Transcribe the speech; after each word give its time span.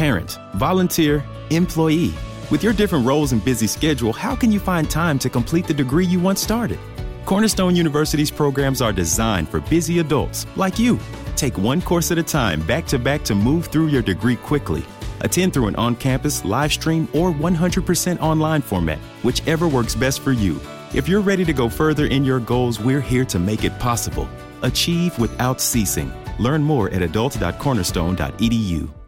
Parent, 0.00 0.38
volunteer, 0.54 1.22
employee. 1.50 2.14
With 2.50 2.64
your 2.64 2.72
different 2.72 3.04
roles 3.04 3.32
and 3.32 3.44
busy 3.44 3.66
schedule, 3.66 4.14
how 4.14 4.34
can 4.34 4.50
you 4.50 4.58
find 4.58 4.88
time 4.88 5.18
to 5.18 5.28
complete 5.28 5.66
the 5.66 5.74
degree 5.74 6.06
you 6.06 6.18
once 6.18 6.40
started? 6.40 6.78
Cornerstone 7.26 7.76
University's 7.76 8.30
programs 8.30 8.80
are 8.80 8.94
designed 8.94 9.50
for 9.50 9.60
busy 9.60 9.98
adults 9.98 10.46
like 10.56 10.78
you. 10.78 10.98
Take 11.36 11.58
one 11.58 11.82
course 11.82 12.10
at 12.10 12.16
a 12.16 12.22
time, 12.22 12.66
back 12.66 12.86
to 12.86 12.98
back, 12.98 13.24
to 13.24 13.34
move 13.34 13.66
through 13.66 13.88
your 13.88 14.00
degree 14.00 14.36
quickly. 14.36 14.82
Attend 15.20 15.52
through 15.52 15.66
an 15.66 15.76
on 15.76 15.94
campus, 15.96 16.46
live 16.46 16.72
stream, 16.72 17.06
or 17.12 17.30
100% 17.30 18.20
online 18.22 18.62
format, 18.62 18.96
whichever 19.22 19.68
works 19.68 19.94
best 19.94 20.20
for 20.20 20.32
you. 20.32 20.58
If 20.94 21.10
you're 21.10 21.20
ready 21.20 21.44
to 21.44 21.52
go 21.52 21.68
further 21.68 22.06
in 22.06 22.24
your 22.24 22.40
goals, 22.40 22.80
we're 22.80 23.02
here 23.02 23.26
to 23.26 23.38
make 23.38 23.64
it 23.64 23.78
possible. 23.78 24.30
Achieve 24.62 25.18
without 25.18 25.60
ceasing. 25.60 26.10
Learn 26.38 26.62
more 26.62 26.88
at 26.88 27.02
adults.cornerstone.edu. 27.02 28.99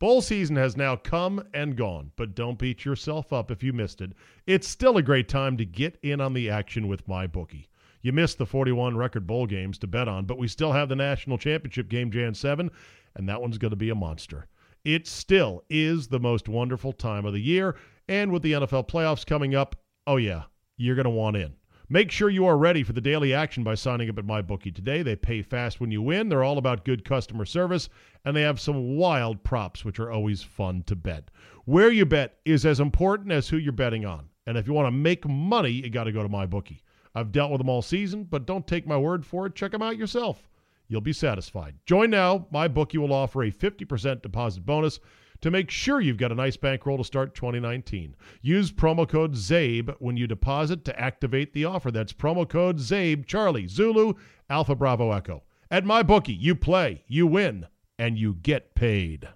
Bowl 0.00 0.20
season 0.20 0.56
has 0.56 0.76
now 0.76 0.96
come 0.96 1.44
and 1.54 1.76
gone, 1.76 2.10
but 2.16 2.34
don't 2.34 2.58
beat 2.58 2.84
yourself 2.84 3.32
up 3.32 3.50
if 3.50 3.62
you 3.62 3.72
missed 3.72 4.00
it. 4.00 4.12
It's 4.44 4.66
still 4.66 4.96
a 4.96 5.02
great 5.02 5.28
time 5.28 5.56
to 5.56 5.64
get 5.64 5.98
in 6.02 6.20
on 6.20 6.32
the 6.32 6.50
action 6.50 6.88
with 6.88 7.06
my 7.06 7.28
bookie. 7.28 7.68
You 8.02 8.12
missed 8.12 8.38
the 8.38 8.44
41 8.44 8.96
record 8.96 9.26
bowl 9.26 9.46
games 9.46 9.78
to 9.78 9.86
bet 9.86 10.08
on, 10.08 10.24
but 10.24 10.36
we 10.36 10.48
still 10.48 10.72
have 10.72 10.88
the 10.88 10.96
national 10.96 11.38
championship 11.38 11.88
game 11.88 12.10
Jan 12.10 12.34
7, 12.34 12.70
and 13.14 13.28
that 13.28 13.40
one's 13.40 13.56
going 13.56 13.70
to 13.70 13.76
be 13.76 13.88
a 13.88 13.94
monster. 13.94 14.48
It 14.84 15.06
still 15.06 15.62
is 15.70 16.08
the 16.08 16.20
most 16.20 16.48
wonderful 16.48 16.92
time 16.92 17.24
of 17.24 17.32
the 17.32 17.40
year, 17.40 17.76
and 18.08 18.32
with 18.32 18.42
the 18.42 18.52
NFL 18.52 18.88
playoffs 18.88 19.24
coming 19.24 19.54
up, 19.54 19.76
oh 20.08 20.16
yeah, 20.16 20.42
you're 20.76 20.96
going 20.96 21.04
to 21.04 21.10
want 21.10 21.36
in. 21.36 21.54
Make 21.90 22.10
sure 22.10 22.30
you 22.30 22.46
are 22.46 22.56
ready 22.56 22.82
for 22.82 22.94
the 22.94 23.00
daily 23.02 23.34
action 23.34 23.62
by 23.62 23.74
signing 23.74 24.08
up 24.08 24.18
at 24.18 24.26
MyBookie 24.26 24.74
today. 24.74 25.02
They 25.02 25.16
pay 25.16 25.42
fast 25.42 25.80
when 25.80 25.90
you 25.90 26.00
win. 26.00 26.30
They're 26.30 26.42
all 26.42 26.56
about 26.56 26.86
good 26.86 27.04
customer 27.04 27.44
service, 27.44 27.90
and 28.24 28.34
they 28.34 28.40
have 28.40 28.58
some 28.58 28.96
wild 28.96 29.44
props, 29.44 29.84
which 29.84 30.00
are 30.00 30.10
always 30.10 30.42
fun 30.42 30.82
to 30.86 30.96
bet. 30.96 31.30
Where 31.66 31.90
you 31.90 32.06
bet 32.06 32.38
is 32.46 32.64
as 32.64 32.80
important 32.80 33.32
as 33.32 33.50
who 33.50 33.58
you're 33.58 33.72
betting 33.72 34.06
on. 34.06 34.30
And 34.46 34.56
if 34.56 34.66
you 34.66 34.72
want 34.72 34.86
to 34.86 34.92
make 34.92 35.28
money, 35.28 35.70
you 35.70 35.90
got 35.90 36.04
to 36.04 36.12
go 36.12 36.22
to 36.22 36.28
MyBookie. 36.28 36.80
I've 37.14 37.32
dealt 37.32 37.50
with 37.50 37.58
them 37.58 37.68
all 37.68 37.82
season, 37.82 38.24
but 38.24 38.46
don't 38.46 38.66
take 38.66 38.86
my 38.86 38.96
word 38.96 39.26
for 39.26 39.46
it. 39.46 39.54
Check 39.54 39.72
them 39.72 39.82
out 39.82 39.98
yourself. 39.98 40.48
You'll 40.88 41.02
be 41.02 41.12
satisfied. 41.12 41.74
Join 41.84 42.08
now. 42.08 42.46
MyBookie 42.52 42.98
will 42.98 43.12
offer 43.12 43.42
a 43.42 43.50
50% 43.50 44.22
deposit 44.22 44.64
bonus 44.64 45.00
to 45.40 45.50
make 45.50 45.70
sure 45.70 46.00
you've 46.00 46.16
got 46.16 46.32
a 46.32 46.34
nice 46.34 46.56
bankroll 46.56 46.98
to 46.98 47.04
start 47.04 47.34
2019. 47.34 48.14
Use 48.42 48.72
promo 48.72 49.08
code 49.08 49.34
CZABE 49.34 49.94
when 49.98 50.16
you 50.16 50.26
deposit 50.26 50.84
to 50.84 51.00
activate 51.00 51.52
the 51.52 51.64
offer. 51.64 51.90
That's 51.90 52.12
promo 52.12 52.48
code 52.48 52.78
CZABE, 52.78 53.26
Charlie, 53.26 53.66
Zulu, 53.66 54.14
Alpha 54.48 54.74
Bravo 54.74 55.12
Echo. 55.12 55.42
At 55.70 55.84
my 55.84 56.02
bookie, 56.02 56.34
you 56.34 56.54
play, 56.54 57.04
you 57.08 57.26
win, 57.26 57.66
and 57.98 58.18
you 58.18 58.34
get 58.42 58.74
paid. 58.74 59.28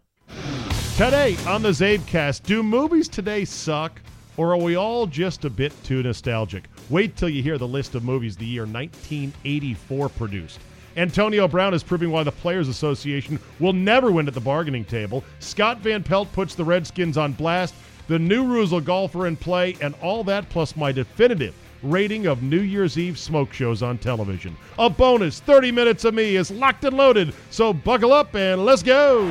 Today 0.97 1.37
on 1.47 1.63
the 1.63 1.71
Czabecast, 1.71 2.43
do 2.43 2.63
movies 2.63 3.09
today 3.09 3.45
suck, 3.45 4.01
or 4.37 4.53
are 4.53 4.57
we 4.57 4.77
all 4.77 5.07
just 5.07 5.45
a 5.45 5.51
bit 5.51 5.73
too 5.85 6.03
nostalgic? 6.03 6.65
Wait 6.91 7.17
till 7.17 7.29
you 7.29 7.43
hear 7.43 7.59
the 7.59 7.69
list 7.69 7.95
of 7.95 8.05
movies 8.05 8.37
the 8.37 8.47
year 8.47 8.63
1984 8.63 10.09
produced. 10.09 10.61
Antonio 10.97 11.47
Brown 11.47 11.75
is 11.75 11.83
proving 11.83 12.11
why 12.11 12.23
the 12.23 12.33
Players 12.33 12.69
Association 12.69 13.39
will 13.61 13.73
never 13.73 14.11
win 14.11 14.29
at 14.29 14.35
the 14.35 14.41
bargaining 14.41 14.85
table. 14.85 15.23
Scott 15.39 15.79
Van 15.79 16.03
Pelt 16.03 16.33
puts 16.33 16.55
the 16.55 16.65
Redskins 16.65 17.17
on 17.17 17.33
blast. 17.33 17.75
The 18.09 18.19
new 18.19 18.45
Russell 18.45 18.81
golfer 18.81 19.27
in 19.27 19.37
play, 19.37 19.77
and 19.81 19.95
all 20.03 20.25
that 20.25 20.49
plus 20.49 20.77
my 20.77 20.93
definitive 20.93 21.55
rating 21.83 22.27
of 22.27 22.43
New 22.43 22.61
Year's 22.61 22.99
Eve 22.99 23.19
smoke 23.19 23.53
shows 23.53 23.83
on 23.83 23.99
television. 23.99 24.57
A 24.79 24.91
bonus 24.91 25.41
30 25.41 25.73
minutes 25.73 26.05
of 26.05 26.15
me 26.15 26.37
is 26.37 26.51
locked 26.51 26.85
and 26.85 26.97
loaded, 26.97 27.35
so 27.51 27.73
buckle 27.73 28.13
up 28.13 28.35
and 28.35 28.65
let's 28.65 28.83
go. 28.83 29.25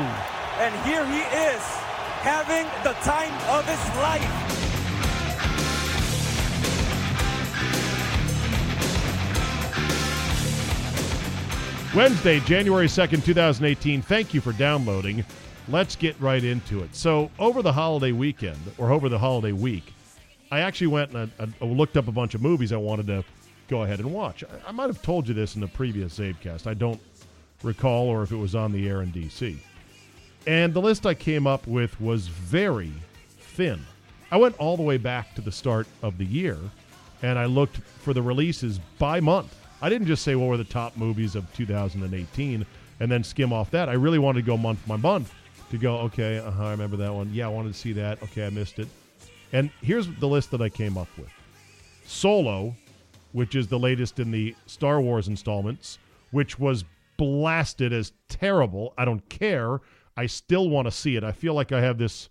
And 0.60 0.74
here 0.86 1.06
he 1.06 1.20
is, 1.20 1.62
having 2.22 2.66
the 2.84 2.94
time 3.02 3.34
of 3.50 3.66
his 3.66 3.96
life. 3.98 4.47
Wednesday, 11.96 12.42
January 12.42 12.88
2nd, 12.88 13.24
2018. 13.24 14.02
Thank 14.02 14.34
you 14.34 14.42
for 14.42 14.52
downloading. 14.52 15.24
Let's 15.70 15.96
get 15.96 16.20
right 16.20 16.44
into 16.44 16.84
it. 16.84 16.94
So, 16.94 17.32
over 17.40 17.62
the 17.62 17.72
holiday 17.72 18.12
weekend, 18.12 18.60
or 18.78 18.92
over 18.92 19.08
the 19.10 19.18
holiday 19.18 19.54
week, 19.54 19.94
I 20.52 20.60
actually 20.60 20.88
went 20.88 21.14
and 21.14 21.32
I, 21.40 21.48
I 21.62 21.66
looked 21.66 21.96
up 21.96 22.08
a 22.08 22.12
bunch 22.12 22.36
of 22.36 22.42
movies 22.42 22.74
I 22.74 22.78
wanted 22.78 23.08
to 23.08 23.24
go 23.70 23.84
ahead 23.84 24.00
and 24.00 24.14
watch. 24.14 24.44
I, 24.44 24.70
I 24.70 24.72
might 24.72 24.88
have 24.88 25.02
told 25.02 25.28
you 25.28 25.34
this 25.34 25.56
in 25.56 25.62
the 25.62 25.68
previous 25.68 26.20
Czabecast. 26.20 26.68
I 26.68 26.74
don't 26.74 27.00
recall, 27.64 28.08
or 28.08 28.22
if 28.22 28.32
it 28.32 28.38
was 28.38 28.54
on 28.54 28.74
the 28.74 28.88
air 28.88 29.02
in 29.02 29.12
D.C. 29.12 29.58
And 30.46 30.74
the 30.74 30.82
list 30.82 31.06
I 31.06 31.14
came 31.14 31.48
up 31.48 31.68
with 31.68 32.00
was 32.02 32.28
very 32.28 32.92
thin. 33.40 33.80
I 34.30 34.38
went 34.38 34.58
all 34.58 34.76
the 34.76 34.84
way 34.84 34.98
back 34.98 35.36
to 35.36 35.42
the 35.42 35.52
start 35.52 35.88
of 36.04 36.18
the 36.18 36.26
year, 36.26 36.58
and 37.22 37.40
I 37.40 37.46
looked 37.46 37.78
for 37.78 38.14
the 38.14 38.22
releases 38.22 38.80
by 39.00 39.22
month. 39.22 39.56
I 39.82 39.90
didn't 39.90 40.08
just 40.08 40.24
say 40.24 40.36
what 40.36 40.48
were 40.48 40.58
the 40.58 40.64
top 40.64 40.98
movies 40.98 41.36
of 41.36 41.52
2018 41.54 42.66
and 43.00 43.12
then 43.12 43.24
skim 43.24 43.54
off 43.54 43.70
that. 43.72 43.90
I 43.90 43.94
really 43.94 44.20
wanted 44.20 44.42
to 44.42 44.46
go 44.46 44.58
month 44.58 44.80
by 44.88 44.98
month 44.98 45.34
to 45.70 45.78
go, 45.78 45.98
okay, 46.00 46.40
uh-huh, 46.40 46.66
I 46.66 46.72
remember 46.72 46.98
that 46.98 47.14
one. 47.14 47.32
Yeah, 47.32 47.46
I 47.46 47.50
wanted 47.50 47.74
to 47.74 47.80
see 47.80 47.94
that. 47.94 48.22
Okay, 48.24 48.46
I 48.46 48.50
missed 48.50 48.80
it. 48.80 48.88
And 49.54 49.70
here's 49.82 50.08
the 50.08 50.28
list 50.28 50.52
that 50.52 50.62
I 50.62 50.70
came 50.70 50.98
up 50.98 51.08
with 51.18 51.30
Solo, 52.06 52.76
which 53.34 53.56
is 53.56 53.68
the 53.68 53.78
latest 53.78 54.20
in 54.20 54.32
the 54.32 54.56
Star 54.66 55.00
Wars 55.00 55.28
installments, 55.28 56.00
which 56.32 56.58
was 56.58 56.84
blasted 57.18 57.94
as 57.94 58.14
terrible. 58.30 58.94
I 58.98 59.06
don't 59.06 59.28
care. 59.30 59.82
I 60.16 60.26
still 60.26 60.70
want 60.70 60.88
to 60.88 60.92
see 60.92 61.16
it. 61.16 61.24
I 61.24 61.32
feel 61.32 61.54
like 61.54 61.72
I 61.72 61.82
have 61.82 61.98
this 61.98 62.30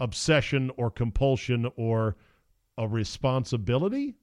obsession 0.00 0.70
or 0.76 0.90
compulsion 0.90 1.70
or 1.76 2.16
a 2.76 2.88
responsibility 2.88 4.14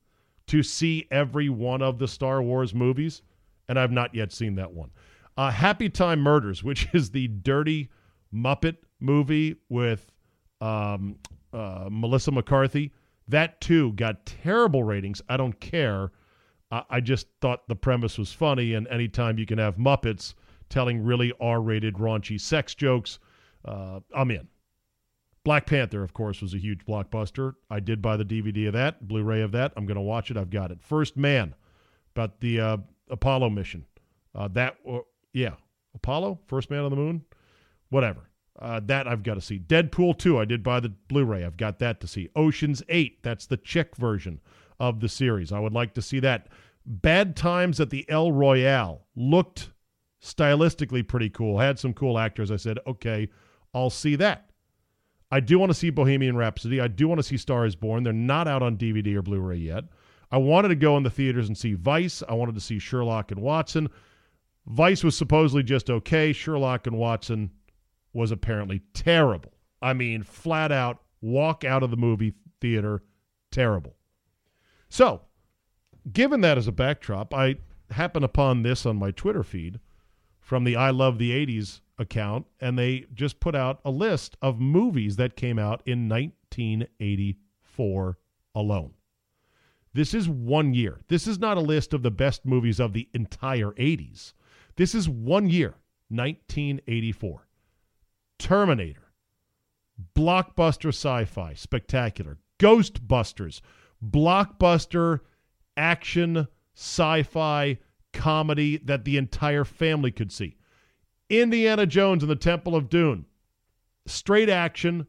to 0.50 0.64
see 0.64 1.08
every 1.12 1.48
one 1.48 1.82
of 1.82 2.00
the 2.00 2.08
Star 2.08 2.42
Wars 2.42 2.74
movies, 2.74 3.22
and 3.68 3.80
I've 3.80 3.92
not 3.92 4.16
yet 4.16 4.32
seen 4.32 4.56
that 4.56 4.72
one. 4.72 4.90
Uh, 5.38 5.52
Happy 5.52 5.90
Time 5.90 6.20
Murders, 6.20 6.64
which 6.64 6.88
is 6.94 7.12
the 7.12 7.28
dirty 7.28 7.90
Muppet 8.34 8.78
movie 9.00 9.56
with 9.70 10.12
um, 10.60 11.18
uh, 11.54 11.88
Melissa 11.92 12.32
McCarthy, 12.32 12.92
that 13.28 13.62
too 13.62 13.94
got 13.94 14.26
terrible 14.26 14.84
ratings. 14.84 15.22
I 15.30 15.38
don't 15.38 15.60
care. 15.60 16.12
I, 16.72 16.84
I 16.90 17.00
just 17.00 17.28
thought 17.42 17.68
the 17.68 17.76
premise 17.76 18.18
was 18.18 18.34
funny, 18.34 18.74
and 18.74 18.88
anytime 18.88 19.38
you 19.38 19.46
can 19.46 19.60
have 19.60 19.78
Muppets 19.78 20.34
telling 20.68 21.04
really 21.04 21.32
R 21.40 21.62
rated, 21.62 21.96
raunchy 21.96 22.42
sex 22.42 22.74
jokes, 22.74 23.20
uh, 23.66 24.00
I'm 24.16 24.32
in. 24.32 24.48
Black 25.50 25.66
Panther, 25.66 26.04
of 26.04 26.14
course, 26.14 26.44
was 26.44 26.54
a 26.54 26.60
huge 26.60 26.86
blockbuster. 26.86 27.56
I 27.72 27.80
did 27.80 28.04
buy 28.04 28.18
the 28.18 28.24
DVD 28.24 28.68
of 28.68 28.74
that, 28.74 29.08
Blu 29.08 29.24
ray 29.24 29.42
of 29.42 29.52
that. 29.54 29.74
I'm 29.76 29.88
going 29.88 29.96
to 29.96 30.02
watch 30.02 30.30
it. 30.30 30.38
I've 30.38 30.52
got 30.52 30.70
it. 30.70 30.78
First 30.80 31.18
Man, 31.18 31.56
about 32.16 32.40
the 32.40 32.60
uh, 32.60 32.78
Apollo 33.10 33.50
mission. 33.50 33.84
Uh, 34.36 34.48
that, 34.50 34.78
uh, 34.88 35.00
yeah, 35.34 35.56
Apollo, 35.96 36.38
First 36.46 36.70
Man 36.70 36.84
on 36.84 36.92
the 36.92 36.96
Moon, 36.96 37.26
whatever. 37.90 38.30
Uh, 38.60 38.80
that 38.82 39.08
I've 39.08 39.24
got 39.24 39.34
to 39.34 39.42
see. 39.42 39.58
Deadpool 39.58 40.20
2, 40.20 40.38
I 40.38 40.46
did 40.46 40.62
buy 40.62 40.80
the 40.80 40.90
Blu 41.08 41.26
ray. 41.26 41.44
I've 41.44 41.58
got 41.58 41.80
that 41.80 42.00
to 42.02 42.08
see. 42.08 42.30
Ocean's 42.36 42.84
8, 42.88 43.24
that's 43.24 43.48
the 43.48 43.58
Czech 43.58 43.96
version 43.96 44.42
of 44.80 45.00
the 45.00 45.10
series. 45.10 45.52
I 45.52 45.58
would 45.58 45.74
like 45.74 45.96
to 45.96 46.02
see 46.04 46.20
that. 46.20 46.50
Bad 46.86 47.36
Times 47.36 47.80
at 47.80 47.90
the 47.90 48.08
El 48.08 48.32
Royale 48.32 49.08
looked 49.16 49.72
stylistically 50.24 51.08
pretty 51.08 51.32
cool. 51.32 51.58
Had 51.58 51.80
some 51.80 51.96
cool 51.96 52.20
actors. 52.20 52.52
I 52.52 52.58
said, 52.58 52.78
okay, 52.86 53.30
I'll 53.74 53.90
see 53.90 54.16
that. 54.18 54.49
I 55.32 55.40
do 55.40 55.60
want 55.60 55.70
to 55.70 55.78
see 55.78 55.90
Bohemian 55.90 56.36
Rhapsody. 56.36 56.82
I 56.82 56.88
do 56.88 57.08
want 57.08 57.20
to 57.20 57.24
see 57.24 57.38
Star 57.38 57.66
is 57.66 57.76
Born. 57.76 58.04
They're 58.04 58.14
not 58.14 58.48
out 58.48 58.64
on 58.64 58.78
DVD 58.78 59.16
or 59.16 59.22
Blu 59.22 59.40
ray 59.40 59.58
yet. 59.58 59.86
I 60.32 60.38
wanted 60.38 60.70
to 60.70 60.76
go 60.76 60.98
in 60.98 61.04
the 61.04 61.10
theaters 61.10 61.48
and 61.48 61.58
see 61.58 61.74
Vice. 61.74 62.24
I 62.28 62.34
wanted 62.34 62.56
to 62.56 62.62
see 62.62 62.80
Sherlock 62.80 63.32
and 63.32 63.42
Watson. 63.42 63.90
Vice 64.68 65.04
was 65.04 65.18
supposedly 65.18 65.64
just 65.64 65.90
okay. 65.90 66.34
Sherlock 66.34 66.88
and 66.88 66.98
Watson 66.98 67.52
was 68.14 68.32
apparently 68.32 68.82
terrible. 68.94 69.54
I 69.82 69.94
mean, 69.94 70.24
flat 70.24 70.72
out, 70.72 71.02
walk 71.22 71.64
out 71.64 71.84
of 71.84 71.92
the 71.92 71.98
movie 71.98 72.34
theater, 72.60 73.04
terrible. 73.52 73.96
So, 74.90 75.22
given 76.12 76.42
that 76.42 76.58
as 76.58 76.68
a 76.68 76.72
backdrop, 76.72 77.34
I 77.34 77.58
happen 77.92 78.24
upon 78.24 78.64
this 78.64 78.86
on 78.86 78.98
my 78.98 79.12
Twitter 79.12 79.44
feed 79.44 79.80
from 80.50 80.64
the 80.64 80.76
I 80.76 80.90
Love 80.90 81.20
the 81.20 81.30
80s 81.30 81.82
account, 82.00 82.48
and 82.60 82.76
they 82.76 83.06
just 83.14 83.40
put 83.40 83.54
out 83.54 83.82
a 83.86 83.92
list 83.92 84.36
of 84.42 84.60
movies 84.60 85.16
that 85.18 85.36
came 85.36 85.60
out 85.60 85.84
in 85.86 86.10
1984 86.10 88.18
alone. 88.56 88.96
This 89.94 90.16
is 90.16 90.28
one 90.28 90.74
year. 90.74 91.02
This 91.08 91.28
is 91.28 91.38
not 91.38 91.58
a 91.58 91.62
list 91.62 91.94
of 91.94 92.02
the 92.02 92.10
best 92.10 92.48
movies 92.48 92.80
of 92.80 92.94
the 92.94 93.08
entire 93.14 93.74
80s. 93.74 94.34
This 94.76 94.96
is 94.96 95.08
one 95.08 95.52
year, 95.52 95.76
1984. 96.08 97.48
Terminator, 98.40 99.12
blockbuster 100.16 100.90
sci 100.90 101.26
fi, 101.26 101.54
spectacular. 101.54 102.40
Ghostbusters, 102.58 103.62
blockbuster 104.04 105.20
action 105.78 106.48
sci 106.74 107.22
fi 107.22 107.78
comedy 108.14 108.78
that 108.78 109.06
the 109.06 109.18
entire 109.18 109.66
family 109.66 110.12
could 110.12 110.32
see. 110.32 110.58
Indiana 111.30 111.86
Jones 111.86 112.24
and 112.24 112.30
the 112.30 112.36
Temple 112.36 112.76
of 112.76 112.90
Doom, 112.90 113.26
straight 114.06 114.50
action, 114.50 115.08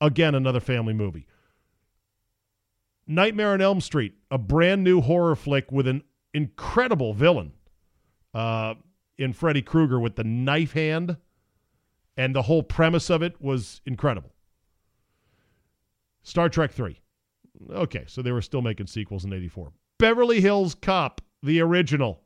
again, 0.00 0.34
another 0.34 0.60
family 0.60 0.94
movie. 0.94 1.26
Nightmare 3.06 3.52
on 3.52 3.60
Elm 3.60 3.80
Street, 3.80 4.14
a 4.30 4.38
brand 4.38 4.84
new 4.84 5.00
horror 5.00 5.36
flick 5.36 5.70
with 5.72 5.86
an 5.86 6.02
incredible 6.32 7.12
villain 7.12 7.52
uh, 8.32 8.74
in 9.18 9.32
Freddy 9.32 9.62
Krueger 9.62 9.98
with 9.98 10.16
the 10.16 10.24
knife 10.24 10.72
hand, 10.72 11.16
and 12.16 12.34
the 12.34 12.42
whole 12.42 12.62
premise 12.62 13.10
of 13.10 13.22
it 13.22 13.40
was 13.40 13.80
incredible. 13.84 14.32
Star 16.22 16.48
Trek 16.48 16.72
3. 16.72 16.98
Okay, 17.72 18.04
so 18.06 18.22
they 18.22 18.32
were 18.32 18.42
still 18.42 18.62
making 18.62 18.86
sequels 18.86 19.24
in 19.24 19.32
84. 19.32 19.72
Beverly 19.98 20.40
Hills 20.40 20.74
Cop, 20.74 21.20
the 21.42 21.60
original. 21.60 22.22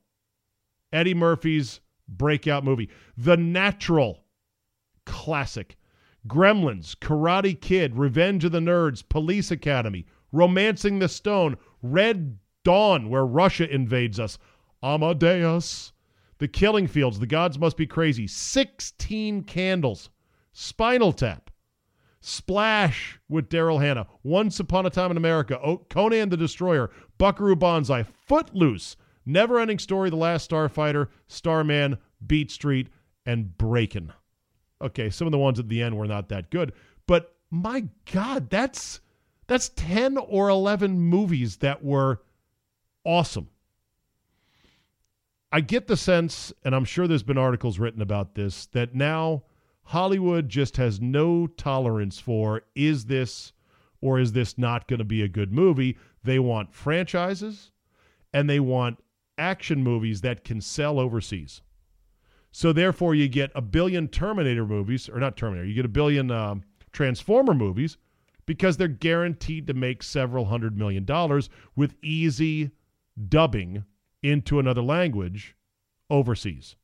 Eddie 0.94 1.14
Murphy's 1.14 1.80
breakout 2.08 2.64
movie. 2.64 2.88
The 3.16 3.36
Natural, 3.36 4.24
classic. 5.04 5.76
Gremlins, 6.26 6.96
Karate 6.96 7.60
Kid, 7.60 7.96
Revenge 7.96 8.44
of 8.44 8.52
the 8.52 8.60
Nerds, 8.60 9.06
Police 9.06 9.50
Academy, 9.50 10.06
Romancing 10.32 10.98
the 10.98 11.08
Stone, 11.08 11.56
Red 11.82 12.38
Dawn, 12.64 13.10
where 13.10 13.26
Russia 13.26 13.70
invades 13.70 14.18
us, 14.18 14.38
Amadeus, 14.82 15.92
The 16.38 16.48
Killing 16.48 16.86
Fields, 16.86 17.18
The 17.18 17.26
Gods 17.26 17.58
Must 17.58 17.76
Be 17.76 17.86
Crazy, 17.86 18.26
16 18.26 19.42
Candles, 19.42 20.08
Spinal 20.52 21.12
Tap, 21.12 21.50
Splash 22.22 23.20
with 23.28 23.50
Daryl 23.50 23.82
Hannah, 23.82 24.06
Once 24.22 24.58
Upon 24.60 24.86
a 24.86 24.90
Time 24.90 25.10
in 25.10 25.18
America, 25.18 25.60
Conan 25.90 26.30
the 26.30 26.38
Destroyer, 26.38 26.90
Buckaroo 27.18 27.56
Banzai, 27.56 28.02
Footloose, 28.02 28.96
Never 29.26 29.58
Ending 29.58 29.78
Story, 29.78 30.10
The 30.10 30.16
Last 30.16 30.50
Starfighter, 30.50 31.08
Starman, 31.26 31.98
Beat 32.26 32.50
Street, 32.50 32.88
and 33.24 33.56
Breakin'. 33.56 34.12
Okay, 34.82 35.08
some 35.10 35.26
of 35.26 35.32
the 35.32 35.38
ones 35.38 35.58
at 35.58 35.68
the 35.68 35.82
end 35.82 35.96
were 35.96 36.06
not 36.06 36.28
that 36.28 36.50
good, 36.50 36.72
but 37.06 37.36
my 37.50 37.88
God, 38.12 38.50
that's 38.50 39.00
that's 39.46 39.70
10 39.70 40.16
or 40.16 40.48
11 40.48 40.98
movies 41.00 41.58
that 41.58 41.84
were 41.84 42.22
awesome. 43.04 43.48
I 45.52 45.60
get 45.60 45.86
the 45.86 45.96
sense, 45.96 46.52
and 46.64 46.74
I'm 46.74 46.84
sure 46.84 47.06
there's 47.06 47.22
been 47.22 47.38
articles 47.38 47.78
written 47.78 48.02
about 48.02 48.34
this, 48.34 48.66
that 48.66 48.94
now 48.94 49.44
Hollywood 49.84 50.48
just 50.48 50.78
has 50.78 51.00
no 51.00 51.46
tolerance 51.46 52.18
for 52.18 52.62
is 52.74 53.04
this 53.04 53.52
or 54.00 54.18
is 54.18 54.32
this 54.32 54.58
not 54.58 54.88
going 54.88 54.98
to 54.98 55.04
be 55.04 55.22
a 55.22 55.28
good 55.28 55.52
movie? 55.52 55.96
They 56.24 56.38
want 56.38 56.74
franchises 56.74 57.70
and 58.32 58.50
they 58.50 58.60
want 58.60 58.98
action 59.38 59.82
movies 59.82 60.20
that 60.22 60.44
can 60.44 60.60
sell 60.60 60.98
overseas. 60.98 61.62
So 62.52 62.72
therefore, 62.72 63.14
you 63.14 63.28
get 63.28 63.50
a 63.54 63.60
billion 63.60 64.08
Terminator 64.08 64.64
movies, 64.64 65.08
or 65.08 65.18
not 65.18 65.36
Terminator, 65.36 65.66
you 65.66 65.74
get 65.74 65.84
a 65.84 65.88
billion 65.88 66.30
um, 66.30 66.62
Transformer 66.92 67.54
movies 67.54 67.96
because 68.46 68.76
they're 68.76 68.88
guaranteed 68.88 69.66
to 69.66 69.74
make 69.74 70.02
several 70.02 70.44
hundred 70.44 70.78
million 70.78 71.04
dollars 71.04 71.50
with 71.74 71.96
easy 72.02 72.70
dubbing 73.28 73.84
into 74.22 74.58
another 74.58 74.82
language 74.82 75.56
overseas. 76.10 76.76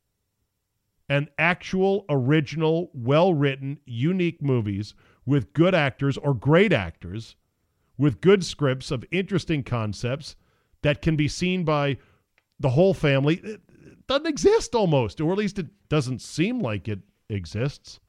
And 1.07 1.29
actual, 1.37 2.05
original, 2.09 2.89
well 2.93 3.33
written, 3.33 3.79
unique 3.85 4.41
movies 4.41 4.93
with 5.25 5.53
good 5.53 5.75
actors 5.75 6.17
or 6.17 6.33
great 6.33 6.73
actors 6.73 7.35
with 7.97 8.21
good 8.21 8.43
scripts 8.43 8.91
of 8.91 9.05
interesting 9.11 9.63
concepts 9.63 10.35
that 10.81 11.01
can 11.01 11.15
be 11.15 11.27
seen 11.27 11.63
by 11.63 11.97
the 12.61 12.69
whole 12.69 12.93
family 12.93 13.35
it 13.43 13.61
doesn't 14.07 14.27
exist 14.27 14.75
almost, 14.75 15.21
or 15.21 15.31
at 15.31 15.37
least 15.37 15.59
it 15.59 15.67
doesn't 15.89 16.21
seem 16.21 16.59
like 16.59 16.87
it 16.87 16.99
exists. 17.29 17.99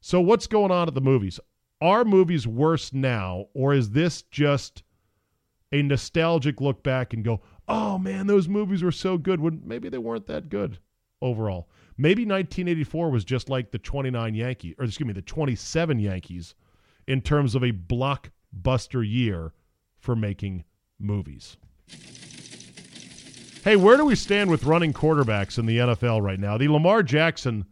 So, 0.00 0.20
what's 0.20 0.46
going 0.46 0.70
on 0.70 0.88
at 0.88 0.94
the 0.94 1.00
movies? 1.00 1.40
are 1.80 2.04
movies 2.04 2.46
worse 2.46 2.92
now, 2.92 3.46
or 3.54 3.74
is 3.74 3.90
this 3.90 4.22
just 4.22 4.82
a 5.72 5.82
nostalgic 5.82 6.60
look 6.60 6.82
back 6.82 7.12
and 7.12 7.24
go, 7.24 7.42
oh 7.68 7.98
man, 7.98 8.26
those 8.26 8.48
movies 8.48 8.82
were 8.82 8.92
so 8.92 9.18
good 9.18 9.40
when 9.40 9.62
maybe 9.64 9.88
they 9.88 9.98
weren't 9.98 10.26
that 10.26 10.48
good 10.48 10.78
overall? 11.20 11.68
Maybe 11.96 12.22
1984 12.22 13.10
was 13.10 13.24
just 13.24 13.48
like 13.48 13.70
the 13.70 13.78
29 13.78 14.34
Yankees, 14.34 14.74
or 14.78 14.84
excuse 14.84 15.06
me, 15.06 15.12
the 15.12 15.22
27 15.22 15.98
Yankees 15.98 16.54
in 17.06 17.20
terms 17.20 17.54
of 17.54 17.62
a 17.62 17.72
blockbuster 17.72 19.08
year 19.08 19.52
for 19.98 20.14
making 20.14 20.64
movies. 20.98 21.56
Hey, 23.68 23.76
where 23.76 23.98
do 23.98 24.06
we 24.06 24.14
stand 24.14 24.48
with 24.48 24.64
running 24.64 24.94
quarterbacks 24.94 25.58
in 25.58 25.66
the 25.66 25.76
NFL 25.76 26.22
right 26.22 26.40
now? 26.40 26.56
The 26.56 26.68
Lamar 26.68 27.02
Jackson 27.02 27.66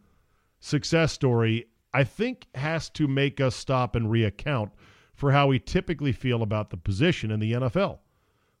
success 0.59 1.11
story 1.11 1.65
I 1.91 2.03
think 2.03 2.45
has 2.53 2.87
to 2.91 3.07
make 3.07 3.41
us 3.41 3.55
stop 3.55 3.95
and 3.95 4.05
reaccount 4.05 4.69
for 5.15 5.31
how 5.31 5.47
we 5.47 5.57
typically 5.57 6.11
feel 6.11 6.43
about 6.43 6.69
the 6.69 6.77
position 6.77 7.31
in 7.31 7.39
the 7.39 7.53
NFL. 7.53 7.97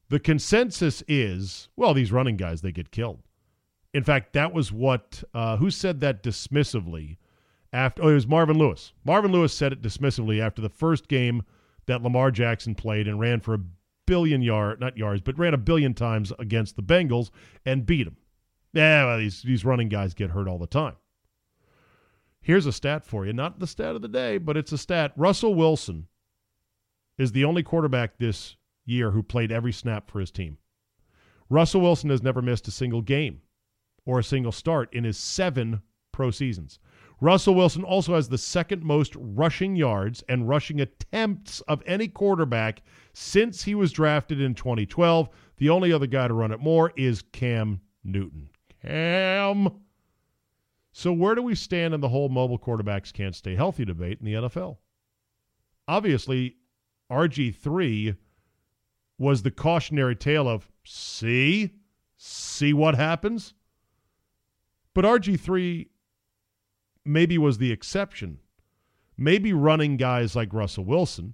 The 0.09 0.19
consensus 0.19 1.03
is, 1.07 1.69
well, 1.75 1.93
these 1.93 2.11
running 2.11 2.37
guys, 2.37 2.61
they 2.61 2.71
get 2.71 2.89
killed. 2.89 3.19
In 3.93 4.03
fact, 4.03 4.33
that 4.33 4.51
was 4.51 4.71
what, 4.71 5.23
uh, 5.31 5.57
who 5.57 5.69
said 5.69 5.99
that 5.99 6.23
dismissively 6.23 7.17
after, 7.71 8.01
oh, 8.01 8.07
it 8.07 8.15
was 8.15 8.25
Marvin 8.25 8.57
Lewis. 8.57 8.93
Marvin 9.05 9.31
Lewis 9.31 9.53
said 9.53 9.71
it 9.71 9.83
dismissively 9.83 10.41
after 10.41 10.63
the 10.63 10.69
first 10.69 11.07
game 11.07 11.43
that 11.85 12.01
Lamar 12.01 12.31
Jackson 12.31 12.73
played 12.73 13.07
and 13.07 13.19
ran 13.19 13.41
for 13.41 13.53
a 13.53 13.61
billion 14.07 14.41
yard, 14.41 14.79
not 14.79 14.97
yards, 14.97 15.21
but 15.21 15.37
ran 15.37 15.53
a 15.53 15.57
billion 15.57 15.93
times 15.93 16.33
against 16.39 16.75
the 16.75 16.81
Bengals 16.81 17.29
and 17.65 17.85
beat 17.85 18.05
them. 18.05 18.17
Yeah, 18.73 19.05
well, 19.05 19.19
these, 19.19 19.43
these 19.43 19.63
running 19.63 19.89
guys 19.89 20.15
get 20.15 20.31
hurt 20.31 20.47
all 20.47 20.57
the 20.57 20.65
time. 20.65 20.95
Here's 22.41 22.65
a 22.65 22.71
stat 22.71 23.05
for 23.05 23.25
you. 23.25 23.33
Not 23.33 23.59
the 23.59 23.67
stat 23.67 23.95
of 23.95 24.01
the 24.01 24.07
day, 24.07 24.37
but 24.39 24.57
it's 24.57 24.71
a 24.71 24.77
stat. 24.77 25.11
Russell 25.15 25.53
Wilson 25.53 26.07
is 27.17 27.31
the 27.31 27.45
only 27.45 27.61
quarterback 27.61 28.17
this 28.17 28.55
year 28.85 29.11
who 29.11 29.21
played 29.21 29.51
every 29.51 29.73
snap 29.73 30.09
for 30.09 30.19
his 30.19 30.31
team. 30.31 30.57
Russell 31.49 31.81
Wilson 31.81 32.09
has 32.09 32.23
never 32.23 32.41
missed 32.41 32.67
a 32.67 32.71
single 32.71 33.01
game 33.01 33.41
or 34.05 34.19
a 34.19 34.23
single 34.23 34.51
start 34.51 34.93
in 34.93 35.03
his 35.03 35.17
seven 35.17 35.81
pro 36.11 36.31
seasons. 36.31 36.79
Russell 37.19 37.55
Wilson 37.55 37.83
also 37.83 38.13
has 38.13 38.29
the 38.29 38.37
second 38.37 38.83
most 38.83 39.15
rushing 39.15 39.75
yards 39.75 40.23
and 40.29 40.47
rushing 40.47 40.81
attempts 40.81 41.61
of 41.61 41.81
any 41.85 42.07
quarterback 42.07 42.83
since 43.13 43.63
he 43.63 43.73
was 43.73 43.91
drafted 43.91 44.39
in 44.39 44.53
2012. 44.53 45.29
The 45.57 45.69
only 45.69 45.91
other 45.91 46.05
guy 46.05 46.27
to 46.27 46.33
run 46.33 46.51
it 46.51 46.59
more 46.59 46.93
is 46.95 47.23
Cam 47.31 47.81
Newton. 48.03 48.49
Cam 48.81 49.69
so, 50.97 51.13
where 51.13 51.35
do 51.35 51.43
we 51.43 51.53
stand 51.53 51.93
in 51.93 52.01
the 52.01 52.09
whole 52.09 52.27
mobile 52.27 52.57
quarterbacks 52.57 53.13
can't 53.13 53.35
stay 53.35 53.53
healthy 53.53 53.85
debate 53.85 54.17
in 54.19 54.25
the 54.25 54.33
NFL? 54.33 54.77
Obviously, 55.87 56.55
RG3 57.11 58.17
was 59.19 59.43
the 59.43 59.51
cautionary 59.51 60.15
tale 60.15 60.49
of 60.49 60.71
see, 60.83 61.69
see 62.17 62.73
what 62.73 62.95
happens. 62.95 63.53
But 64.95 65.05
RG3 65.05 65.85
maybe 67.07 67.37
was 67.37 67.57
the 67.57 67.71
exception. 67.71 68.39
Maybe 69.17 69.53
running 69.53 69.97
guys 69.97 70.35
like 70.35 70.53
Russell 70.53 70.85
Wilson, 70.85 71.33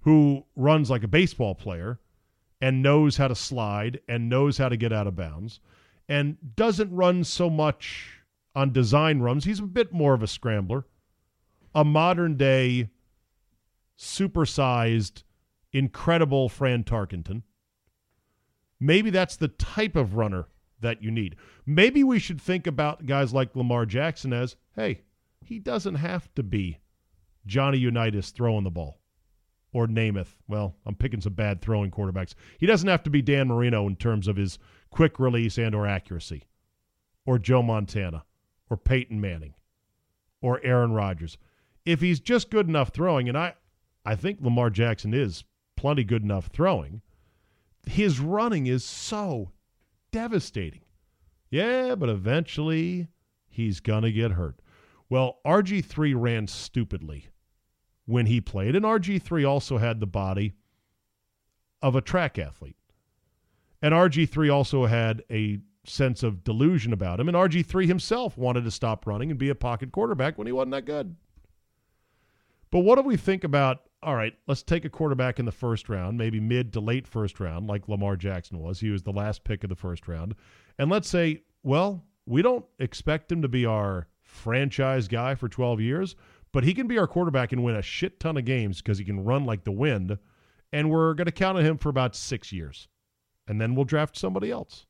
who 0.00 0.44
runs 0.54 0.88
like 0.90 1.02
a 1.02 1.08
baseball 1.08 1.54
player 1.54 2.00
and 2.60 2.82
knows 2.82 3.16
how 3.16 3.28
to 3.28 3.34
slide 3.34 4.00
and 4.08 4.28
knows 4.28 4.58
how 4.58 4.68
to 4.68 4.76
get 4.76 4.92
out 4.92 5.06
of 5.06 5.16
bounds 5.16 5.60
and 6.08 6.36
doesn't 6.56 6.94
run 6.94 7.24
so 7.24 7.50
much 7.50 8.20
on 8.54 8.72
design 8.72 9.20
runs. 9.20 9.44
He's 9.44 9.58
a 9.58 9.64
bit 9.64 9.92
more 9.92 10.14
of 10.14 10.22
a 10.22 10.26
scrambler, 10.26 10.86
a 11.74 11.84
modern 11.84 12.36
day, 12.36 12.88
supersized, 13.98 15.22
incredible 15.72 16.48
Fran 16.48 16.84
Tarkenton. 16.84 17.42
Maybe 18.80 19.10
that's 19.10 19.36
the 19.36 19.48
type 19.48 19.96
of 19.96 20.16
runner 20.16 20.48
that 20.80 21.02
you 21.02 21.10
need. 21.10 21.36
Maybe 21.64 22.04
we 22.04 22.18
should 22.18 22.40
think 22.40 22.66
about 22.66 23.06
guys 23.06 23.32
like 23.32 23.56
Lamar 23.56 23.86
Jackson 23.86 24.32
as 24.32 24.56
hey, 24.74 25.02
he 25.44 25.58
doesn't 25.58 25.96
have 25.96 26.32
to 26.34 26.42
be 26.42 26.78
Johnny 27.46 27.78
Unitas 27.78 28.30
throwing 28.30 28.64
the 28.64 28.70
ball 28.70 29.00
or 29.72 29.86
Namath. 29.86 30.36
Well, 30.48 30.74
I'm 30.84 30.94
picking 30.94 31.20
some 31.20 31.34
bad 31.34 31.60
throwing 31.62 31.90
quarterbacks. 31.90 32.34
He 32.58 32.66
doesn't 32.66 32.88
have 32.88 33.02
to 33.04 33.10
be 33.10 33.22
Dan 33.22 33.48
Marino 33.48 33.86
in 33.86 33.96
terms 33.96 34.28
of 34.28 34.36
his 34.36 34.58
quick 34.90 35.18
release 35.18 35.58
and 35.58 35.74
or 35.74 35.86
accuracy 35.86 36.44
or 37.24 37.38
Joe 37.38 37.62
Montana 37.62 38.24
or 38.70 38.76
Peyton 38.76 39.20
Manning 39.20 39.54
or 40.40 40.60
Aaron 40.64 40.92
Rodgers. 40.92 41.38
If 41.84 42.00
he's 42.00 42.20
just 42.20 42.50
good 42.50 42.68
enough 42.68 42.88
throwing, 42.88 43.28
and 43.28 43.38
I, 43.38 43.54
I 44.04 44.14
think 44.14 44.40
Lamar 44.40 44.70
Jackson 44.70 45.14
is 45.14 45.44
plenty 45.76 46.04
good 46.04 46.22
enough 46.22 46.46
throwing, 46.46 47.02
his 47.86 48.18
running 48.18 48.66
is 48.66 48.84
so 48.84 49.52
devastating. 50.10 50.82
Yeah, 51.50 51.94
but 51.94 52.08
eventually 52.08 53.08
he's 53.48 53.80
going 53.80 54.02
to 54.02 54.12
get 54.12 54.32
hurt. 54.32 54.60
Well, 55.08 55.38
RG3 55.46 56.14
ran 56.16 56.46
stupidly 56.46 57.28
when 58.06 58.26
he 58.26 58.40
played, 58.40 58.74
and 58.74 58.84
RG3 58.84 59.48
also 59.48 59.78
had 59.78 60.00
the 60.00 60.06
body 60.06 60.54
of 61.82 61.94
a 61.94 62.00
track 62.00 62.38
athlete. 62.38 62.76
And 63.82 63.94
RG3 63.94 64.52
also 64.52 64.86
had 64.86 65.22
a 65.30 65.60
sense 65.84 66.22
of 66.22 66.42
delusion 66.42 66.92
about 66.92 67.20
him. 67.20 67.28
And 67.28 67.36
RG3 67.36 67.86
himself 67.86 68.36
wanted 68.36 68.64
to 68.64 68.70
stop 68.70 69.06
running 69.06 69.30
and 69.30 69.38
be 69.38 69.48
a 69.48 69.54
pocket 69.54 69.92
quarterback 69.92 70.36
when 70.36 70.46
he 70.46 70.52
wasn't 70.52 70.72
that 70.72 70.84
good. 70.84 71.14
But 72.70 72.80
what 72.80 72.96
do 72.96 73.02
we 73.02 73.16
think 73.16 73.44
about? 73.44 73.85
All 74.02 74.14
right, 74.14 74.34
let's 74.46 74.62
take 74.62 74.84
a 74.84 74.90
quarterback 74.90 75.38
in 75.38 75.46
the 75.46 75.52
first 75.52 75.88
round, 75.88 76.18
maybe 76.18 76.38
mid 76.38 76.72
to 76.74 76.80
late 76.80 77.08
first 77.08 77.40
round, 77.40 77.66
like 77.66 77.88
Lamar 77.88 78.16
Jackson 78.16 78.58
was. 78.58 78.80
He 78.80 78.90
was 78.90 79.02
the 79.02 79.12
last 79.12 79.42
pick 79.42 79.64
of 79.64 79.70
the 79.70 79.76
first 79.76 80.06
round. 80.06 80.34
And 80.78 80.90
let's 80.90 81.08
say, 81.08 81.42
well, 81.62 82.04
we 82.26 82.42
don't 82.42 82.64
expect 82.78 83.32
him 83.32 83.42
to 83.42 83.48
be 83.48 83.64
our 83.64 84.06
franchise 84.22 85.08
guy 85.08 85.34
for 85.34 85.48
12 85.48 85.80
years, 85.80 86.14
but 86.52 86.62
he 86.62 86.74
can 86.74 86.86
be 86.86 86.98
our 86.98 87.06
quarterback 87.06 87.52
and 87.52 87.64
win 87.64 87.76
a 87.76 87.82
shit 87.82 88.20
ton 88.20 88.36
of 88.36 88.44
games 88.44 88.82
because 88.82 88.98
he 88.98 89.04
can 89.04 89.24
run 89.24 89.44
like 89.44 89.64
the 89.64 89.72
wind. 89.72 90.18
And 90.72 90.90
we're 90.90 91.14
going 91.14 91.26
to 91.26 91.32
count 91.32 91.58
on 91.58 91.64
him 91.64 91.78
for 91.78 91.88
about 91.88 92.14
six 92.14 92.52
years. 92.52 92.88
And 93.48 93.60
then 93.60 93.74
we'll 93.74 93.84
draft 93.84 94.16
somebody 94.16 94.50
else 94.50 94.86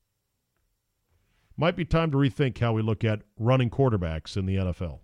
might 1.56 1.76
be 1.76 1.84
time 1.84 2.10
to 2.10 2.16
rethink 2.16 2.58
how 2.58 2.72
we 2.72 2.82
look 2.82 3.04
at 3.04 3.22
running 3.38 3.70
quarterbacks 3.70 4.36
in 4.36 4.46
the 4.46 4.56
NFL. 4.56 5.00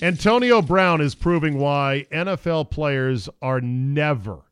Antonio 0.00 0.62
Brown 0.62 1.00
is 1.00 1.16
proving 1.16 1.58
why 1.58 2.06
NFL 2.12 2.70
players 2.70 3.28
are 3.42 3.60
never, 3.60 4.42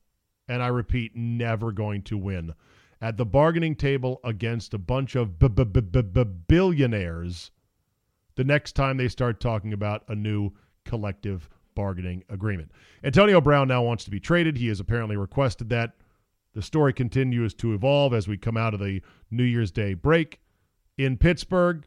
and 0.48 0.60
I 0.60 0.66
repeat, 0.68 1.14
never 1.14 1.70
going 1.70 2.02
to 2.02 2.18
win 2.18 2.54
at 3.00 3.16
the 3.16 3.24
bargaining 3.26 3.76
table 3.76 4.20
against 4.24 4.74
a 4.74 4.78
bunch 4.78 5.14
of 5.14 5.38
billionaires 6.48 7.50
the 8.34 8.44
next 8.44 8.72
time 8.72 8.96
they 8.96 9.06
start 9.08 9.38
talking 9.38 9.72
about 9.72 10.02
a 10.08 10.16
new 10.16 10.50
collective 10.84 11.48
bargaining 11.76 12.24
agreement. 12.28 12.72
Antonio 13.04 13.40
Brown 13.40 13.68
now 13.68 13.82
wants 13.82 14.02
to 14.04 14.10
be 14.10 14.18
traded. 14.18 14.56
He 14.56 14.66
has 14.68 14.80
apparently 14.80 15.16
requested 15.16 15.68
that 15.68 15.92
the 16.54 16.62
story 16.62 16.92
continues 16.92 17.54
to 17.54 17.72
evolve 17.72 18.14
as 18.14 18.26
we 18.26 18.36
come 18.36 18.56
out 18.56 18.74
of 18.74 18.80
the 18.80 19.00
New 19.30 19.44
Year's 19.44 19.70
Day 19.70 19.94
break 19.94 20.40
in 20.98 21.18
Pittsburgh. 21.18 21.84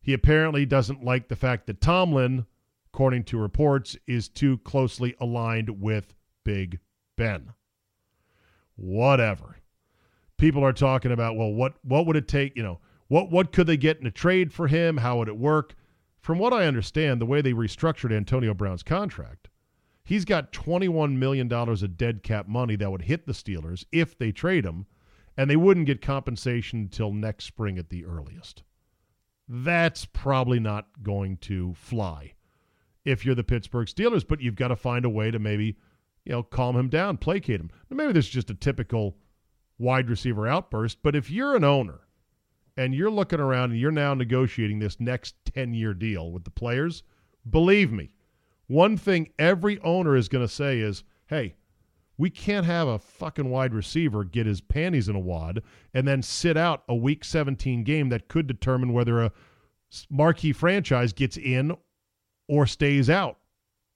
He 0.00 0.12
apparently 0.12 0.66
doesn't 0.66 1.02
like 1.02 1.28
the 1.28 1.36
fact 1.36 1.66
that 1.66 1.80
Tomlin, 1.80 2.46
according 2.92 3.24
to 3.24 3.38
reports, 3.38 3.96
is 4.06 4.28
too 4.28 4.58
closely 4.58 5.14
aligned 5.18 5.80
with 5.80 6.14
Big 6.44 6.78
Ben. 7.16 7.52
Whatever. 8.76 9.56
People 10.36 10.64
are 10.64 10.72
talking 10.72 11.12
about, 11.12 11.36
well, 11.36 11.52
what 11.52 11.74
what 11.82 12.06
would 12.06 12.16
it 12.16 12.28
take, 12.28 12.56
you 12.56 12.62
know, 12.62 12.80
what 13.08 13.30
what 13.30 13.52
could 13.52 13.66
they 13.66 13.76
get 13.76 14.00
in 14.00 14.06
a 14.06 14.10
trade 14.10 14.52
for 14.52 14.66
him? 14.66 14.98
How 14.98 15.18
would 15.18 15.28
it 15.28 15.38
work? 15.38 15.74
From 16.20 16.38
what 16.38 16.52
I 16.52 16.66
understand, 16.66 17.20
the 17.20 17.26
way 17.26 17.40
they 17.40 17.52
restructured 17.52 18.12
Antonio 18.12 18.54
Brown's 18.54 18.82
contract, 18.82 19.48
He's 20.04 20.24
got 20.24 20.52
$21 20.52 21.16
million 21.16 21.50
of 21.52 21.96
dead 21.96 22.22
cap 22.22 22.48
money 22.48 22.76
that 22.76 22.90
would 22.90 23.02
hit 23.02 23.26
the 23.26 23.32
Steelers 23.32 23.84
if 23.92 24.18
they 24.18 24.32
trade 24.32 24.64
him, 24.64 24.86
and 25.36 25.48
they 25.48 25.56
wouldn't 25.56 25.86
get 25.86 26.02
compensation 26.02 26.80
until 26.80 27.12
next 27.12 27.44
spring 27.44 27.78
at 27.78 27.88
the 27.88 28.04
earliest. 28.04 28.64
That's 29.48 30.04
probably 30.04 30.58
not 30.58 31.02
going 31.02 31.36
to 31.38 31.74
fly 31.74 32.34
if 33.04 33.24
you're 33.24 33.34
the 33.34 33.44
Pittsburgh 33.44 33.86
Steelers, 33.88 34.26
but 34.26 34.40
you've 34.40 34.54
got 34.54 34.68
to 34.68 34.76
find 34.76 35.04
a 35.04 35.10
way 35.10 35.30
to 35.30 35.38
maybe, 35.38 35.76
you 36.24 36.32
know, 36.32 36.42
calm 36.42 36.76
him 36.76 36.88
down, 36.88 37.16
placate 37.16 37.60
him. 37.60 37.70
Maybe 37.90 38.12
this 38.12 38.26
is 38.26 38.30
just 38.30 38.50
a 38.50 38.54
typical 38.54 39.16
wide 39.78 40.08
receiver 40.08 40.46
outburst, 40.46 41.02
but 41.02 41.16
if 41.16 41.30
you're 41.30 41.56
an 41.56 41.64
owner 41.64 42.00
and 42.76 42.94
you're 42.94 43.10
looking 43.10 43.40
around 43.40 43.72
and 43.72 43.80
you're 43.80 43.90
now 43.90 44.14
negotiating 44.14 44.78
this 44.78 45.00
next 45.00 45.34
10 45.46 45.74
year 45.74 45.94
deal 45.94 46.30
with 46.30 46.44
the 46.44 46.50
players, 46.50 47.02
believe 47.48 47.92
me, 47.92 48.10
one 48.66 48.96
thing 48.96 49.30
every 49.38 49.78
owner 49.80 50.16
is 50.16 50.28
going 50.28 50.46
to 50.46 50.52
say 50.52 50.78
is, 50.78 51.04
hey, 51.26 51.56
we 52.16 52.30
can't 52.30 52.66
have 52.66 52.88
a 52.88 52.98
fucking 52.98 53.50
wide 53.50 53.74
receiver 53.74 54.22
get 54.22 54.46
his 54.46 54.60
panties 54.60 55.08
in 55.08 55.16
a 55.16 55.20
wad 55.20 55.62
and 55.92 56.06
then 56.06 56.22
sit 56.22 56.56
out 56.56 56.84
a 56.88 56.94
week 56.94 57.24
17 57.24 57.82
game 57.82 58.10
that 58.10 58.28
could 58.28 58.46
determine 58.46 58.92
whether 58.92 59.20
a 59.20 59.32
marquee 60.08 60.52
franchise 60.52 61.12
gets 61.12 61.36
in 61.36 61.76
or 62.52 62.66
stays 62.66 63.08
out. 63.08 63.38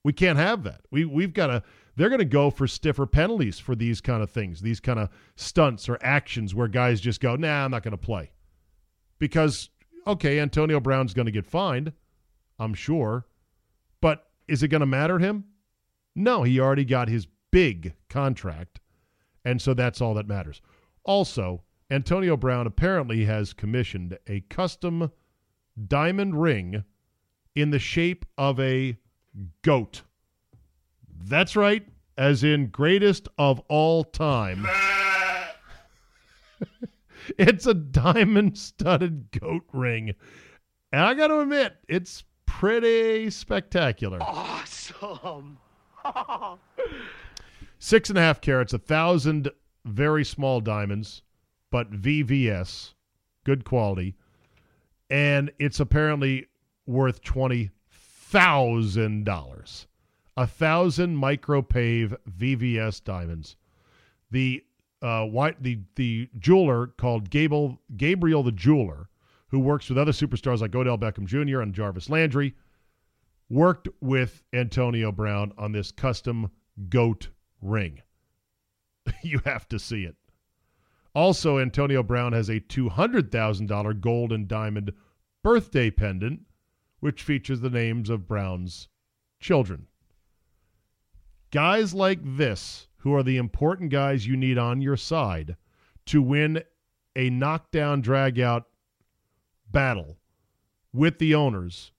We 0.02 0.14
can't 0.14 0.38
have 0.38 0.62
that. 0.62 0.80
We 0.90 1.04
we've 1.04 1.34
got 1.34 1.48
to 1.48 1.62
they're 1.94 2.08
going 2.08 2.20
to 2.20 2.24
go 2.24 2.48
for 2.48 2.66
stiffer 2.66 3.04
penalties 3.04 3.58
for 3.58 3.74
these 3.74 4.00
kind 4.00 4.22
of 4.22 4.30
things, 4.30 4.62
these 4.62 4.80
kind 4.80 4.98
of 4.98 5.10
stunts 5.34 5.90
or 5.90 5.98
actions 6.00 6.54
where 6.54 6.66
guys 6.66 7.02
just 7.02 7.20
go, 7.20 7.36
"Nah, 7.36 7.66
I'm 7.66 7.70
not 7.70 7.82
going 7.82 7.92
to 7.92 7.98
play." 7.98 8.32
Because 9.18 9.68
okay, 10.06 10.40
Antonio 10.40 10.80
Brown's 10.80 11.12
going 11.12 11.26
to 11.26 11.32
get 11.32 11.44
fined, 11.44 11.92
I'm 12.58 12.72
sure. 12.72 13.26
But 14.00 14.26
is 14.48 14.62
it 14.62 14.68
going 14.68 14.80
to 14.80 14.86
matter 14.86 15.18
him? 15.18 15.44
No, 16.14 16.44
he 16.44 16.58
already 16.58 16.86
got 16.86 17.10
his 17.10 17.26
big 17.50 17.92
contract, 18.08 18.80
and 19.44 19.60
so 19.60 19.74
that's 19.74 20.00
all 20.00 20.14
that 20.14 20.28
matters. 20.28 20.62
Also, 21.04 21.62
Antonio 21.90 22.38
Brown 22.38 22.66
apparently 22.66 23.26
has 23.26 23.52
commissioned 23.52 24.18
a 24.26 24.40
custom 24.48 25.10
diamond 25.88 26.40
ring 26.40 26.84
in 27.56 27.70
the 27.70 27.78
shape 27.78 28.24
of 28.38 28.60
a 28.60 28.96
goat. 29.62 30.02
That's 31.24 31.56
right, 31.56 31.86
as 32.16 32.44
in 32.44 32.68
greatest 32.68 33.28
of 33.38 33.60
all 33.68 34.04
time. 34.04 34.66
it's 37.38 37.66
a 37.66 37.74
diamond 37.74 38.56
studded 38.56 39.30
goat 39.32 39.64
ring. 39.72 40.14
And 40.92 41.02
I 41.02 41.14
got 41.14 41.28
to 41.28 41.40
admit, 41.40 41.76
it's 41.88 42.24
pretty 42.44 43.30
spectacular. 43.30 44.22
Awesome. 44.22 45.58
Six 47.78 48.08
and 48.08 48.18
a 48.18 48.22
half 48.22 48.40
carats, 48.40 48.72
a 48.72 48.78
thousand 48.78 49.50
very 49.84 50.24
small 50.24 50.60
diamonds, 50.60 51.22
but 51.70 51.90
VVS, 51.90 52.94
good 53.44 53.64
quality. 53.64 54.14
And 55.10 55.52
it's 55.58 55.80
apparently 55.80 56.46
worth 56.86 57.22
$20,000. 57.22 59.86
A 60.38 60.46
thousand 60.46 61.16
micropave 61.16 62.14
VVS 62.30 63.02
diamonds. 63.02 63.56
The 64.30 64.62
uh, 65.00 65.24
white, 65.24 65.62
the 65.62 65.78
the 65.94 66.28
jeweler 66.38 66.88
called 66.88 67.30
Gable 67.30 67.80
Gabriel 67.96 68.42
the 68.42 68.52
jeweler 68.52 69.08
who 69.48 69.60
works 69.60 69.88
with 69.88 69.98
other 69.98 70.12
superstars 70.12 70.60
like 70.60 70.74
Odell 70.74 70.98
Beckham 70.98 71.26
Jr. 71.26 71.60
and 71.60 71.74
Jarvis 71.74 72.10
Landry, 72.10 72.54
worked 73.48 73.88
with 74.00 74.42
Antonio 74.52 75.12
Brown 75.12 75.52
on 75.56 75.72
this 75.72 75.92
custom 75.92 76.50
goat 76.88 77.28
ring. 77.62 78.02
you 79.22 79.40
have 79.44 79.68
to 79.68 79.78
see 79.78 80.04
it. 80.04 80.16
Also, 81.14 81.58
Antonio 81.58 82.02
Brown 82.02 82.32
has 82.32 82.48
a 82.48 82.60
$200,000 82.60 84.00
gold 84.00 84.32
and 84.32 84.48
diamond 84.48 84.92
birthday 85.42 85.90
pendant, 85.90 86.40
which 87.00 87.22
features 87.22 87.60
the 87.60 87.70
names 87.70 88.10
of 88.10 88.26
Brown's 88.26 88.88
children. 89.40 89.86
Guys 91.50 91.94
like 91.94 92.20
this, 92.22 92.88
who 92.98 93.14
are 93.14 93.22
the 93.22 93.36
important 93.36 93.90
guys 93.90 94.26
you 94.26 94.36
need 94.36 94.58
on 94.58 94.80
your 94.80 94.96
side 94.96 95.56
to 96.06 96.20
win 96.20 96.62
a 97.14 97.30
knockdown, 97.30 98.02
dragout 98.02 98.64
battle 99.70 100.18
with 100.92 101.18
the 101.18 101.34
owners 101.34 101.92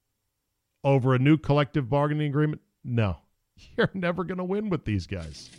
over 0.83 1.13
a 1.13 1.19
new 1.19 1.37
collective 1.37 1.89
bargaining 1.89 2.27
agreement? 2.27 2.61
No. 2.83 3.17
You're 3.77 3.89
never 3.93 4.23
going 4.23 4.37
to 4.37 4.43
win 4.43 4.69
with 4.69 4.85
these 4.85 5.07
guys. 5.07 5.49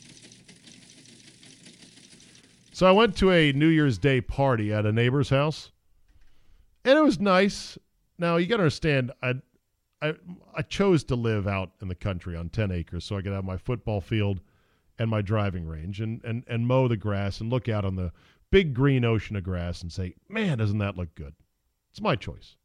So 2.73 2.87
I 2.87 2.93
went 2.93 3.17
to 3.17 3.33
a 3.33 3.53
New 3.53 3.67
Year's 3.67 3.99
Day 3.99 4.21
party 4.21 4.73
at 4.73 4.87
a 4.87 4.93
neighbor's 4.93 5.31
house, 5.31 5.73
and 6.85 6.97
it 6.97 7.03
was 7.03 7.19
nice. 7.19 7.77
Now 8.19 8.37
you 8.37 8.47
got 8.47 8.57
to 8.57 8.65
understand, 8.65 9.13
I, 9.23 9.35
I 10.03 10.15
I 10.55 10.63
chose 10.63 11.05
to 11.05 11.15
live 11.15 11.47
out 11.47 11.73
in 11.81 11.89
the 11.89 11.95
country 11.95 12.37
on 12.37 12.49
ten 12.49 12.71
acres, 12.71 13.05
so 13.05 13.17
I 13.17 13.23
could 13.23 13.33
have 13.33 13.45
my 13.45 13.57
football 13.57 14.01
field 14.01 14.41
and 14.99 15.09
my 15.11 15.23
driving 15.23 15.67
range, 15.67 16.01
and 16.01 16.23
and 16.25 16.45
and 16.47 16.67
mow 16.67 16.89
the 16.89 16.97
grass 16.97 17.41
and 17.41 17.51
look 17.51 17.69
out 17.69 17.85
on 17.85 17.97
the 17.97 18.13
big 18.51 18.75
green 18.75 19.05
ocean 19.05 19.37
of 19.37 19.45
grass 19.45 19.83
and 19.83 19.93
say, 19.93 20.15
man, 20.29 20.59
doesn't 20.59 20.79
that 20.79 20.97
look 20.97 21.15
good? 21.15 21.35
It's 21.91 22.01
my 22.01 22.17
choice. 22.17 22.57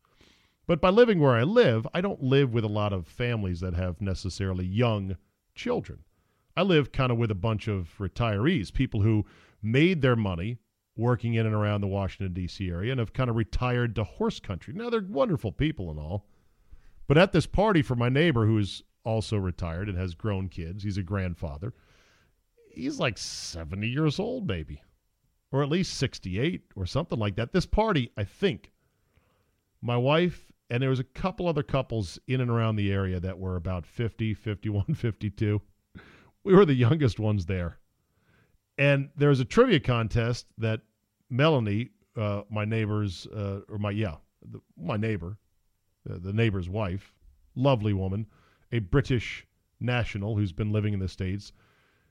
But 0.66 0.80
by 0.80 0.90
living 0.90 1.20
where 1.20 1.36
I 1.36 1.44
live, 1.44 1.86
I 1.94 2.00
don't 2.02 2.24
live 2.24 2.54
with 2.54 2.64
a 2.64 2.70
lot 2.70 2.94
of 2.94 3.06
families 3.06 3.60
that 3.60 3.74
have 3.74 4.00
necessarily 4.00 4.66
young 4.66 5.18
children. 5.56 6.00
I 6.56 6.62
live 6.62 6.92
kind 6.92 7.12
of 7.12 7.18
with 7.18 7.32
a 7.32 7.36
bunch 7.36 7.68
of 7.68 7.94
retirees, 8.00 8.72
people 8.72 9.02
who 9.02 9.26
made 9.62 10.02
their 10.02 10.16
money 10.16 10.60
working 10.96 11.34
in 11.34 11.46
and 11.46 11.56
around 11.56 11.82
the 11.82 11.88
Washington, 11.88 12.34
D.C. 12.34 12.70
area 12.70 12.92
and 12.92 13.00
have 13.00 13.14
kind 13.14 13.30
of 13.30 13.36
retired 13.36 13.96
to 13.96 14.04
horse 14.04 14.40
country. 14.40 14.74
Now, 14.74 14.90
they're 14.90 15.02
wonderful 15.02 15.52
people 15.52 15.90
and 15.90 16.00
all. 16.00 16.26
But 17.08 17.18
at 17.18 17.32
this 17.32 17.48
party 17.48 17.82
for 17.82 17.96
my 17.96 18.10
neighbor, 18.10 18.46
who's 18.46 18.84
also 19.04 19.38
retired 19.38 19.90
and 19.90 19.98
has 19.98 20.14
grown 20.14 20.50
kids, 20.50 20.84
he's 20.84 20.98
a 20.98 21.04
grandfather. 21.04 21.74
He's 22.72 23.00
like 23.00 23.18
70 23.18 23.88
years 23.88 24.20
old, 24.20 24.48
maybe, 24.48 24.82
or 25.52 25.62
at 25.64 25.70
least 25.70 25.98
68 25.98 26.64
or 26.76 26.86
something 26.86 27.20
like 27.20 27.36
that. 27.36 27.52
This 27.52 27.66
party, 27.66 28.12
I 28.18 28.24
think, 28.24 28.72
my 29.82 29.98
wife 29.98 30.52
and 30.70 30.82
there 30.82 30.90
was 30.90 31.00
a 31.00 31.04
couple 31.04 31.48
other 31.48 31.62
couples 31.62 32.18
in 32.28 32.42
and 32.42 32.50
around 32.50 32.78
the 32.78 32.92
area 32.92 33.20
that 33.20 33.38
were 33.38 33.56
about 33.56 33.86
50, 33.86 34.34
51, 34.34 34.86
52. 34.96 35.62
We 36.44 36.54
were 36.54 36.66
the 36.66 36.74
youngest 36.74 37.20
ones 37.20 37.46
there. 37.46 37.78
And 38.78 39.10
there 39.16 39.30
was 39.30 39.40
a 39.40 39.46
trivia 39.46 39.80
contest 39.80 40.48
that 40.58 40.82
Melanie, 41.30 41.90
uh, 42.18 42.44
my 42.50 42.66
neighbor's, 42.66 43.28
uh, 43.28 43.62
or 43.70 43.78
my, 43.78 43.92
yeah, 43.92 44.16
the, 44.42 44.60
my 44.78 44.98
neighbor, 44.98 45.38
uh, 46.10 46.18
the 46.20 46.34
neighbor's 46.34 46.70
wife, 46.70 47.14
lovely 47.56 47.94
woman, 47.94 48.28
a 48.72 48.80
British 48.80 49.46
national 49.80 50.36
who's 50.36 50.52
been 50.52 50.72
living 50.72 50.94
in 50.94 51.00
the 51.00 51.08
States, 51.08 51.52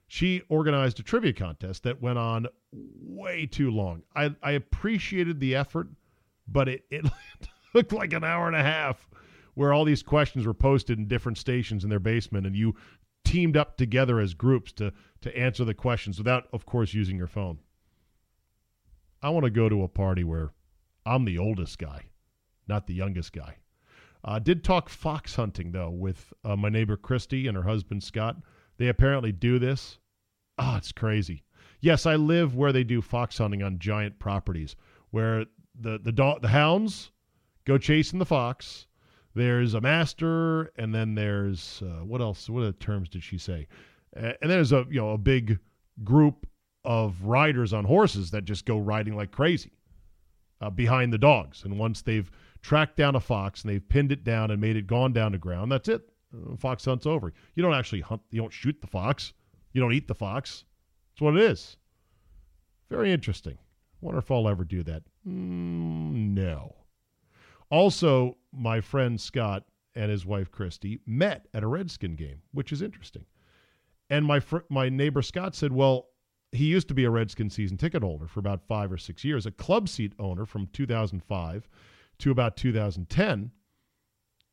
she 0.07 0.43
organized 0.49 1.01
a 1.01 1.03
trivia 1.03 1.33
contest 1.33 1.85
that 1.85 2.03
went 2.03 2.19
on 2.19 2.47
way 2.73 3.47
too 3.47 3.71
long. 3.71 4.03
I, 4.15 4.35
I 4.43 4.53
appreciated 4.53 5.41
the 5.41 5.55
effort, 5.57 5.89
but 6.47 6.69
it, 6.69 6.85
it 6.91 7.07
took 7.75 7.93
like 7.93 8.13
an 8.13 8.23
hour 8.23 8.47
and 8.47 8.57
a 8.57 8.63
half 8.63 9.09
where 9.55 9.73
all 9.73 9.85
these 9.85 10.03
questions 10.03 10.47
were 10.47 10.55
posted 10.55 10.99
in 10.99 11.09
different 11.09 11.39
stations 11.39 11.85
in 11.85 11.91
their 11.91 11.99
basement 11.99 12.47
and 12.47 12.57
you 12.57 12.75
teamed 13.33 13.57
up 13.57 13.79
together 13.79 14.21
as 14.21 14.35
groups 14.35 14.73
to 14.73 14.93
to 15.23 15.35
answer 15.35 15.65
the 15.65 15.73
questions 15.73 16.19
without 16.19 16.49
of 16.53 16.67
course 16.67 16.93
using 16.93 17.17
your 17.17 17.27
phone. 17.27 17.59
I 19.23 19.31
want 19.31 19.45
to 19.45 19.51
go 19.51 19.71
to 19.71 19.83
a 19.83 19.89
party 19.89 20.23
where 20.23 20.53
I'm 21.07 21.25
the 21.25 21.39
oldest 21.39 21.79
guy, 21.79 22.11
not 22.69 22.87
the 22.87 22.95
youngest 22.95 23.33
guy. 23.33 23.57
Uh, 24.23 24.39
did 24.39 24.63
talk 24.63 24.91
fox 24.91 25.35
hunting 25.35 25.73
though 25.73 25.89
with 25.89 26.35
uh, 26.45 26.57
my 26.57 26.69
neighbor 26.69 26.99
Christy 26.99 27.47
and 27.47 27.57
her 27.57 27.63
husband 27.63 28.05
Scott. 28.05 28.37
They 28.77 28.89
apparently 28.89 29.33
do 29.33 29.59
this. 29.59 29.99
Oh, 30.59 30.75
it's 30.77 30.93
crazy. 30.93 31.43
Yes, 31.81 32.05
I 32.05 32.17
live 32.17 32.55
where 32.55 32.73
they 32.73 32.85
do 32.85 33.01
fox 33.01 33.39
hunting 33.39 33.63
on 33.63 33.79
giant 33.79 34.19
properties, 34.19 34.77
where 35.11 35.47
the 35.75 35.99
the 35.99 36.13
do- 36.13 36.39
the 36.43 36.49
hounds 36.49 37.13
go 37.65 37.79
chasing 37.79 38.19
the 38.19 38.27
fox. 38.27 38.87
There's 39.35 39.75
a 39.75 39.81
master, 39.81 40.73
and 40.77 40.95
then 40.95 41.15
there's 41.15 41.83
uh, 41.83 42.05
what 42.05 42.21
else? 42.21 42.49
What 42.51 42.63
other 42.63 42.73
terms 42.73 43.09
did 43.09 43.23
she 43.23 43.39
say? 43.39 43.67
And 44.15 44.37
there's 44.43 44.73
a 44.73 44.87
you 44.91 45.01
know 45.01 45.11
a 45.11 45.19
big 45.19 45.59
group 46.05 46.47
of 46.85 47.23
riders 47.23 47.73
on 47.73 47.85
horses 47.85 48.31
that 48.33 48.45
just 48.45 48.67
go 48.67 48.79
riding 48.79 49.17
like 49.17 49.31
crazy 49.31 49.73
uh, 50.61 50.71
behind 50.71 51.13
the 51.13 51.19
dogs. 51.19 51.65
And 51.65 51.79
once 51.79 52.03
they've 52.03 52.31
tracked 52.61 52.97
down 52.97 53.17
a 53.17 53.21
fox 53.21 53.63
and 53.63 53.71
they've 53.73 53.89
pinned 53.89 54.13
it 54.13 54.25
down 54.25 54.51
and 54.51 54.61
made 54.61 54.77
it 54.77 54.87
gone 54.87 55.13
down 55.13 55.33
to 55.33 55.39
ground, 55.39 55.73
that's 55.73 55.89
it. 55.89 56.03
Uh, 56.35 56.57
fox 56.57 56.85
hunt's 56.85 57.07
over. 57.07 57.33
You 57.55 57.63
don't 57.63 57.75
actually 57.75 58.01
hunt. 58.01 58.23
You 58.31 58.41
don't 58.41 58.53
shoot 58.53 58.81
the 58.81 58.87
fox. 58.87 59.33
You 59.73 59.81
don't 59.81 59.93
eat 59.93 60.09
the 60.09 60.15
fox. 60.15 60.65
That's 61.13 61.23
what 61.23 61.37
it 61.37 61.43
is. 61.43 61.77
Very 62.91 63.13
interesting. 63.13 63.59
Wonder 64.01 64.19
if 64.19 64.31
I'll 64.31 64.49
ever 64.49 64.65
do 64.65 64.83
that. 64.83 65.03
Mm, 65.27 66.35
no. 66.35 66.75
Also, 67.73 68.37
my 68.53 68.83
friend 68.83 69.19
Scott 69.19 69.65
and 69.95 70.11
his 70.11 70.27
wife 70.27 70.51
Christy 70.51 71.01
met 71.07 71.49
at 71.55 71.63
a 71.63 71.67
Redskin 71.67 72.17
game, 72.17 72.43
which 72.53 72.71
is 72.71 72.83
interesting. 72.83 73.25
And 74.11 74.27
my 74.27 74.41
fr- 74.41 74.59
my 74.69 74.91
neighbor 74.91 75.23
Scott 75.23 75.55
said, 75.55 75.73
"Well, 75.73 76.09
he 76.53 76.67
used 76.67 76.89
to 76.89 76.95
be 76.95 77.05
a 77.05 77.11
Redskin 77.11 77.49
season 77.49 77.79
ticket 77.79 78.03
holder 78.03 78.27
for 78.27 78.41
about 78.41 78.69
five 78.69 78.93
or 78.93 78.99
six 78.99 79.25
years, 79.25 79.47
a 79.47 79.51
club 79.51 79.89
seat 79.89 80.13
owner 80.19 80.45
from 80.45 80.67
2005 80.67 81.67
to 82.19 82.31
about 82.31 82.59
2010." 82.59 83.51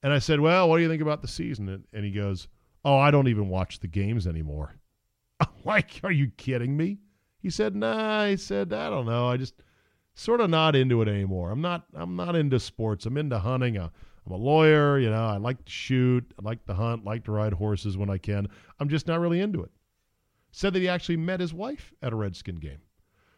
And 0.01 0.13
I 0.13 0.19
said, 0.19 0.39
"Well, 0.39 0.69
what 0.69 0.77
do 0.77 0.83
you 0.83 0.89
think 0.89 1.01
about 1.01 1.21
the 1.21 1.27
season?" 1.27 1.67
And, 1.67 1.83
and 1.91 2.05
he 2.05 2.11
goes, 2.11 2.47
"Oh, 2.85 2.97
I 2.97 3.11
don't 3.11 3.27
even 3.27 3.49
watch 3.49 3.81
the 3.81 3.87
games 3.87 4.27
anymore." 4.27 4.79
I'm 5.41 5.49
like, 5.65 5.99
"Are 6.03 6.11
you 6.11 6.29
kidding 6.29 6.77
me?" 6.77 6.99
He 7.37 7.49
said, 7.49 7.75
"Nah." 7.75 8.27
He 8.27 8.37
said, 8.37 8.71
"I 8.71 8.89
don't 8.89 9.05
know. 9.05 9.27
I 9.27 9.35
just." 9.35 9.61
Sort 10.19 10.41
of 10.41 10.49
not 10.49 10.75
into 10.75 11.01
it 11.01 11.07
anymore. 11.07 11.49
I'm 11.49 11.61
not 11.61 11.85
I'm 11.93 12.15
not 12.17 12.35
into 12.35 12.59
sports. 12.59 13.05
I'm 13.05 13.15
into 13.15 13.39
hunting. 13.39 13.77
Uh, 13.77 13.89
I'm 14.25 14.33
a 14.33 14.37
lawyer, 14.37 14.99
you 14.99 15.09
know, 15.09 15.25
I 15.25 15.37
like 15.37 15.63
to 15.63 15.71
shoot, 15.71 16.33
I 16.37 16.43
like 16.43 16.63
to 16.65 16.73
hunt, 16.73 17.05
like 17.05 17.23
to 17.23 17.31
ride 17.31 17.53
horses 17.53 17.97
when 17.97 18.09
I 18.09 18.17
can. 18.17 18.47
I'm 18.79 18.89
just 18.89 19.07
not 19.07 19.21
really 19.21 19.39
into 19.39 19.63
it. 19.63 19.71
Said 20.51 20.73
that 20.73 20.81
he 20.81 20.89
actually 20.89 21.17
met 21.17 21.39
his 21.39 21.53
wife 21.53 21.93
at 22.01 22.11
a 22.11 22.17
Redskin 22.17 22.57
game. 22.57 22.81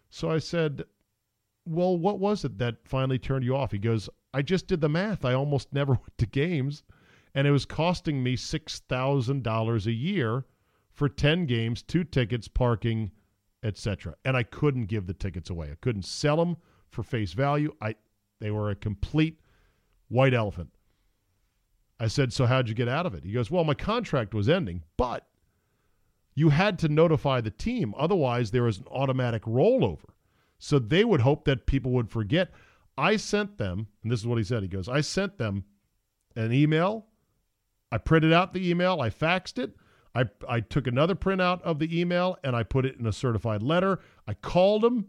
So 0.10 0.32
I 0.32 0.40
said, 0.40 0.84
"Well, 1.66 1.98
what 1.98 2.20
was 2.20 2.44
it 2.44 2.58
that 2.58 2.88
finally 2.88 3.20
turned 3.20 3.46
you 3.46 3.56
off?" 3.56 3.72
He 3.72 3.78
goes, 3.78 4.10
"I 4.34 4.42
just 4.42 4.66
did 4.66 4.82
the 4.82 4.90
math. 4.90 5.24
I 5.24 5.34
almost 5.34 5.72
never 5.74 5.94
went 5.94 6.18
to 6.18 6.26
games, 6.26 6.84
and 7.36 7.46
it 7.46 7.52
was 7.52 7.66
costing 7.66 8.24
me 8.24 8.36
$6,000 8.36 9.86
a 9.86 9.92
year 9.92 10.46
for 10.90 11.08
10 11.08 11.46
games, 11.46 11.84
two 11.84 12.04
tickets, 12.04 12.48
parking, 12.48 13.12
etc. 13.64 14.16
And 14.26 14.36
I 14.36 14.44
couldn't 14.44 14.88
give 14.88 15.06
the 15.06 15.14
tickets 15.14 15.52
away. 15.52 15.70
I 15.72 15.76
couldn't 15.80 16.06
sell 16.06 16.38
them 16.38 16.58
for 16.92 17.04
face 17.04 17.34
value. 17.34 17.74
I 17.82 17.96
they 18.40 18.52
were 18.52 18.70
a 18.70 18.76
complete 18.76 19.40
white 20.08 20.34
elephant. 20.34 20.70
I 22.00 22.08
said, 22.08 22.34
"So 22.34 22.46
how'd 22.46 22.70
you 22.70 22.76
get 22.76 22.88
out 22.88 23.06
of 23.06 23.14
it?" 23.14 23.24
He 23.24 23.32
goes, 23.32 23.50
"Well, 23.52 23.64
my 23.64 23.74
contract 23.74 24.34
was 24.34 24.50
ending, 24.50 24.84
but 24.98 25.28
you 26.36 26.50
had 26.50 26.80
to 26.80 26.90
notify 26.90 27.42
the 27.42 27.52
team. 27.52 27.94
Otherwise, 27.98 28.52
there 28.52 28.64
was 28.64 28.78
an 28.78 28.88
automatic 28.90 29.44
rollover. 29.44 30.12
So 30.58 30.80
they 30.80 31.04
would 31.04 31.22
hope 31.22 31.46
that 31.46 31.66
people 31.66 31.92
would 31.92 32.10
forget. 32.10 32.52
I 32.98 33.18
sent 33.18 33.58
them, 33.58 33.88
and 34.04 34.12
this 34.12 34.20
is 34.20 34.28
what 34.28 34.38
he 34.38 34.44
said. 34.44 34.62
He 34.62 34.70
goes, 34.70 34.88
I 34.88 35.02
sent 35.02 35.38
them 35.38 35.66
an 36.36 36.54
email. 36.54 37.08
I 37.92 37.98
printed 37.98 38.32
out 38.32 38.54
the 38.54 38.70
email. 38.70 39.02
I 39.02 39.10
faxed 39.10 39.58
it. 39.58 39.76
I, 40.14 40.26
I 40.48 40.60
took 40.60 40.88
another 40.88 41.16
printout 41.16 41.62
of 41.62 41.80
the 41.80 42.00
email 42.00 42.38
and 42.44 42.56
I 42.56 42.64
put 42.64 42.86
it 42.86 42.98
in 42.98 43.06
a 43.08 43.14
certified 43.14 43.64
letter. 43.64 44.00
I 44.28 44.34
called 44.34 44.84
them 44.84 45.08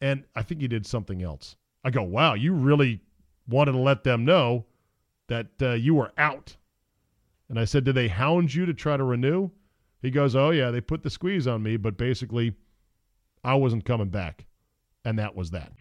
and 0.00 0.24
I 0.34 0.42
think 0.42 0.60
he 0.60 0.68
did 0.68 0.86
something 0.86 1.22
else. 1.22 1.56
I 1.84 1.90
go, 1.90 2.02
wow, 2.02 2.34
you 2.34 2.52
really 2.52 3.00
wanted 3.48 3.72
to 3.72 3.78
let 3.78 4.04
them 4.04 4.24
know 4.24 4.66
that 5.28 5.48
uh, 5.60 5.72
you 5.72 5.94
were 5.94 6.12
out. 6.18 6.56
And 7.48 7.58
I 7.58 7.64
said, 7.64 7.84
did 7.84 7.94
they 7.94 8.08
hound 8.08 8.52
you 8.52 8.66
to 8.66 8.74
try 8.74 8.96
to 8.96 9.04
renew? 9.04 9.50
He 10.02 10.10
goes, 10.10 10.36
oh, 10.36 10.50
yeah, 10.50 10.70
they 10.70 10.80
put 10.80 11.02
the 11.02 11.10
squeeze 11.10 11.46
on 11.46 11.62
me, 11.62 11.76
but 11.76 11.96
basically, 11.96 12.54
I 13.42 13.54
wasn't 13.54 13.84
coming 13.84 14.10
back. 14.10 14.46
And 15.04 15.18
that 15.18 15.34
was 15.34 15.50
that. 15.50 15.72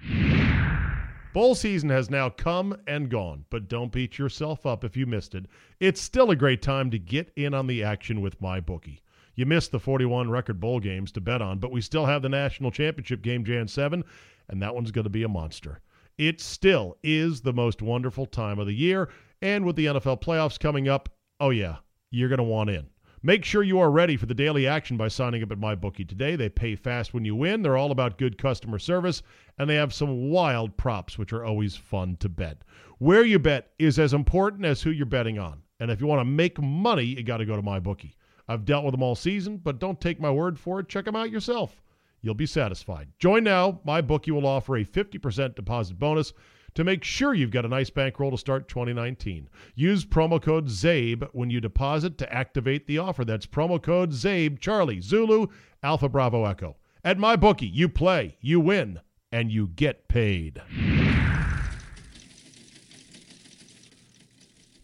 Bowl 1.34 1.54
season 1.54 1.90
has 1.90 2.10
now 2.10 2.30
come 2.30 2.76
and 2.88 3.10
gone, 3.10 3.46
but 3.50 3.68
don't 3.68 3.92
beat 3.92 4.18
yourself 4.18 4.66
up 4.66 4.84
if 4.84 4.98
you 4.98 5.06
missed 5.06 5.36
it. 5.36 5.46
It's 5.80 6.02
still 6.02 6.32
a 6.32 6.36
great 6.36 6.62
time 6.62 6.90
to 6.92 6.98
get 6.98 7.32
in 7.36 7.54
on 7.54 7.68
the 7.68 7.84
action 7.84 8.22
with 8.22 8.42
MyBookie. 8.42 9.00
You 9.38 9.46
missed 9.46 9.72
the 9.72 9.80
41 9.80 10.32
record 10.32 10.60
bowl 10.60 10.80
games 10.80 11.12
to 11.12 11.22
bet 11.22 11.44
on, 11.44 11.60
but 11.60 11.72
we 11.72 11.80
still 11.80 12.08
have 12.08 12.24
the 12.24 12.28
national 12.28 12.72
championship 12.72 13.22
game 13.22 13.46
Jan 13.46 13.68
7, 13.68 14.04
and 14.50 14.62
that 14.64 14.74
one's 14.74 14.90
going 14.90 15.04
to 15.04 15.12
be 15.12 15.22
a 15.22 15.28
monster. 15.28 15.80
It 16.18 16.42
still 16.42 16.98
is 17.04 17.42
the 17.42 17.54
most 17.54 17.84
wonderful 17.84 18.26
time 18.26 18.58
of 18.58 18.66
the 18.66 18.74
year, 18.74 19.10
and 19.44 19.64
with 19.64 19.76
the 19.76 19.86
NFL 19.86 20.24
playoffs 20.24 20.60
coming 20.60 20.90
up, 20.90 21.10
oh 21.40 21.52
yeah, 21.52 21.76
you're 22.10 22.30
going 22.30 22.40
to 22.40 22.44
want 22.44 22.72
in. 22.72 22.88
Make 23.22 23.46
sure 23.46 23.62
you 23.62 23.78
are 23.78 23.92
ready 23.92 24.18
for 24.18 24.26
the 24.26 24.34
daily 24.34 24.66
action 24.66 24.98
by 24.98 25.08
signing 25.08 25.44
up 25.44 25.52
at 25.52 25.60
MyBookie 25.60 26.10
today. 26.10 26.36
They 26.36 26.50
pay 26.50 26.76
fast 26.76 27.14
when 27.14 27.24
you 27.24 27.36
win. 27.36 27.62
They're 27.62 27.78
all 27.78 27.92
about 27.92 28.18
good 28.18 28.40
customer 28.40 28.80
service, 28.80 29.22
and 29.60 29.70
they 29.70 29.76
have 29.76 29.94
some 29.94 30.32
wild 30.32 30.76
props, 30.78 31.20
which 31.20 31.32
are 31.32 31.46
always 31.46 31.76
fun 31.76 32.18
to 32.22 32.30
bet. 32.30 32.64
Where 32.98 33.24
you 33.24 33.38
bet 33.38 33.74
is 33.78 34.00
as 34.00 34.16
important 34.16 34.66
as 34.66 34.82
who 34.82 34.90
you're 34.90 35.06
betting 35.06 35.38
on. 35.38 35.62
And 35.80 35.92
if 35.92 36.02
you 36.02 36.08
want 36.08 36.22
to 36.22 36.26
make 36.26 36.60
money, 36.60 37.04
you 37.04 37.22
got 37.22 37.38
to 37.38 37.46
go 37.46 37.56
to 37.56 37.62
MyBookie. 37.62 38.14
I've 38.48 38.66
dealt 38.66 38.86
with 38.86 38.94
them 38.94 39.04
all 39.04 39.16
season, 39.16 39.58
but 39.58 39.80
don't 39.80 40.00
take 40.00 40.20
my 40.20 40.32
word 40.32 40.58
for 40.58 40.80
it. 40.80 40.90
Check 40.90 41.06
them 41.06 41.16
out 41.16 41.32
yourself. 41.32 41.82
You'll 42.22 42.34
be 42.34 42.46
satisfied. 42.46 43.10
Join 43.20 43.44
now. 43.44 43.80
My 43.84 44.02
bookie 44.02 44.32
will 44.32 44.48
offer 44.48 44.78
a 44.78 44.86
50% 44.86 45.56
deposit 45.56 46.00
bonus 46.00 46.34
to 46.74 46.84
make 46.84 47.04
sure 47.04 47.34
you've 47.34 47.52
got 47.52 47.66
a 47.66 47.70
nice 47.70 47.90
bankroll 47.90 48.32
to 48.32 48.38
start 48.38 48.68
2019. 48.68 49.50
Use 49.76 50.06
promo 50.06 50.42
code 50.42 50.68
CZABE 50.68 51.28
when 51.32 51.50
you 51.50 51.60
deposit 51.60 52.18
to 52.20 52.34
activate 52.34 52.86
the 52.86 53.00
offer. 53.00 53.26
That's 53.26 53.46
promo 53.46 53.82
code 53.82 54.12
CZABE, 54.12 54.60
Charlie, 54.60 55.02
Zulu, 55.02 55.48
Alpha 55.82 56.08
Bravo 56.08 56.46
Echo. 56.46 56.76
At 57.04 57.18
my 57.18 57.36
bookie, 57.36 57.68
you 57.68 57.90
play, 57.90 58.38
you 58.42 58.60
win, 58.60 59.00
and 59.32 59.52
you 59.52 59.68
get 59.68 60.08
paid. 60.08 60.62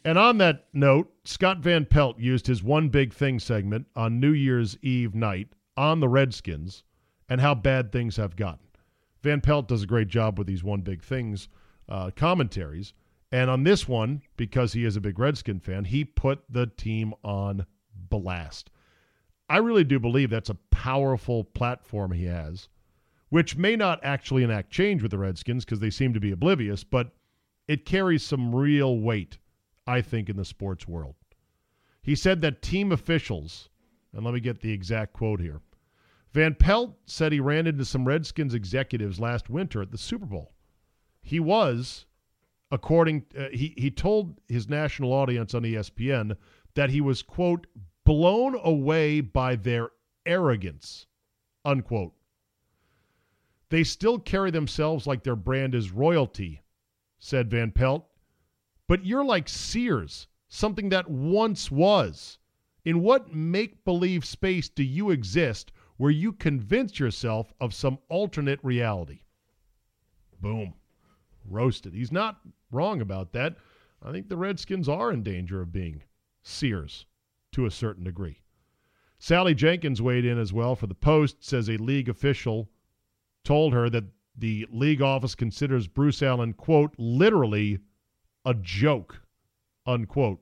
And 0.05 0.17
on 0.17 0.37
that 0.39 0.65
note, 0.73 1.12
Scott 1.25 1.59
Van 1.59 1.85
Pelt 1.85 2.19
used 2.19 2.47
his 2.47 2.63
One 2.63 2.89
Big 2.89 3.13
Thing 3.13 3.39
segment 3.39 3.87
on 3.95 4.19
New 4.19 4.31
Year's 4.31 4.77
Eve 4.81 5.15
night 5.15 5.49
on 5.77 5.99
the 5.99 6.09
Redskins 6.09 6.83
and 7.29 7.39
how 7.39 7.55
bad 7.55 7.91
things 7.91 8.17
have 8.17 8.35
gotten. 8.35 8.67
Van 9.21 9.39
Pelt 9.39 9.67
does 9.67 9.83
a 9.83 9.87
great 9.87 10.09
job 10.09 10.37
with 10.37 10.47
these 10.47 10.63
One 10.63 10.81
Big 10.81 11.01
Things 11.01 11.47
uh, 11.87 12.11
commentaries. 12.15 12.93
And 13.31 13.49
on 13.49 13.63
this 13.63 13.87
one, 13.87 14.21
because 14.37 14.73
he 14.73 14.85
is 14.85 14.95
a 14.95 15.01
big 15.01 15.17
Redskin 15.17 15.59
fan, 15.59 15.85
he 15.85 16.03
put 16.05 16.43
the 16.49 16.67
team 16.67 17.13
on 17.23 17.65
blast. 18.09 18.69
I 19.49 19.57
really 19.57 19.83
do 19.83 19.99
believe 19.99 20.29
that's 20.29 20.49
a 20.49 20.57
powerful 20.71 21.43
platform 21.43 22.11
he 22.11 22.25
has 22.25 22.67
which 23.33 23.57
may 23.57 23.75
not 23.75 23.99
actually 24.03 24.43
enact 24.43 24.69
change 24.69 25.01
with 25.01 25.09
the 25.09 25.17
Redskins 25.17 25.65
because 25.65 25.79
they 25.79 25.89
seem 25.89 26.13
to 26.13 26.19
be 26.19 26.29
oblivious, 26.29 26.83
but 26.83 27.15
it 27.67 27.83
carries 27.83 28.21
some 28.21 28.53
real 28.53 28.99
weight, 28.99 29.39
I 29.85 30.01
think, 30.01 30.29
in 30.29 30.37
the 30.37 30.45
sports 30.45 30.87
world. 30.87 31.15
He 32.01 32.15
said 32.15 32.41
that 32.41 32.61
team 32.61 32.91
officials, 32.91 33.69
and 34.13 34.23
let 34.25 34.33
me 34.33 34.39
get 34.39 34.61
the 34.61 34.71
exact 34.71 35.13
quote 35.13 35.39
here. 35.39 35.61
Van 36.31 36.55
Pelt 36.55 36.95
said 37.05 37.31
he 37.31 37.39
ran 37.39 37.67
into 37.67 37.85
some 37.85 38.05
Redskins 38.05 38.53
executives 38.53 39.19
last 39.19 39.49
winter 39.49 39.81
at 39.81 39.91
the 39.91 39.97
Super 39.97 40.25
Bowl. 40.25 40.53
He 41.21 41.39
was, 41.39 42.05
according, 42.71 43.25
uh, 43.37 43.49
he, 43.53 43.73
he 43.77 43.91
told 43.91 44.41
his 44.47 44.67
national 44.67 45.13
audience 45.13 45.53
on 45.53 45.61
ESPN 45.61 46.35
that 46.73 46.89
he 46.89 47.01
was, 47.01 47.21
quote, 47.21 47.67
blown 48.03 48.59
away 48.63 49.21
by 49.21 49.55
their 49.55 49.91
arrogance, 50.25 51.05
unquote. 51.63 52.13
They 53.69 53.83
still 53.83 54.19
carry 54.19 54.51
themselves 54.51 55.07
like 55.07 55.23
their 55.23 55.35
brand 55.35 55.73
is 55.73 55.91
royalty, 55.91 56.61
said 57.19 57.49
Van 57.49 57.71
Pelt. 57.71 58.05
But 58.87 59.05
you're 59.05 59.25
like 59.25 59.47
Sears, 59.47 60.27
something 60.47 60.89
that 60.89 61.09
once 61.09 61.71
was. 61.71 62.37
In 62.85 63.01
what 63.01 63.33
make 63.33 63.85
believe 63.85 64.25
space 64.25 64.67
do 64.67 64.83
you 64.83 65.09
exist 65.09 65.71
where 65.97 66.11
you 66.11 66.33
convince 66.33 66.99
yourself 66.99 67.53
of 67.61 67.73
some 67.73 67.97
alternate 68.09 68.59
reality? 68.61 69.21
Boom. 70.41 70.73
Roasted. 71.49 71.93
He's 71.93 72.11
not 72.11 72.41
wrong 72.71 72.99
about 72.99 73.31
that. 73.33 73.55
I 74.01 74.11
think 74.11 74.27
the 74.27 74.37
Redskins 74.37 74.89
are 74.89 75.11
in 75.11 75.23
danger 75.23 75.61
of 75.61 75.71
being 75.71 76.03
Sears 76.41 77.05
to 77.53 77.65
a 77.65 77.71
certain 77.71 78.03
degree. 78.03 78.41
Sally 79.17 79.53
Jenkins 79.53 80.01
weighed 80.01 80.25
in 80.25 80.37
as 80.37 80.51
well 80.51 80.75
for 80.75 80.87
the 80.87 80.93
Post, 80.93 81.41
says 81.41 81.69
a 81.69 81.77
league 81.77 82.09
official 82.09 82.69
told 83.45 83.73
her 83.73 83.89
that 83.89 84.03
the 84.35 84.67
league 84.69 85.01
office 85.01 85.35
considers 85.35 85.87
Bruce 85.87 86.21
Allen, 86.21 86.51
quote, 86.53 86.93
literally 86.97 87.79
a 88.45 88.53
joke, 88.53 89.21
unquote. 89.85 90.39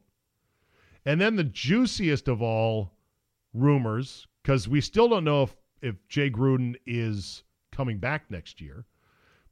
And 1.05 1.19
then 1.19 1.35
the 1.35 1.43
juiciest 1.43 2.27
of 2.27 2.41
all 2.41 2.91
rumors, 3.53 4.27
because 4.41 4.67
we 4.67 4.81
still 4.81 5.09
don't 5.09 5.23
know 5.23 5.43
if, 5.43 5.55
if 5.81 6.07
Jay 6.07 6.29
Gruden 6.29 6.75
is 6.85 7.43
coming 7.71 7.97
back 7.97 8.29
next 8.29 8.61
year, 8.61 8.85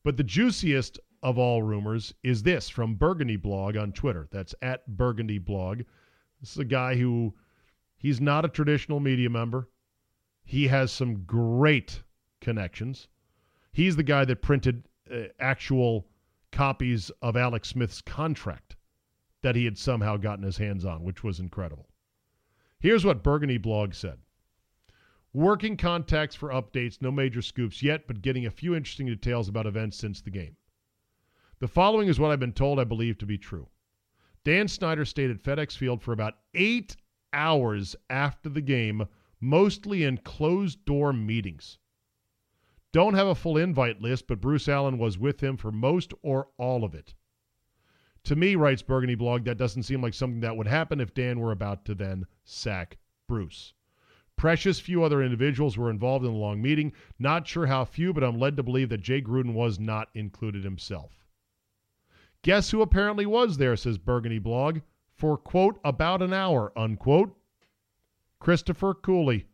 but 0.03 0.17
the 0.17 0.23
juiciest 0.23 0.99
of 1.21 1.37
all 1.37 1.61
rumors 1.61 2.13
is 2.23 2.43
this 2.43 2.69
from 2.69 2.95
Burgundy 2.95 3.35
Blog 3.35 3.75
on 3.75 3.91
Twitter. 3.91 4.27
That's 4.31 4.55
at 4.61 4.87
Burgundy 4.87 5.37
Blog. 5.37 5.81
This 6.39 6.51
is 6.51 6.57
a 6.57 6.65
guy 6.65 6.95
who 6.95 7.33
he's 7.97 8.21
not 8.21 8.45
a 8.45 8.49
traditional 8.49 8.99
media 8.99 9.29
member. 9.29 9.69
He 10.45 10.67
has 10.67 10.91
some 10.91 11.23
great 11.25 12.01
connections. 12.41 13.07
He's 13.71 13.95
the 13.95 14.03
guy 14.03 14.25
that 14.25 14.41
printed 14.41 14.83
uh, 15.11 15.23
actual 15.39 16.07
copies 16.51 17.09
of 17.21 17.37
Alex 17.37 17.69
Smith's 17.69 18.01
contract 18.01 18.75
that 19.41 19.55
he 19.55 19.65
had 19.65 19.77
somehow 19.77 20.17
gotten 20.17 20.43
his 20.43 20.57
hands 20.57 20.85
on, 20.85 21.03
which 21.03 21.23
was 21.23 21.39
incredible. 21.39 21.89
Here's 22.79 23.05
what 23.05 23.23
Burgundy 23.23 23.57
Blog 23.57 23.93
said 23.93 24.19
Working 25.33 25.77
contacts 25.77 26.35
for 26.35 26.49
updates, 26.49 27.01
no 27.01 27.11
major 27.11 27.41
scoops 27.41 27.83
yet, 27.83 28.07
but 28.07 28.21
getting 28.21 28.45
a 28.45 28.51
few 28.51 28.73
interesting 28.73 29.05
details 29.05 29.47
about 29.47 29.67
events 29.67 29.97
since 29.97 30.21
the 30.21 30.31
game. 30.31 30.55
The 31.59 31.67
following 31.67 32.07
is 32.07 32.19
what 32.19 32.31
I've 32.31 32.39
been 32.39 32.53
told 32.53 32.79
I 32.79 32.83
believe 32.83 33.17
to 33.19 33.25
be 33.25 33.37
true. 33.37 33.67
Dan 34.43 34.67
Snyder 34.67 35.05
stayed 35.05 35.29
at 35.29 35.43
FedEx 35.43 35.77
Field 35.77 36.01
for 36.01 36.13
about 36.13 36.37
eight 36.55 36.95
hours 37.31 37.95
after 38.09 38.49
the 38.49 38.61
game, 38.61 39.05
mostly 39.39 40.03
in 40.03 40.17
closed 40.17 40.83
door 40.85 41.13
meetings. 41.13 41.77
Don't 42.91 43.13
have 43.13 43.27
a 43.27 43.35
full 43.35 43.57
invite 43.57 44.01
list, 44.01 44.27
but 44.27 44.41
Bruce 44.41 44.67
Allen 44.67 44.97
was 44.97 45.17
with 45.17 45.41
him 45.41 45.57
for 45.57 45.71
most 45.71 46.13
or 46.23 46.47
all 46.57 46.83
of 46.83 46.95
it. 46.95 47.13
To 48.23 48.35
me, 48.35 48.55
writes 48.55 48.81
Burgundy 48.81 49.15
Blog, 49.15 49.45
that 49.45 49.57
doesn't 49.57 49.83
seem 49.83 50.01
like 50.01 50.13
something 50.13 50.41
that 50.41 50.57
would 50.57 50.67
happen 50.67 50.99
if 50.99 51.13
Dan 51.13 51.39
were 51.39 51.51
about 51.51 51.85
to 51.85 51.95
then 51.95 52.25
sack 52.43 52.97
Bruce. 53.27 53.73
Precious 54.35 54.79
few 54.79 55.03
other 55.03 55.21
individuals 55.21 55.77
were 55.77 55.89
involved 55.89 56.25
in 56.25 56.31
the 56.31 56.37
long 56.37 56.61
meeting. 56.61 56.93
Not 57.19 57.47
sure 57.47 57.67
how 57.67 57.85
few, 57.85 58.13
but 58.13 58.23
I'm 58.23 58.39
led 58.39 58.57
to 58.57 58.63
believe 58.63 58.89
that 58.89 59.01
Jay 59.01 59.21
Gruden 59.21 59.53
was 59.53 59.79
not 59.79 60.09
included 60.13 60.63
himself. 60.63 61.25
Guess 62.41 62.71
who 62.71 62.81
apparently 62.81 63.25
was 63.25 63.57
there, 63.57 63.75
says 63.75 63.97
Burgundy 63.97 64.39
Blog, 64.39 64.79
for, 65.13 65.37
quote, 65.37 65.79
about 65.83 66.21
an 66.21 66.33
hour, 66.33 66.71
unquote? 66.77 67.35
Christopher 68.39 68.93
Cooley. 68.93 69.45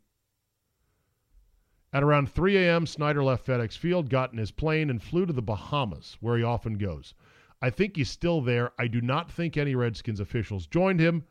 At 1.95 2.03
around 2.03 2.29
3 2.29 2.57
a.m., 2.57 2.85
Snyder 2.85 3.23
left 3.23 3.47
FedEx 3.47 3.77
Field, 3.77 4.09
got 4.09 4.33
in 4.33 4.37
his 4.37 4.51
plane, 4.51 4.89
and 4.89 5.01
flew 5.01 5.25
to 5.25 5.31
the 5.31 5.41
Bahamas, 5.41 6.17
where 6.19 6.37
he 6.37 6.43
often 6.43 6.77
goes. 6.77 7.13
I 7.61 7.69
think 7.69 7.95
he's 7.95 8.09
still 8.09 8.41
there. 8.41 8.73
I 8.77 8.87
do 8.87 8.99
not 8.99 9.31
think 9.31 9.55
any 9.55 9.75
Redskins 9.75 10.19
officials 10.19 10.67
joined 10.67 10.99
him, 10.99 11.23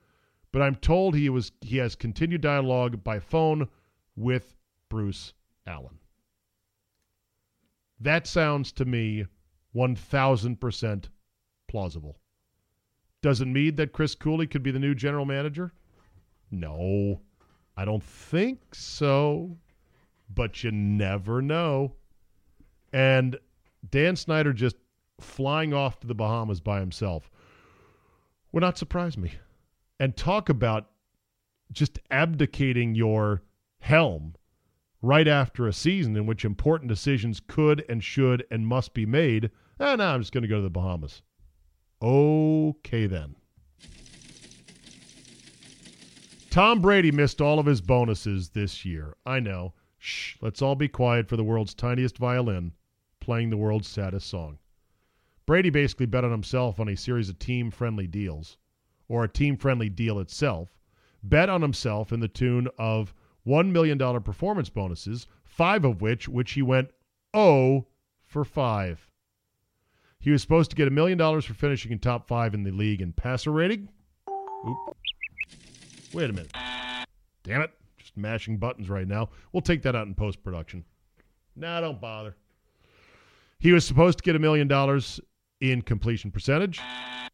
but 0.52 0.62
I'm 0.62 0.76
told 0.76 1.14
he 1.14 1.28
was 1.28 1.52
he 1.60 1.76
has 1.76 1.94
continued 1.94 2.40
dialogue 2.40 3.04
by 3.04 3.18
phone 3.18 3.68
with 4.16 4.56
Bruce 4.88 5.34
Allen. 5.66 5.98
That 8.00 8.26
sounds 8.26 8.72
to 8.72 8.86
me 8.86 9.26
1000% 9.76 11.08
plausible. 11.68 12.18
Doesn't 13.20 13.52
mean 13.52 13.74
that 13.76 13.92
Chris 13.92 14.14
Cooley 14.14 14.46
could 14.46 14.62
be 14.62 14.70
the 14.70 14.78
new 14.78 14.94
general 14.94 15.26
manager? 15.26 15.74
No, 16.50 17.20
I 17.76 17.84
don't 17.84 18.02
think 18.02 18.74
so 18.74 19.58
but 20.32 20.62
you 20.62 20.70
never 20.70 21.42
know. 21.42 21.94
And 22.92 23.38
Dan 23.90 24.16
Snyder 24.16 24.52
just 24.52 24.76
flying 25.20 25.74
off 25.74 26.00
to 26.00 26.06
the 26.06 26.14
Bahamas 26.14 26.60
by 26.60 26.80
himself 26.80 27.30
would 28.52 28.62
not 28.62 28.78
surprise 28.78 29.16
me. 29.16 29.32
And 29.98 30.16
talk 30.16 30.48
about 30.48 30.90
just 31.72 31.98
abdicating 32.10 32.94
your 32.94 33.42
helm 33.80 34.34
right 35.02 35.28
after 35.28 35.66
a 35.66 35.72
season 35.72 36.16
in 36.16 36.26
which 36.26 36.44
important 36.44 36.88
decisions 36.88 37.40
could 37.46 37.84
and 37.88 38.02
should 38.02 38.44
and 38.50 38.66
must 38.66 38.94
be 38.94 39.06
made. 39.06 39.50
And 39.78 40.00
eh, 40.00 40.04
I'm 40.04 40.20
just 40.20 40.32
going 40.32 40.42
to 40.42 40.48
go 40.48 40.56
to 40.56 40.62
the 40.62 40.70
Bahamas. 40.70 41.22
Okay, 42.00 43.06
then. 43.06 43.36
Tom 46.50 46.80
Brady 46.80 47.10
missed 47.10 47.40
all 47.40 47.58
of 47.58 47.66
his 47.66 47.80
bonuses 47.80 48.50
this 48.50 48.84
year. 48.84 49.16
I 49.26 49.40
know. 49.40 49.74
Shh, 50.06 50.36
let's 50.42 50.60
all 50.60 50.74
be 50.74 50.86
quiet 50.86 51.30
for 51.30 51.38
the 51.38 51.42
world's 51.42 51.72
tiniest 51.72 52.18
violin 52.18 52.74
playing 53.20 53.48
the 53.48 53.56
world's 53.56 53.88
saddest 53.88 54.28
song. 54.28 54.58
Brady 55.46 55.70
basically 55.70 56.04
bet 56.04 56.24
on 56.24 56.30
himself 56.30 56.78
on 56.78 56.90
a 56.90 56.94
series 56.94 57.30
of 57.30 57.38
team 57.38 57.70
friendly 57.70 58.06
deals, 58.06 58.58
or 59.08 59.24
a 59.24 59.28
team 59.30 59.56
friendly 59.56 59.88
deal 59.88 60.20
itself, 60.20 60.76
bet 61.22 61.48
on 61.48 61.62
himself 61.62 62.12
in 62.12 62.20
the 62.20 62.28
tune 62.28 62.68
of 62.76 63.14
$1 63.46 63.70
million 63.70 63.98
performance 64.20 64.68
bonuses, 64.68 65.26
five 65.42 65.86
of 65.86 66.02
which, 66.02 66.28
which 66.28 66.52
he 66.52 66.60
went 66.60 66.90
oh 67.32 67.86
for 68.26 68.44
five. 68.44 69.08
He 70.20 70.30
was 70.30 70.42
supposed 70.42 70.68
to 70.68 70.76
get 70.76 70.86
a 70.86 70.90
million 70.90 71.16
dollars 71.16 71.46
for 71.46 71.54
finishing 71.54 71.92
in 71.92 71.98
top 71.98 72.28
five 72.28 72.52
in 72.52 72.62
the 72.62 72.72
league 72.72 73.00
in 73.00 73.14
passer 73.14 73.52
rating. 73.52 73.88
Oop. 74.28 74.96
Wait 76.12 76.28
a 76.28 76.32
minute. 76.34 76.52
Damn 77.42 77.62
it 77.62 77.72
mashing 78.16 78.58
buttons 78.58 78.88
right 78.88 79.06
now. 79.06 79.30
We'll 79.52 79.60
take 79.60 79.82
that 79.82 79.96
out 79.96 80.06
in 80.06 80.14
post 80.14 80.42
production. 80.42 80.84
Nah, 81.56 81.80
don't 81.80 82.00
bother. 82.00 82.36
He 83.58 83.72
was 83.72 83.86
supposed 83.86 84.18
to 84.18 84.24
get 84.24 84.36
a 84.36 84.40
million 84.40 84.68
dollars 84.68 85.20
in 85.60 85.82
completion 85.82 86.30
percentage, 86.30 86.80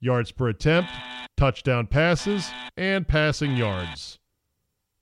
yards 0.01 0.31
per 0.31 0.49
attempt, 0.49 0.91
touchdown 1.37 1.87
passes, 1.87 2.51
and 2.77 3.09
passing 3.09 3.57
yards. 3.57 4.19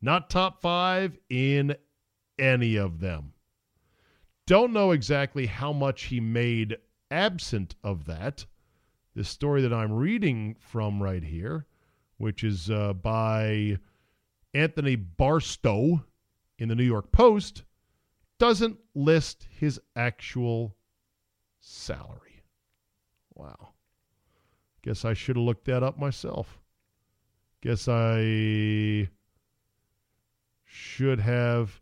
Not 0.00 0.30
top 0.30 0.60
five 0.62 1.18
in 1.28 1.76
any 2.38 2.76
of 2.76 3.00
them. 3.00 3.32
Don't 4.46 4.72
know 4.72 4.92
exactly 4.92 5.46
how 5.46 5.72
much 5.72 6.04
he 6.04 6.20
made 6.20 6.78
absent 7.10 7.74
of 7.82 8.06
that. 8.06 8.46
This 9.14 9.28
story 9.28 9.60
that 9.62 9.72
I'm 9.72 9.92
reading 9.92 10.56
from 10.60 11.02
right 11.02 11.22
here, 11.22 11.66
which 12.18 12.44
is 12.44 12.70
uh, 12.70 12.92
by 12.92 13.78
Anthony 14.54 14.96
Barstow 14.96 16.04
in 16.58 16.68
the 16.68 16.74
New 16.74 16.84
York 16.84 17.12
Post 17.12 17.64
doesn't 18.38 18.78
list 18.94 19.46
his 19.50 19.80
actual 19.96 20.76
salary. 21.60 22.42
Wow. 23.34 23.70
Guess 24.82 25.04
I 25.04 25.14
should 25.14 25.36
have 25.36 25.44
looked 25.44 25.66
that 25.66 25.82
up 25.82 25.98
myself. 25.98 26.58
Guess 27.60 27.88
I 27.88 29.08
should 30.64 31.20
have. 31.20 31.80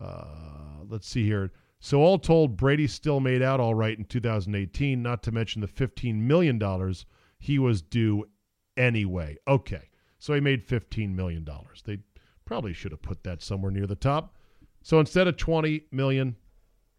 Uh, 0.00 0.26
let's 0.88 1.08
see 1.08 1.24
here. 1.24 1.52
So, 1.78 2.00
all 2.00 2.18
told, 2.18 2.56
Brady 2.56 2.86
still 2.86 3.20
made 3.20 3.42
out 3.42 3.60
all 3.60 3.74
right 3.74 3.96
in 3.96 4.06
2018, 4.06 5.02
not 5.02 5.22
to 5.22 5.32
mention 5.32 5.60
the 5.60 5.68
$15 5.68 6.14
million 6.14 6.60
he 7.38 7.58
was 7.58 7.82
due 7.82 8.24
anyway. 8.76 9.36
Okay. 9.46 9.90
So 10.24 10.34
he 10.34 10.40
made 10.40 10.66
$15 10.66 11.14
million. 11.14 11.46
They 11.84 11.98
probably 12.44 12.72
should 12.72 12.92
have 12.92 13.02
put 13.02 13.24
that 13.24 13.42
somewhere 13.42 13.70
near 13.70 13.86
the 13.86 13.94
top. 13.94 14.36
So 14.82 14.98
instead 14.98 15.28
of 15.28 15.36
20 15.36 15.84
million, 15.90 16.36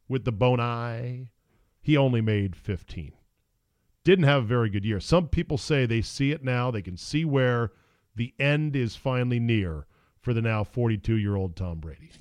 with 0.07 0.25
the 0.25 0.33
Bonai. 0.33 1.29
He 1.81 1.97
only 1.97 2.21
made 2.21 2.55
15. 2.55 3.11
Didn't 4.03 4.25
have 4.25 4.43
a 4.43 4.47
very 4.47 4.69
good 4.69 4.85
year. 4.85 4.99
Some 4.99 5.27
people 5.27 5.57
say 5.57 5.85
they 5.85 6.01
see 6.01 6.31
it 6.31 6.43
now. 6.43 6.71
They 6.71 6.81
can 6.81 6.97
see 6.97 7.25
where 7.25 7.71
the 8.15 8.33
end 8.39 8.75
is 8.75 8.95
finally 8.95 9.39
near 9.39 9.87
for 10.21 10.33
the 10.33 10.41
now 10.41 10.63
42 10.63 11.15
year 11.15 11.35
old 11.35 11.55
Tom 11.55 11.79
Brady. 11.79 12.11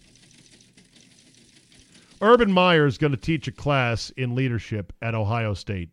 Urban 2.20 2.50
Meyer 2.50 2.86
is 2.86 2.98
going 2.98 3.10
to 3.10 3.18
teach 3.18 3.48
a 3.48 3.52
class 3.52 4.10
in 4.10 4.34
leadership 4.34 4.92
at 5.02 5.14
Ohio 5.14 5.52
State 5.52 5.90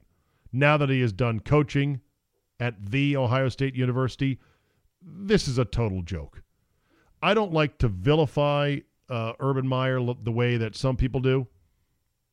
now 0.54 0.78
that 0.78 0.90
he 0.90 1.02
has 1.02 1.12
done 1.12 1.40
coaching 1.40 2.00
at 2.60 2.92
the 2.92 3.18
Ohio 3.18 3.50
State 3.50 3.76
University. 3.76 4.40
This 5.02 5.48
is 5.48 5.58
a 5.58 5.66
total 5.66 6.02
joke. 6.02 6.44
I 7.22 7.34
don't 7.34 7.54
like 7.54 7.78
to 7.80 7.88
vilify 7.88 8.80
uh, 9.10 9.34
Urban 9.40 9.68
Meyer 9.68 10.00
the 10.00 10.32
way 10.32 10.58
that 10.58 10.76
some 10.76 10.96
people 10.96 11.20
do 11.20 11.48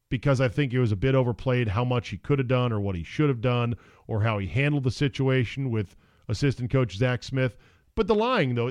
because 0.08 0.40
I 0.40 0.48
think 0.48 0.72
it 0.72 0.80
was 0.80 0.92
a 0.92 0.96
bit 0.96 1.14
overplayed 1.14 1.68
how 1.68 1.84
much 1.84 2.08
he 2.08 2.16
could 2.16 2.38
have 2.38 2.48
done 2.48 2.72
or 2.72 2.80
what 2.80 2.96
he 2.96 3.02
should 3.02 3.28
have 3.28 3.40
done 3.40 3.76
or 4.06 4.22
how 4.22 4.38
he 4.38 4.46
handled 4.46 4.84
the 4.84 4.90
situation 4.90 5.70
with 5.70 5.96
assistant 6.28 6.70
coach 6.70 6.96
Zach 6.96 7.22
Smith. 7.22 7.56
But 7.94 8.06
the 8.06 8.14
lying, 8.14 8.54
though, 8.54 8.70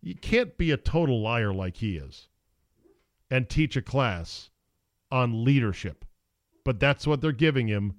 you 0.00 0.14
can't 0.14 0.56
be 0.56 0.70
a 0.70 0.76
total 0.76 1.20
liar 1.20 1.52
like 1.52 1.76
he 1.76 1.96
is 1.96 2.28
and 3.30 3.48
teach 3.48 3.76
a 3.76 3.82
class 3.82 4.50
on 5.10 5.44
leadership. 5.44 6.04
But 6.64 6.78
that's 6.78 7.06
what 7.06 7.20
they're 7.20 7.32
giving 7.32 7.66
him 7.66 7.94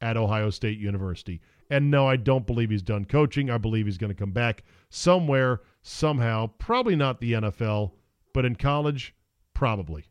at 0.00 0.16
Ohio 0.16 0.50
State 0.50 0.78
University. 0.78 1.40
And 1.68 1.90
no, 1.90 2.06
I 2.06 2.16
don't 2.16 2.46
believe 2.46 2.70
he's 2.70 2.82
done 2.82 3.04
coaching. 3.04 3.50
I 3.50 3.58
believe 3.58 3.86
he's 3.86 3.98
going 3.98 4.12
to 4.12 4.18
come 4.18 4.32
back 4.32 4.62
somewhere, 4.88 5.62
somehow. 5.82 6.48
Probably 6.58 6.94
not 6.94 7.20
the 7.20 7.32
NFL, 7.32 7.92
but 8.32 8.44
in 8.44 8.54
college, 8.54 9.14
probably. 9.52 10.06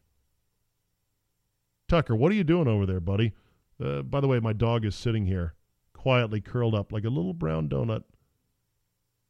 Tucker, 1.88 2.16
what 2.16 2.32
are 2.32 2.36
you 2.36 2.44
doing 2.44 2.68
over 2.68 2.86
there, 2.86 3.00
buddy? 3.00 3.34
Uh, 3.82 4.02
by 4.02 4.20
the 4.20 4.28
way, 4.28 4.40
my 4.40 4.54
dog 4.54 4.86
is 4.86 4.96
sitting 4.96 5.26
here 5.26 5.54
quietly 5.94 6.40
curled 6.40 6.76
up 6.76 6.92
like 6.92 7.04
a 7.04 7.10
little 7.10 7.34
brown 7.34 7.68
donut 7.68 8.04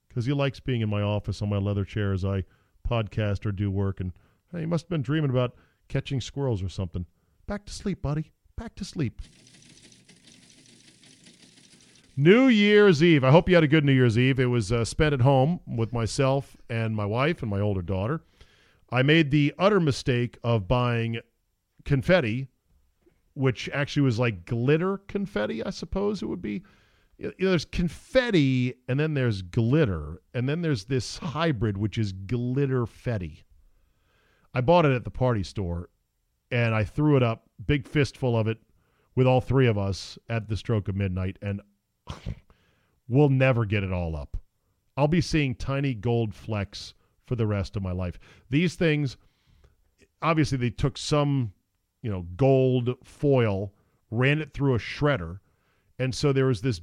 because 0.09 0.25
he 0.25 0.33
likes 0.33 0.59
being 0.59 0.81
in 0.81 0.89
my 0.89 1.01
office 1.01 1.41
on 1.41 1.49
my 1.49 1.57
leather 1.57 1.85
chair 1.85 2.11
as 2.11 2.25
I 2.25 2.43
podcast 2.85 3.45
or 3.45 3.51
do 3.51 3.69
work. 3.71 3.99
And 3.99 4.11
hey, 4.51 4.61
he 4.61 4.65
must 4.65 4.85
have 4.85 4.89
been 4.89 5.01
dreaming 5.01 5.29
about 5.29 5.55
catching 5.87 6.19
squirrels 6.19 6.63
or 6.63 6.69
something. 6.69 7.05
Back 7.47 7.65
to 7.65 7.73
sleep, 7.73 8.01
buddy. 8.01 8.31
Back 8.57 8.75
to 8.75 8.85
sleep. 8.85 9.21
New 12.17 12.47
Year's 12.47 13.03
Eve. 13.03 13.25
I 13.25 13.31
hope 13.31 13.49
you 13.49 13.55
had 13.55 13.65
a 13.65 13.67
good 13.67 13.83
New 13.83 13.91
Year's 13.91 14.17
Eve. 14.17 14.39
It 14.39 14.45
was 14.45 14.71
uh, 14.71 14.85
spent 14.85 15.13
at 15.13 15.21
home 15.21 15.59
with 15.67 15.91
myself 15.91 16.55
and 16.69 16.95
my 16.95 17.05
wife 17.05 17.41
and 17.41 17.51
my 17.51 17.59
older 17.59 17.81
daughter. 17.81 18.21
I 18.89 19.01
made 19.01 19.31
the 19.31 19.53
utter 19.59 19.81
mistake 19.81 20.37
of 20.41 20.65
buying 20.65 21.19
confetti, 21.83 22.47
which 23.33 23.69
actually 23.73 24.03
was 24.03 24.17
like 24.17 24.45
glitter 24.45 24.99
confetti, 25.09 25.61
I 25.61 25.71
suppose 25.71 26.21
it 26.21 26.27
would 26.27 26.41
be. 26.41 26.63
You 27.17 27.33
know, 27.37 27.49
there's 27.49 27.65
confetti 27.65 28.75
and 28.87 28.97
then 28.97 29.13
there's 29.13 29.41
glitter, 29.41 30.21
and 30.33 30.47
then 30.47 30.61
there's 30.61 30.85
this 30.85 31.17
hybrid, 31.17 31.77
which 31.77 31.97
is 31.97 32.13
glitter 32.13 32.85
fetty. 32.85 33.43
I 34.53 34.61
bought 34.61 34.85
it 34.85 34.95
at 34.95 35.03
the 35.03 35.11
party 35.11 35.43
store 35.43 35.89
and 36.49 36.73
I 36.73 36.85
threw 36.85 37.17
it 37.17 37.23
up, 37.23 37.49
big 37.65 37.87
fistful 37.87 38.37
of 38.37 38.47
it, 38.47 38.59
with 39.15 39.27
all 39.27 39.41
three 39.41 39.67
of 39.67 39.77
us 39.77 40.17
at 40.29 40.47
the 40.47 40.55
stroke 40.55 40.87
of 40.87 40.95
midnight, 40.95 41.37
and 41.41 41.61
we'll 43.07 43.29
never 43.29 43.65
get 43.65 43.83
it 43.83 43.91
all 43.91 44.15
up. 44.15 44.37
I'll 44.97 45.07
be 45.07 45.21
seeing 45.21 45.55
tiny 45.55 45.93
gold 45.93 46.33
flecks 46.33 46.93
for 47.25 47.35
the 47.35 47.47
rest 47.47 47.75
of 47.75 47.83
my 47.83 47.91
life. 47.91 48.19
These 48.49 48.75
things, 48.75 49.17
obviously, 50.21 50.57
they 50.57 50.69
took 50.69 50.97
some, 50.97 51.53
you 52.01 52.09
know, 52.09 52.25
gold 52.37 52.95
foil, 53.03 53.73
ran 54.11 54.39
it 54.39 54.53
through 54.53 54.75
a 54.75 54.79
shredder, 54.79 55.39
and 55.99 56.13
so 56.13 56.33
there 56.33 56.45
was 56.45 56.61
this 56.61 56.81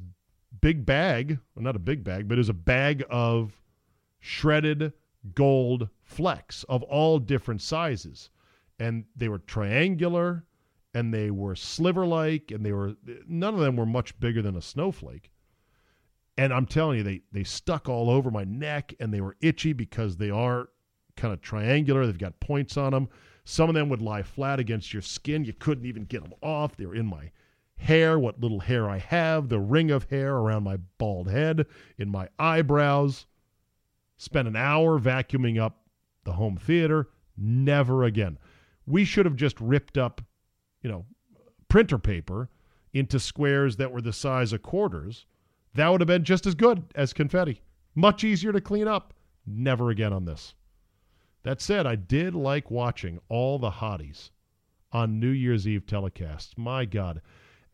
big 0.61 0.85
bag, 0.87 1.39
well, 1.55 1.63
not 1.63 1.77
a 1.77 1.81
big 1.81 2.05
bag, 2.05 2.29
but 2.29 2.35
it 2.35 2.39
was 2.39 2.49
a 2.49 2.55
bag 2.55 3.05
of 3.11 3.61
shredded 4.21 4.93
gold 5.35 5.89
flecks 6.03 6.65
of 6.65 6.83
all 6.85 7.19
different 7.19 7.61
sizes. 7.61 8.31
And 8.79 9.05
they 9.15 9.29
were 9.29 9.39
triangular 9.39 10.45
and 10.95 11.13
they 11.13 11.31
were 11.31 11.57
sliver 11.57 12.07
like 12.07 12.51
and 12.51 12.65
they 12.65 12.73
were 12.73 12.95
none 13.27 13.55
of 13.55 13.61
them 13.61 13.77
were 13.77 13.87
much 13.87 14.19
bigger 14.21 14.43
than 14.43 14.57
a 14.57 14.63
snowflake. 14.63 15.31
And 16.39 16.53
i'm 16.53 16.67
telling 16.67 16.99
you 16.99 17.05
they 17.05 17.23
they 17.33 17.45
stuck 17.45 17.89
all 17.89 18.11
over 18.11 18.31
my 18.31 18.45
neck 18.45 18.95
and 19.01 19.13
they 19.13 19.21
were 19.21 19.37
itchy 19.41 19.73
because 19.73 20.17
they 20.17 20.31
are 20.31 20.69
kind 21.17 21.33
of 21.33 21.41
triangular. 21.41 22.07
They've 22.07 22.19
got 22.19 22.41
points 22.41 22.77
on 22.77 22.93
them 22.93 23.09
some 23.45 23.69
of 23.69 23.75
them 23.75 23.89
would 23.89 24.03
lie 24.03 24.23
flat 24.23 24.61
against 24.61 24.93
your 24.93 25.03
skin. 25.03 25.45
You 25.45 25.53
couldn't 25.53 25.87
even 25.87 26.05
get 26.05 26.23
them 26.23 26.35
off. 26.43 26.77
They 26.77 26.87
were 26.87 26.95
in 26.95 27.07
my 27.07 27.31
hair 27.77 28.17
what 28.17 28.41
little 28.41 28.61
hair 28.61 28.89
i 28.89 28.99
have 28.99 29.49
the 29.49 29.59
ring 29.59 29.91
of 29.91 30.05
hair 30.05 30.37
around 30.37 30.63
my 30.63 30.77
bald 30.99 31.29
head 31.29 31.67
in 31.99 32.09
my 32.09 32.29
eyebrows. 32.39 33.27
Spent 34.17 34.47
an 34.47 34.55
hour 34.55 35.01
vacuuming 35.01 35.61
up 35.61 35.85
the 36.23 36.35
home 36.35 36.57
theater. 36.57 37.09
Never 37.37 38.05
again. 38.05 38.39
We 38.87 39.05
should 39.05 39.27
have 39.27 39.35
just 39.35 39.61
ripped 39.61 39.99
up 39.99 40.23
you 40.83 40.91
know, 40.91 41.05
printer 41.69 41.99
paper 41.99 42.49
into 42.93 43.19
squares 43.19 43.77
that 43.77 43.91
were 43.91 44.03
the 44.03 44.13
size 44.13 44.53
of 44.53 44.63
quarters, 44.63 45.27
that 45.75 45.89
would 45.89 46.01
have 46.01 46.09
been 46.09 46.25
just 46.25 46.47
as 46.47 46.55
good 46.55 46.85
as 46.95 47.13
confetti. 47.13 47.63
Much 47.95 48.25
easier 48.25 48.53
to 48.53 48.61
clean 48.61 48.89
up. 48.89 49.15
Never 49.47 49.91
again 49.91 50.13
on 50.13 50.25
this. 50.25 50.55
That 51.43 51.61
said, 51.61 51.87
I 51.87 51.97
did 51.97 52.35
like 52.35 52.71
watching 52.71 53.19
all 53.29 53.59
the 53.59 53.71
hotties 53.71 54.31
on 54.93 55.19
New 55.19 55.31
Year's 55.31 55.67
Eve 55.67 55.87
telecasts. 55.87 56.57
My 56.57 56.85
God. 56.85 57.21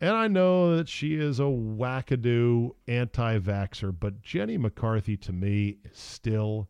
And 0.01 0.13
I 0.13 0.29
know 0.29 0.77
that 0.77 0.89
she 0.89 1.17
is 1.17 1.41
a 1.41 1.45
wackadoo 1.45 2.71
anti 2.87 3.39
vaxxer, 3.39 3.95
but 3.99 4.23
Jenny 4.23 4.57
McCarthy 4.57 5.17
to 5.19 5.33
me 5.33 5.79
is 5.85 5.99
still 5.99 6.69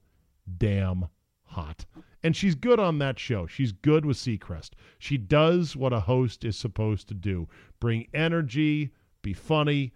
damn 0.57 1.09
hot. 1.45 1.85
And 2.23 2.35
she's 2.35 2.55
good 2.55 2.81
on 2.81 2.99
that 2.99 3.19
show. 3.19 3.47
She's 3.47 3.73
good 3.73 4.05
with 4.05 4.17
Seacrest. 4.17 4.71
She 4.99 5.17
does 5.17 5.77
what 5.77 5.93
a 5.93 6.01
host 6.01 6.45
is 6.45 6.57
supposed 6.57 7.09
to 7.09 7.15
do 7.15 7.49
bring 7.81 8.09
energy, 8.13 8.91
be 9.23 9.33
funny. 9.33 9.93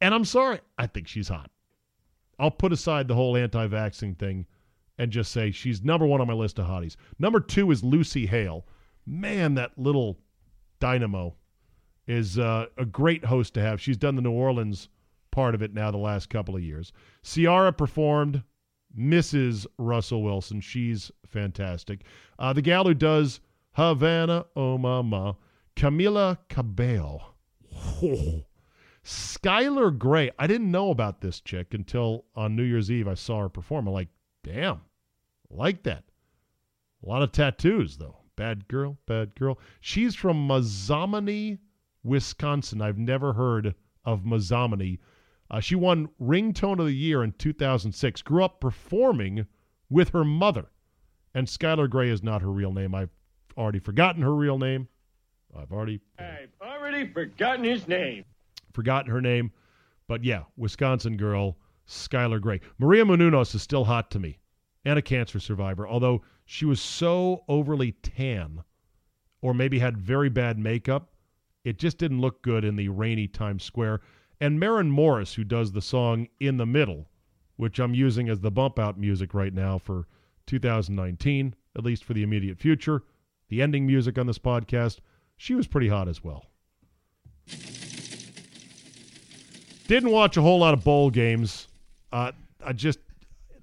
And 0.00 0.14
I'm 0.14 0.24
sorry, 0.24 0.60
I 0.78 0.86
think 0.86 1.08
she's 1.08 1.28
hot. 1.28 1.50
I'll 2.38 2.50
put 2.50 2.72
aside 2.72 3.08
the 3.08 3.14
whole 3.14 3.36
anti 3.36 3.66
vaxxing 3.66 4.18
thing 4.18 4.46
and 4.98 5.10
just 5.10 5.32
say 5.32 5.50
she's 5.50 5.82
number 5.82 6.06
one 6.06 6.20
on 6.20 6.26
my 6.26 6.34
list 6.34 6.58
of 6.58 6.66
hotties. 6.66 6.96
Number 7.18 7.40
two 7.40 7.70
is 7.70 7.82
Lucy 7.82 8.26
Hale. 8.26 8.66
Man, 9.06 9.54
that 9.54 9.78
little 9.78 10.18
dynamo 10.78 11.34
is 12.06 12.38
uh, 12.38 12.66
a 12.76 12.84
great 12.84 13.24
host 13.24 13.54
to 13.54 13.62
have. 13.62 13.80
She's 13.80 13.96
done 13.96 14.16
the 14.16 14.22
New 14.22 14.32
Orleans 14.32 14.88
part 15.30 15.54
of 15.54 15.62
it 15.62 15.72
now 15.72 15.90
the 15.90 15.96
last 15.96 16.28
couple 16.28 16.56
of 16.56 16.62
years. 16.62 16.92
Ciara 17.22 17.72
performed 17.72 18.42
Mrs. 18.98 19.66
Russell 19.78 20.22
Wilson. 20.22 20.60
She's 20.60 21.10
fantastic. 21.26 22.02
Uh, 22.38 22.52
the 22.52 22.62
gal 22.62 22.84
who 22.84 22.94
does 22.94 23.40
Havana, 23.72 24.46
oh 24.56 24.78
mama, 24.78 25.36
Camila 25.76 26.38
Cabello. 26.48 27.34
Oh. 27.74 28.44
Skylar 29.04 29.96
Grey. 29.96 30.30
I 30.38 30.46
didn't 30.46 30.70
know 30.70 30.90
about 30.90 31.20
this 31.20 31.40
chick 31.40 31.72
until 31.72 32.26
on 32.34 32.54
New 32.54 32.62
Year's 32.62 32.90
Eve 32.90 33.08
I 33.08 33.14
saw 33.14 33.40
her 33.40 33.48
perform. 33.48 33.88
I'm 33.88 33.94
like, 33.94 34.08
damn, 34.44 34.82
like 35.48 35.82
that. 35.84 36.04
A 37.02 37.08
lot 37.08 37.22
of 37.22 37.32
tattoos, 37.32 37.96
though. 37.96 38.18
Bad 38.36 38.68
girl, 38.68 38.98
bad 39.06 39.34
girl. 39.34 39.58
She's 39.80 40.14
from 40.14 40.46
Mazomanie, 40.46 41.58
Wisconsin. 42.04 42.82
I've 42.82 42.98
never 42.98 43.32
heard 43.32 43.74
of 44.04 44.24
Mazomanie. 44.24 44.98
Uh, 45.50 45.60
she 45.60 45.74
won 45.74 46.08
Ringtone 46.20 46.78
of 46.78 46.86
the 46.86 46.92
Year 46.92 47.22
in 47.24 47.32
2006. 47.32 48.22
Grew 48.22 48.44
up 48.44 48.60
performing 48.60 49.46
with 49.88 50.10
her 50.10 50.24
mother. 50.24 50.66
And 51.34 51.46
Skylar 51.46 51.88
Grey 51.88 52.08
is 52.08 52.22
not 52.22 52.42
her 52.42 52.50
real 52.50 52.72
name. 52.72 52.94
I've 52.94 53.10
already 53.56 53.80
forgotten 53.80 54.22
her 54.22 54.34
real 54.34 54.58
name. 54.58 54.88
I've 55.56 55.72
already. 55.72 56.00
I've 56.18 56.50
already 56.62 57.12
forgotten 57.12 57.64
his 57.64 57.88
name. 57.88 58.24
Forgotten 58.72 59.10
her 59.10 59.20
name. 59.20 59.50
But 60.06 60.24
yeah, 60.24 60.44
Wisconsin 60.56 61.16
girl, 61.16 61.56
Skylar 61.88 62.40
Grey. 62.40 62.60
Maria 62.78 63.04
Menounos 63.04 63.54
is 63.54 63.62
still 63.62 63.84
hot 63.84 64.10
to 64.12 64.18
me 64.18 64.38
and 64.84 64.98
a 64.98 65.02
cancer 65.02 65.38
survivor, 65.38 65.86
although 65.86 66.22
she 66.44 66.64
was 66.64 66.80
so 66.80 67.44
overly 67.48 67.92
tan 67.92 68.62
or 69.42 69.54
maybe 69.54 69.78
had 69.78 69.96
very 69.96 70.28
bad 70.28 70.58
makeup, 70.58 71.10
it 71.64 71.78
just 71.78 71.98
didn't 71.98 72.20
look 72.20 72.42
good 72.42 72.64
in 72.64 72.76
the 72.76 72.88
rainy 72.88 73.26
Times 73.26 73.64
Square 73.64 74.00
and 74.40 74.58
Maren 74.58 74.90
Morris, 74.90 75.34
who 75.34 75.44
does 75.44 75.72
the 75.72 75.82
song 75.82 76.28
In 76.40 76.56
the 76.56 76.66
Middle, 76.66 77.08
which 77.56 77.78
I'm 77.78 77.94
using 77.94 78.28
as 78.28 78.40
the 78.40 78.50
bump 78.50 78.78
out 78.78 78.98
music 78.98 79.34
right 79.34 79.52
now 79.52 79.78
for 79.78 80.06
2019, 80.46 81.54
at 81.76 81.84
least 81.84 82.04
for 82.04 82.14
the 82.14 82.22
immediate 82.22 82.58
future. 82.58 83.02
The 83.48 83.60
ending 83.60 83.86
music 83.86 84.16
on 84.18 84.26
this 84.26 84.38
podcast, 84.38 84.98
she 85.36 85.54
was 85.54 85.66
pretty 85.66 85.88
hot 85.88 86.08
as 86.08 86.24
well. 86.24 86.46
Didn't 89.86 90.10
watch 90.10 90.36
a 90.36 90.42
whole 90.42 90.60
lot 90.60 90.72
of 90.72 90.84
bowl 90.84 91.10
games. 91.10 91.68
Uh, 92.12 92.32
I 92.64 92.72
just, 92.72 93.00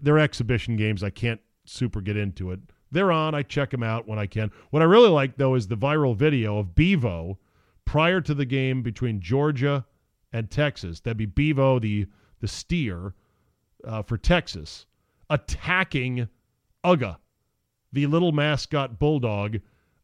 they're 0.02 0.20
exhibition 0.20 0.76
games. 0.76 1.04
I 1.04 1.10
can't 1.10 1.40
super 1.66 2.02
get 2.02 2.18
into 2.18 2.52
it. 2.52 2.60
they're 2.92 3.12
on. 3.12 3.34
I 3.34 3.44
check 3.44 3.72
them 3.72 3.84
out 3.84 4.08
when 4.08 4.20
I 4.20 4.28
can. 4.28 4.52
What 4.70 4.82
I 4.82 4.86
really 4.86 5.10
like, 5.10 5.38
though, 5.38 5.56
is 5.56 5.68
the 5.68 5.78
viral 5.78 6.16
video 6.16 6.58
of 6.58 6.76
Bevo 6.76 7.38
prior 7.86 8.22
to 8.22 8.34
the 8.34 8.46
game 8.46 8.82
between 8.82 9.22
Georgia 9.22 9.86
and 10.32 10.50
Texas. 10.50 11.00
That'd 11.00 11.18
be 11.18 11.26
Bevo, 11.26 11.80
the, 11.80 12.08
the 12.40 12.48
steer 12.48 13.14
uh, 13.84 14.04
for 14.04 14.18
Texas, 14.18 14.86
attacking 15.30 16.28
Uga, 16.84 17.18
the 17.92 18.08
little 18.08 18.32
mascot 18.32 19.00
bulldog, 19.00 19.58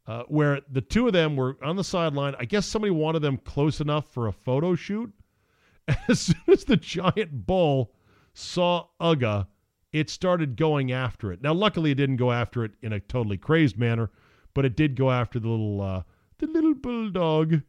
uh, 0.06 0.22
where 0.28 0.60
the 0.70 0.80
two 0.80 1.06
of 1.06 1.12
them 1.12 1.36
were 1.36 1.56
on 1.62 1.76
the 1.76 1.84
sideline. 1.84 2.34
I 2.38 2.44
guess 2.44 2.66
somebody 2.66 2.90
wanted 2.90 3.20
them 3.20 3.38
close 3.38 3.80
enough 3.80 4.12
for 4.12 4.26
a 4.26 4.32
photo 4.32 4.74
shoot. 4.74 5.12
As 6.08 6.20
soon 6.20 6.42
as 6.48 6.64
the 6.64 6.76
giant 6.76 7.46
bull 7.46 7.92
saw 8.32 8.86
Uga, 9.00 9.46
it 9.92 10.10
started 10.10 10.56
going 10.56 10.92
after 10.92 11.30
it. 11.32 11.40
Now, 11.40 11.54
luckily, 11.54 11.92
it 11.92 11.96
didn't 11.96 12.16
go 12.16 12.32
after 12.32 12.64
it 12.64 12.72
in 12.82 12.92
a 12.92 13.00
totally 13.00 13.36
crazed 13.36 13.78
manner, 13.78 14.10
but 14.52 14.64
it 14.64 14.76
did 14.76 14.96
go 14.96 15.10
after 15.10 15.38
the 15.38 15.48
little 15.48 15.80
uh, 15.80 16.02
the 16.38 16.46
little 16.46 16.74
bulldog. 16.74 17.62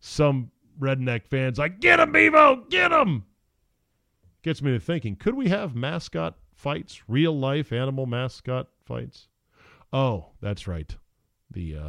Some 0.00 0.50
redneck 0.80 1.26
fans 1.26 1.58
like, 1.58 1.80
"Get 1.80 2.00
him, 2.00 2.12
Bevo! 2.12 2.64
Get 2.68 2.92
him!" 2.92 3.24
Gets 4.42 4.62
me 4.62 4.72
to 4.72 4.80
thinking: 4.80 5.16
Could 5.16 5.34
we 5.34 5.48
have 5.48 5.74
mascot 5.74 6.36
fights, 6.54 7.02
real 7.08 7.38
life 7.38 7.72
animal 7.72 8.06
mascot 8.06 8.68
fights? 8.84 9.28
Oh, 9.92 10.32
that's 10.40 10.66
right. 10.66 10.94
The 11.50 11.76
uh, 11.76 11.88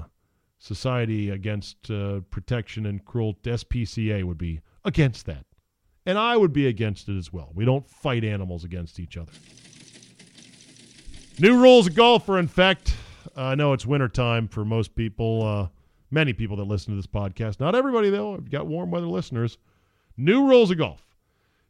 Society 0.58 1.30
Against 1.30 1.90
uh, 1.92 2.22
Protection 2.30 2.86
and 2.86 3.04
Cruelty 3.04 3.52
(SPCA) 3.52 4.24
would 4.24 4.38
be 4.38 4.62
against 4.86 5.26
that. 5.26 5.46
And 6.06 6.18
I 6.18 6.38
would 6.38 6.54
be 6.54 6.68
against 6.68 7.10
it 7.10 7.18
as 7.18 7.32
well. 7.32 7.52
We 7.54 7.66
don't 7.66 7.88
fight 7.88 8.24
animals 8.24 8.64
against 8.64 9.00
each 9.00 9.18
other. 9.18 9.32
New 11.40 11.62
rules 11.62 11.88
of 11.88 11.96
golf 11.96 12.28
are 12.30 12.40
in 12.40 12.48
fact. 12.48 12.96
I 13.36 13.56
know 13.56 13.74
it's 13.74 13.86
wintertime 13.86 14.48
for 14.48 14.66
most 14.66 14.96
people, 14.96 15.44
uh, 15.44 15.68
many 16.12 16.34
people 16.34 16.58
that 16.58 16.64
listen 16.64 16.92
to 16.92 16.96
this 16.96 17.08
podcast. 17.08 17.60
Not 17.60 17.76
everybody, 17.76 18.10
though. 18.10 18.36
I've 18.36 18.50
got 18.50 18.68
warm 18.68 18.92
weather 18.92 19.08
listeners. 19.08 19.58
New 20.18 20.48
rules 20.48 20.72
of 20.72 20.78
golf. 20.78 21.06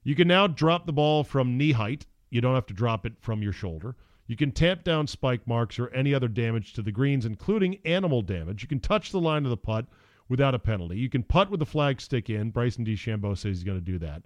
You 0.03 0.15
can 0.15 0.27
now 0.27 0.47
drop 0.47 0.85
the 0.85 0.93
ball 0.93 1.23
from 1.23 1.57
knee 1.57 1.71
height. 1.71 2.05
You 2.29 2.41
don't 2.41 2.55
have 2.55 2.65
to 2.67 2.73
drop 2.73 3.05
it 3.05 3.13
from 3.19 3.41
your 3.41 3.53
shoulder. 3.53 3.95
You 4.27 4.35
can 4.35 4.51
tamp 4.51 4.83
down 4.83 5.07
spike 5.07 5.47
marks 5.47 5.79
or 5.79 5.89
any 5.89 6.13
other 6.13 6.27
damage 6.27 6.73
to 6.73 6.83
the 6.83 6.91
greens, 6.91 7.25
including 7.25 7.79
animal 7.83 8.21
damage. 8.21 8.61
You 8.61 8.67
can 8.67 8.79
touch 8.79 9.11
the 9.11 9.19
line 9.19 9.43
of 9.43 9.49
the 9.49 9.57
putt 9.57 9.87
without 10.27 10.53
a 10.53 10.59
penalty. 10.59 10.97
You 10.97 11.09
can 11.09 11.23
putt 11.23 11.49
with 11.49 11.59
the 11.59 11.65
flag 11.65 11.99
stick 11.99 12.29
in. 12.29 12.51
Bryson 12.51 12.85
DeChambeau 12.85 13.35
says 13.35 13.57
he's 13.57 13.63
going 13.63 13.79
to 13.79 13.83
do 13.83 13.97
that. 13.99 14.21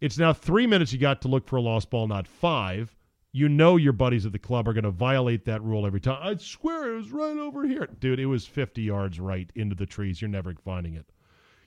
It's 0.00 0.18
now 0.18 0.32
three 0.32 0.66
minutes 0.66 0.92
you 0.92 0.98
got 0.98 1.22
to 1.22 1.28
look 1.28 1.46
for 1.46 1.56
a 1.56 1.60
lost 1.60 1.90
ball, 1.90 2.08
not 2.08 2.26
five. 2.26 2.95
You 3.36 3.50
know 3.50 3.76
your 3.76 3.92
buddies 3.92 4.24
at 4.24 4.32
the 4.32 4.38
club 4.38 4.66
are 4.66 4.72
going 4.72 4.84
to 4.84 4.90
violate 4.90 5.44
that 5.44 5.62
rule 5.62 5.84
every 5.84 6.00
time. 6.00 6.18
I 6.22 6.36
swear 6.36 6.90
it 6.90 6.96
was 6.96 7.12
right 7.12 7.36
over 7.36 7.68
here. 7.68 7.86
Dude, 8.00 8.18
it 8.18 8.24
was 8.24 8.46
50 8.46 8.80
yards 8.80 9.20
right 9.20 9.52
into 9.54 9.74
the 9.74 9.84
trees. 9.84 10.22
You're 10.22 10.30
never 10.30 10.54
finding 10.64 10.94
it. 10.94 11.04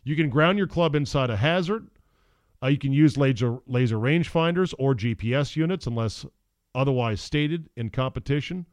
You 0.03 0.15
can 0.15 0.32
ground 0.32 0.58
your 0.58 0.65
club 0.65 0.95
inside 0.95 1.29
a 1.29 1.38
hazard. 1.38 1.88
Uh, 2.63 2.69
you 2.69 2.79
can 2.79 2.91
use 2.91 3.17
laser, 3.17 3.60
laser 3.67 3.97
rangefinders 3.97 4.73
or 4.79 4.95
GPS 4.95 5.55
units 5.55 5.86
unless 5.86 6.25
otherwise 6.73 7.21
stated 7.21 7.69
in 7.75 7.91
competition. 7.91 8.65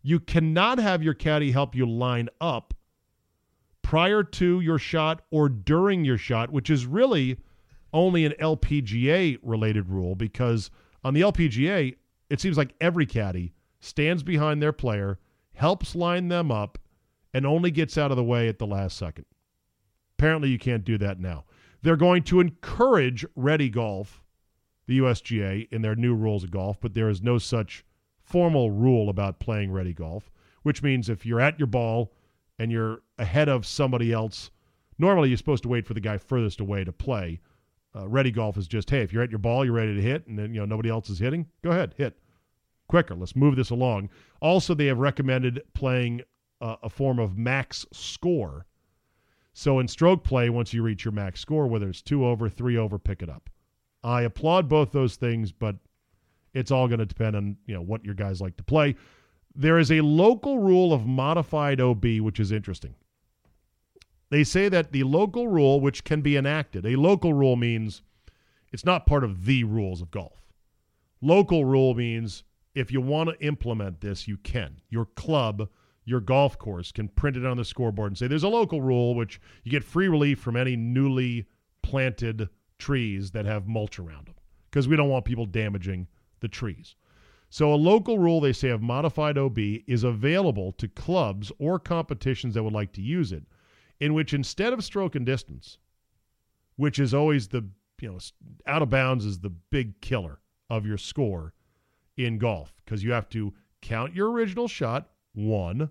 You 0.00 0.18
cannot 0.18 0.78
have 0.78 1.02
your 1.02 1.12
caddy 1.12 1.52
help 1.52 1.74
you 1.74 1.84
line 1.84 2.30
up 2.40 2.72
prior 3.82 4.24
to 4.24 4.60
your 4.60 4.78
shot 4.78 5.20
or 5.30 5.50
during 5.50 6.02
your 6.06 6.16
shot, 6.16 6.50
which 6.50 6.70
is 6.70 6.86
really 6.86 7.36
only 7.92 8.24
an 8.24 8.32
LPGA 8.40 9.38
related 9.42 9.90
rule 9.90 10.14
because 10.14 10.70
on 11.04 11.12
the 11.12 11.20
LPGA, 11.20 11.96
it 12.32 12.40
seems 12.40 12.56
like 12.56 12.74
every 12.80 13.04
caddy 13.04 13.52
stands 13.78 14.22
behind 14.22 14.62
their 14.62 14.72
player, 14.72 15.18
helps 15.52 15.94
line 15.94 16.28
them 16.28 16.50
up, 16.50 16.78
and 17.34 17.44
only 17.44 17.70
gets 17.70 17.98
out 17.98 18.10
of 18.10 18.16
the 18.16 18.24
way 18.24 18.48
at 18.48 18.58
the 18.58 18.66
last 18.66 18.96
second. 18.96 19.26
Apparently, 20.18 20.48
you 20.48 20.58
can't 20.58 20.82
do 20.82 20.96
that 20.96 21.20
now. 21.20 21.44
They're 21.82 21.94
going 21.94 22.22
to 22.22 22.40
encourage 22.40 23.26
ready 23.36 23.68
golf, 23.68 24.22
the 24.86 24.98
USGA, 24.98 25.70
in 25.70 25.82
their 25.82 25.94
new 25.94 26.14
rules 26.14 26.42
of 26.42 26.50
golf, 26.50 26.78
but 26.80 26.94
there 26.94 27.10
is 27.10 27.20
no 27.20 27.36
such 27.36 27.84
formal 28.22 28.70
rule 28.70 29.10
about 29.10 29.38
playing 29.38 29.70
ready 29.70 29.92
golf, 29.92 30.30
which 30.62 30.82
means 30.82 31.10
if 31.10 31.26
you're 31.26 31.38
at 31.38 31.58
your 31.58 31.66
ball 31.66 32.14
and 32.58 32.72
you're 32.72 33.02
ahead 33.18 33.50
of 33.50 33.66
somebody 33.66 34.10
else, 34.10 34.50
normally 34.96 35.28
you're 35.28 35.36
supposed 35.36 35.64
to 35.64 35.68
wait 35.68 35.86
for 35.86 35.92
the 35.92 36.00
guy 36.00 36.16
furthest 36.16 36.60
away 36.60 36.82
to 36.82 36.92
play. 36.92 37.40
Uh, 37.94 38.08
ready 38.08 38.30
golf 38.30 38.56
is 38.56 38.66
just, 38.66 38.88
hey, 38.88 39.02
if 39.02 39.12
you're 39.12 39.22
at 39.22 39.30
your 39.30 39.38
ball, 39.38 39.64
you're 39.64 39.74
ready 39.74 39.94
to 39.94 40.00
hit, 40.00 40.26
and 40.26 40.38
then 40.38 40.54
you 40.54 40.60
know 40.60 40.66
nobody 40.66 40.88
else 40.88 41.10
is 41.10 41.18
hitting, 41.18 41.46
go 41.62 41.70
ahead, 41.70 41.94
hit 41.96 42.16
quicker. 42.92 43.14
Let's 43.14 43.34
move 43.34 43.56
this 43.56 43.70
along. 43.70 44.10
Also, 44.40 44.74
they 44.74 44.84
have 44.84 44.98
recommended 44.98 45.62
playing 45.72 46.20
uh, 46.60 46.76
a 46.82 46.90
form 46.90 47.18
of 47.18 47.38
max 47.38 47.86
score. 47.90 48.66
So 49.54 49.78
in 49.78 49.88
stroke 49.88 50.24
play, 50.24 50.50
once 50.50 50.74
you 50.74 50.82
reach 50.82 51.02
your 51.02 51.12
max 51.12 51.40
score, 51.40 51.66
whether 51.66 51.88
it's 51.88 52.02
two 52.02 52.26
over, 52.26 52.50
three 52.50 52.76
over, 52.76 52.98
pick 52.98 53.22
it 53.22 53.30
up. 53.30 53.48
I 54.04 54.22
applaud 54.22 54.68
both 54.68 54.92
those 54.92 55.16
things, 55.16 55.52
but 55.52 55.76
it's 56.52 56.70
all 56.70 56.86
going 56.86 56.98
to 57.00 57.06
depend 57.06 57.34
on 57.34 57.56
you 57.64 57.74
know 57.74 57.80
what 57.80 58.04
your 58.04 58.14
guys 58.14 58.42
like 58.42 58.58
to 58.58 58.62
play. 58.62 58.94
There 59.54 59.78
is 59.78 59.90
a 59.90 60.02
local 60.02 60.58
rule 60.58 60.92
of 60.92 61.06
modified 61.06 61.80
OB, 61.80 62.04
which 62.20 62.40
is 62.40 62.52
interesting. 62.52 62.94
They 64.32 64.44
say 64.44 64.70
that 64.70 64.92
the 64.92 65.04
local 65.04 65.46
rule, 65.46 65.78
which 65.78 66.04
can 66.04 66.22
be 66.22 66.38
enacted, 66.38 66.86
a 66.86 66.96
local 66.96 67.34
rule 67.34 67.54
means 67.54 68.00
it's 68.72 68.82
not 68.82 69.04
part 69.04 69.24
of 69.24 69.44
the 69.44 69.62
rules 69.64 70.00
of 70.00 70.10
golf. 70.10 70.40
Local 71.20 71.66
rule 71.66 71.94
means 71.94 72.42
if 72.74 72.90
you 72.90 73.02
want 73.02 73.28
to 73.28 73.46
implement 73.46 74.00
this, 74.00 74.26
you 74.26 74.38
can. 74.38 74.80
Your 74.88 75.04
club, 75.04 75.68
your 76.06 76.20
golf 76.20 76.56
course 76.56 76.92
can 76.92 77.08
print 77.08 77.36
it 77.36 77.44
on 77.44 77.58
the 77.58 77.64
scoreboard 77.66 78.12
and 78.12 78.16
say 78.16 78.26
there's 78.26 78.42
a 78.42 78.48
local 78.48 78.80
rule, 78.80 79.14
which 79.14 79.38
you 79.64 79.70
get 79.70 79.84
free 79.84 80.08
relief 80.08 80.38
from 80.38 80.56
any 80.56 80.76
newly 80.76 81.44
planted 81.82 82.48
trees 82.78 83.32
that 83.32 83.44
have 83.44 83.68
mulch 83.68 83.98
around 83.98 84.28
them 84.28 84.36
because 84.70 84.88
we 84.88 84.96
don't 84.96 85.10
want 85.10 85.26
people 85.26 85.44
damaging 85.44 86.08
the 86.40 86.48
trees. 86.48 86.96
So, 87.50 87.70
a 87.70 87.76
local 87.76 88.18
rule 88.18 88.40
they 88.40 88.54
say 88.54 88.70
of 88.70 88.80
modified 88.80 89.36
OB 89.36 89.58
is 89.86 90.04
available 90.04 90.72
to 90.78 90.88
clubs 90.88 91.52
or 91.58 91.78
competitions 91.78 92.54
that 92.54 92.62
would 92.62 92.72
like 92.72 92.94
to 92.94 93.02
use 93.02 93.30
it, 93.30 93.44
in 94.02 94.14
which 94.14 94.34
instead 94.34 94.72
of 94.72 94.82
stroke 94.82 95.14
and 95.14 95.24
distance, 95.24 95.78
which 96.74 96.98
is 96.98 97.14
always 97.14 97.46
the, 97.46 97.64
you 98.00 98.10
know, 98.10 98.18
out 98.66 98.82
of 98.82 98.90
bounds 98.90 99.24
is 99.24 99.38
the 99.38 99.48
big 99.70 100.00
killer 100.00 100.40
of 100.68 100.84
your 100.84 100.98
score 100.98 101.54
in 102.16 102.36
golf 102.36 102.74
because 102.84 103.04
you 103.04 103.12
have 103.12 103.28
to 103.28 103.54
count 103.80 104.12
your 104.12 104.32
original 104.32 104.66
shot, 104.66 105.10
one, 105.34 105.88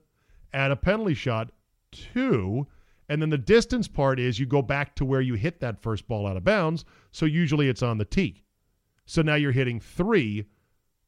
add 0.52 0.72
a 0.72 0.76
penalty 0.76 1.14
shot, 1.14 1.52
two, 1.90 2.68
and 3.08 3.22
then 3.22 3.30
the 3.30 3.38
distance 3.38 3.88
part 3.88 4.20
is 4.20 4.38
you 4.38 4.46
go 4.46 4.62
back 4.62 4.94
to 4.96 5.06
where 5.06 5.22
you 5.22 5.36
hit 5.36 5.62
that 5.62 5.82
first 5.82 6.06
ball 6.06 6.28
out 6.28 6.36
of 6.36 6.44
bounds. 6.44 6.84
So 7.14 7.26
usually 7.26 7.70
it's 7.70 7.82
on 7.82 7.98
the 7.98 8.04
tee. 8.04 8.44
So 9.06 9.22
now 9.22 9.36
you're 9.36 9.54
hitting 9.54 9.80
three 9.80 10.48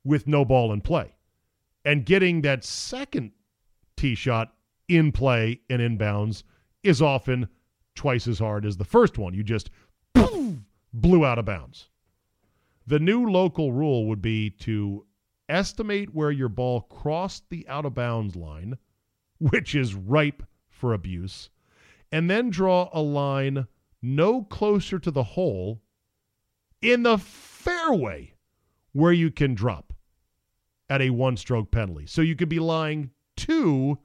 with 0.05 0.25
no 0.25 0.45
ball 0.45 0.71
in 0.71 0.79
play. 0.79 1.15
And 1.83 2.05
getting 2.05 2.43
that 2.43 2.63
second 2.63 3.33
tee 3.97 4.15
shot 4.15 4.53
in 4.87 5.11
play 5.11 5.59
and 5.69 5.81
inbounds 5.81 6.43
is 6.83 7.01
often 7.01 7.47
twice 7.95 8.27
as 8.27 8.39
hard 8.39 8.65
as 8.65 8.77
the 8.77 8.83
first 8.83 9.17
one. 9.17 9.33
You 9.33 9.43
just 9.43 9.69
blew 10.93 11.25
out 11.25 11.39
of 11.39 11.45
bounds. 11.45 11.89
The 12.85 12.99
new 12.99 13.29
local 13.29 13.71
rule 13.71 14.07
would 14.07 14.21
be 14.21 14.49
to 14.61 15.05
estimate 15.49 16.13
where 16.13 16.31
your 16.31 16.49
ball 16.49 16.81
crossed 16.81 17.49
the 17.49 17.67
out 17.67 17.85
of 17.85 17.93
bounds 17.93 18.35
line, 18.35 18.77
which 19.39 19.75
is 19.75 19.95
ripe 19.95 20.43
for 20.69 20.93
abuse, 20.93 21.49
and 22.11 22.29
then 22.29 22.49
draw 22.49 22.89
a 22.93 23.01
line 23.01 23.67
no 24.01 24.43
closer 24.43 24.99
to 24.99 25.11
the 25.11 25.23
hole 25.23 25.81
in 26.81 27.03
the 27.03 27.17
fairway 27.17 28.33
where 28.91 29.13
you 29.13 29.31
can 29.31 29.55
drop 29.55 29.93
at 30.89 31.01
a 31.01 31.09
one 31.09 31.37
stroke 31.37 31.71
penalty. 31.71 32.05
So 32.05 32.21
you 32.21 32.35
could 32.35 32.49
be 32.49 32.59
lying 32.59 33.11
two 33.37 33.97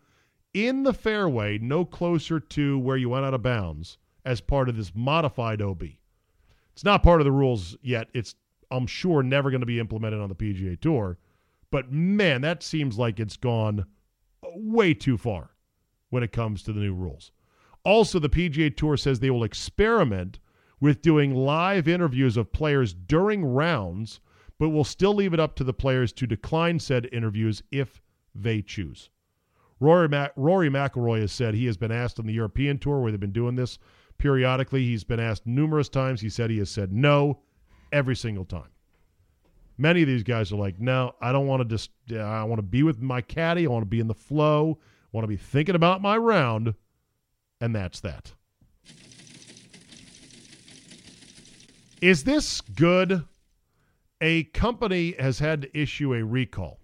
in 0.55 0.83
the 0.83 0.93
fairway, 0.93 1.59
no 1.59 1.85
closer 1.85 2.41
to 2.41 2.79
where 2.79 2.97
you 2.97 3.09
went 3.09 3.25
out 3.25 3.35
of 3.35 3.43
bounds 3.43 3.99
as 4.25 4.41
part 4.41 4.69
of 4.69 4.77
this 4.77 4.93
modified 4.95 5.63
OB. 5.63 5.83
It's 6.73 6.85
not 6.85 7.03
part 7.03 7.21
of 7.21 7.25
the 7.25 7.33
rules 7.33 7.77
yet. 7.83 8.09
It's, 8.15 8.35
I'm 8.71 8.87
sure, 8.87 9.23
never 9.23 9.51
going 9.51 9.61
to 9.61 9.67
be 9.67 9.81
implemented 9.81 10.21
on 10.21 10.29
the 10.29 10.35
PGA 10.35 10.81
Tour. 10.81 11.19
But 11.71 11.93
man, 11.93 12.41
that 12.43 12.63
seems 12.63 12.99
like 12.99 13.21
it's 13.21 13.37
gone 13.37 13.87
way 14.43 14.95
too 14.95 15.17
far 15.17 15.51
when 16.11 16.23
it 16.23 16.33
comes 16.33 16.63
to 16.63 16.73
the 16.73 16.81
new 16.81 16.95
rules. 16.95 17.33
Also, 17.85 18.19
the 18.19 18.29
PGA 18.29 18.75
Tour 18.75 18.97
says 18.97 19.21
they 19.21 19.31
will 19.31 19.45
experiment 19.45 20.39
with 20.81 21.03
doing 21.03 21.35
live 21.35 21.89
interviews 21.89 22.37
of 22.37 22.53
players 22.53 22.95
during 22.95 23.45
rounds 23.45 24.21
but 24.59 24.71
will 24.71 24.85
still 24.85 25.15
leave 25.15 25.33
it 25.33 25.41
up 25.41 25.55
to 25.57 25.65
the 25.65 25.73
players 25.73 26.13
to 26.13 26.27
decline 26.27 26.79
said 26.79 27.09
interviews 27.13 27.63
if 27.71 28.03
they 28.35 28.61
choose. 28.61 29.11
Rory, 29.81 30.09
Mac- 30.09 30.33
Rory 30.37 30.69
McIlroy 30.69 31.21
has 31.21 31.33
said 31.33 31.55
he 31.55 31.67
has 31.67 31.77
been 31.77 31.93
asked 31.93 32.19
on 32.19 32.27
the 32.27 32.33
European 32.33 32.79
Tour 32.79 33.01
where 33.01 33.13
they've 33.13 33.21
been 33.21 33.33
doing 33.33 33.55
this 33.55 33.79
periodically. 34.19 34.85
He's 34.85 35.05
been 35.05 35.21
asked 35.21 35.47
numerous 35.47 35.89
times. 35.89 36.21
He 36.21 36.29
said 36.29 36.51
he 36.51 36.59
has 36.59 36.71
said 36.71 36.93
no 36.93 37.41
every 37.93 38.17
single 38.17 38.45
time. 38.45 38.69
Many 39.81 40.03
of 40.03 40.09
these 40.09 40.25
guys 40.25 40.51
are 40.51 40.57
like, 40.57 40.81
no, 40.81 41.15
I 41.21 41.31
don't 41.31 41.47
want 41.47 41.63
to 41.63 41.69
just, 41.69 41.91
I 42.13 42.43
want 42.43 42.59
to 42.59 42.67
be 42.67 42.83
with 42.83 43.01
my 43.01 43.21
caddy. 43.21 43.67
I 43.67 43.71
want 43.71 43.83
to 43.83 43.87
be 43.87 44.01
in 44.01 44.09
the 44.09 44.15
flow. 44.15 44.79
I 44.81 45.09
want 45.13 45.23
to 45.23 45.29
be 45.29 45.37
thinking 45.37 45.77
about 45.77 46.03
my 46.03 46.17
round. 46.17 46.75
And 47.61 47.75
that's 47.75 48.01
that. 48.01 48.33
Is 52.01 52.25
this 52.25 52.61
good? 52.61 53.25
A 54.21 54.45
company 54.45 55.15
has 55.21 55.39
had 55.39 55.63
to 55.63 55.79
issue 55.79 56.13
a 56.13 56.25
recall. 56.25 56.81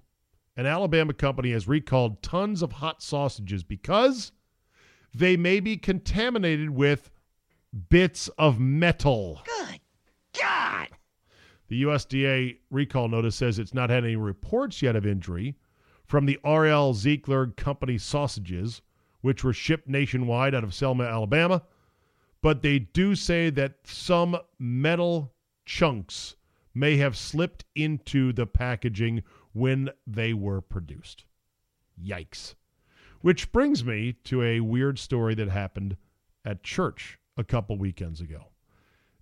An 0.56 0.66
Alabama 0.66 1.12
company 1.12 1.50
has 1.50 1.66
recalled 1.66 2.22
tons 2.22 2.62
of 2.62 2.72
hot 2.72 3.02
sausages 3.02 3.64
because 3.64 4.30
they 5.12 5.36
may 5.36 5.58
be 5.60 5.76
contaminated 5.76 6.70
with 6.70 7.10
bits 7.90 8.28
of 8.38 8.60
metal. 8.60 9.42
Good 9.44 9.80
God. 10.38 10.88
The 11.68 11.82
USDA 11.82 12.58
recall 12.70 13.08
notice 13.08 13.34
says 13.36 13.58
it's 13.58 13.74
not 13.74 13.90
had 13.90 14.04
any 14.04 14.16
reports 14.16 14.80
yet 14.80 14.94
of 14.94 15.06
injury 15.06 15.56
from 16.04 16.26
the 16.26 16.38
R.L. 16.44 16.94
Ziegler 16.94 17.48
Company 17.48 17.98
sausages, 17.98 18.82
which 19.22 19.42
were 19.42 19.52
shipped 19.52 19.88
nationwide 19.88 20.54
out 20.54 20.62
of 20.62 20.74
Selma, 20.74 21.04
Alabama. 21.04 21.62
But 22.42 22.62
they 22.62 22.78
do 22.78 23.14
say 23.14 23.50
that 23.50 23.78
some 23.84 24.36
metal 24.58 25.32
chunks 25.64 26.36
may 26.74 26.96
have 26.98 27.16
slipped 27.16 27.64
into 27.74 28.32
the 28.32 28.46
packaging 28.46 29.22
when 29.54 29.88
they 30.06 30.34
were 30.34 30.60
produced. 30.60 31.24
Yikes. 31.98 32.54
Which 33.22 33.50
brings 33.52 33.82
me 33.82 34.12
to 34.24 34.42
a 34.42 34.60
weird 34.60 34.98
story 34.98 35.34
that 35.36 35.48
happened 35.48 35.96
at 36.44 36.62
church 36.62 37.18
a 37.38 37.44
couple 37.44 37.78
weekends 37.78 38.20
ago. 38.20 38.48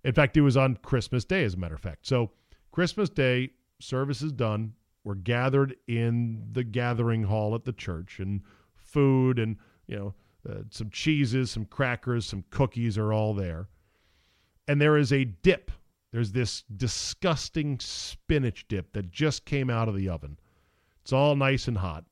In 0.03 0.13
fact, 0.13 0.35
it 0.35 0.41
was 0.41 0.57
on 0.57 0.75
Christmas 0.83 1.23
Day, 1.23 1.45
as 1.45 1.53
a 1.53 1.57
matter 1.57 1.75
of 1.75 1.79
fact. 1.79 2.05
So, 2.05 2.31
Christmas 2.71 3.09
Day, 3.09 3.51
service 3.79 4.21
is 4.21 4.33
done. 4.33 4.73
We're 5.05 5.15
gathered 5.15 5.75
in 5.87 6.47
the 6.51 6.63
gathering 6.63 7.23
hall 7.23 7.55
at 7.55 7.63
the 7.63 7.71
church, 7.71 8.19
and 8.19 8.41
food 8.75 9.39
and, 9.39 9.57
you 9.87 9.95
know, 9.95 10.13
uh, 10.49 10.63
some 10.69 10.89
cheeses, 10.89 11.51
some 11.51 11.65
crackers, 11.65 12.25
some 12.25 12.43
cookies 12.49 12.97
are 12.97 13.13
all 13.13 13.33
there. 13.33 13.69
And 14.67 14.81
there 14.81 14.97
is 14.97 15.13
a 15.13 15.23
dip 15.23 15.71
there's 16.13 16.31
this 16.31 16.63
disgusting 16.77 17.79
spinach 17.79 18.67
dip 18.67 18.93
that 18.93 19.09
just 19.09 19.45
came 19.45 19.71
out 19.71 19.89
of 19.89 19.95
the 19.95 20.07
oven. 20.07 20.37
It's 21.01 21.11
all 21.11 21.35
nice 21.35 21.67
and 21.67 21.79
hot. 21.79 22.05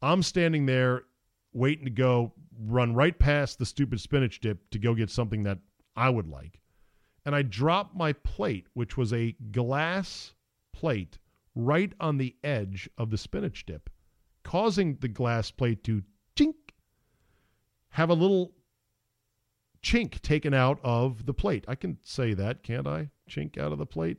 I'm 0.00 0.22
standing 0.22 0.64
there 0.64 1.02
waiting 1.52 1.84
to 1.84 1.90
go 1.90 2.32
run 2.58 2.94
right 2.94 3.16
past 3.16 3.58
the 3.58 3.66
stupid 3.66 4.00
spinach 4.00 4.40
dip 4.40 4.70
to 4.70 4.78
go 4.78 4.94
get 4.94 5.10
something 5.10 5.42
that 5.42 5.58
I 5.94 6.08
would 6.08 6.28
like. 6.28 6.60
And 7.26 7.36
I 7.36 7.42
dropped 7.42 7.94
my 7.94 8.14
plate, 8.14 8.66
which 8.72 8.96
was 8.96 9.12
a 9.12 9.36
glass 9.52 10.32
plate, 10.72 11.18
right 11.54 11.92
on 12.00 12.16
the 12.16 12.34
edge 12.42 12.88
of 12.96 13.10
the 13.10 13.18
spinach 13.18 13.66
dip, 13.66 13.90
causing 14.44 14.96
the 15.00 15.08
glass 15.08 15.50
plate 15.50 15.84
to 15.84 16.02
chink, 16.36 16.54
have 17.90 18.08
a 18.08 18.14
little 18.14 18.52
chink 19.82 20.20
taken 20.20 20.54
out 20.54 20.78
of 20.82 21.26
the 21.26 21.34
plate. 21.34 21.64
I 21.68 21.74
can 21.74 21.98
say 22.02 22.34
that, 22.34 22.62
can't 22.62 22.86
I? 22.86 23.10
Chink 23.28 23.58
out 23.58 23.72
of 23.72 23.78
the 23.78 23.86
plate. 23.86 24.18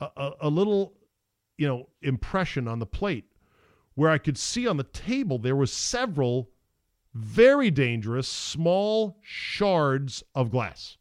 A, 0.00 0.08
a, 0.16 0.32
a, 0.42 0.48
little, 0.48 0.94
you 1.58 1.66
know, 1.66 1.88
impression 2.02 2.66
on 2.66 2.78
the 2.78 2.86
plate 2.86 3.24
where 3.94 4.10
I 4.10 4.18
could 4.18 4.38
see 4.38 4.66
on 4.66 4.76
the 4.76 4.84
table 4.84 5.38
there 5.38 5.56
was 5.56 5.72
several 5.72 6.50
very 7.14 7.70
dangerous 7.70 8.28
small 8.28 9.18
shards 9.22 10.22
of 10.34 10.50
glass. 10.50 10.96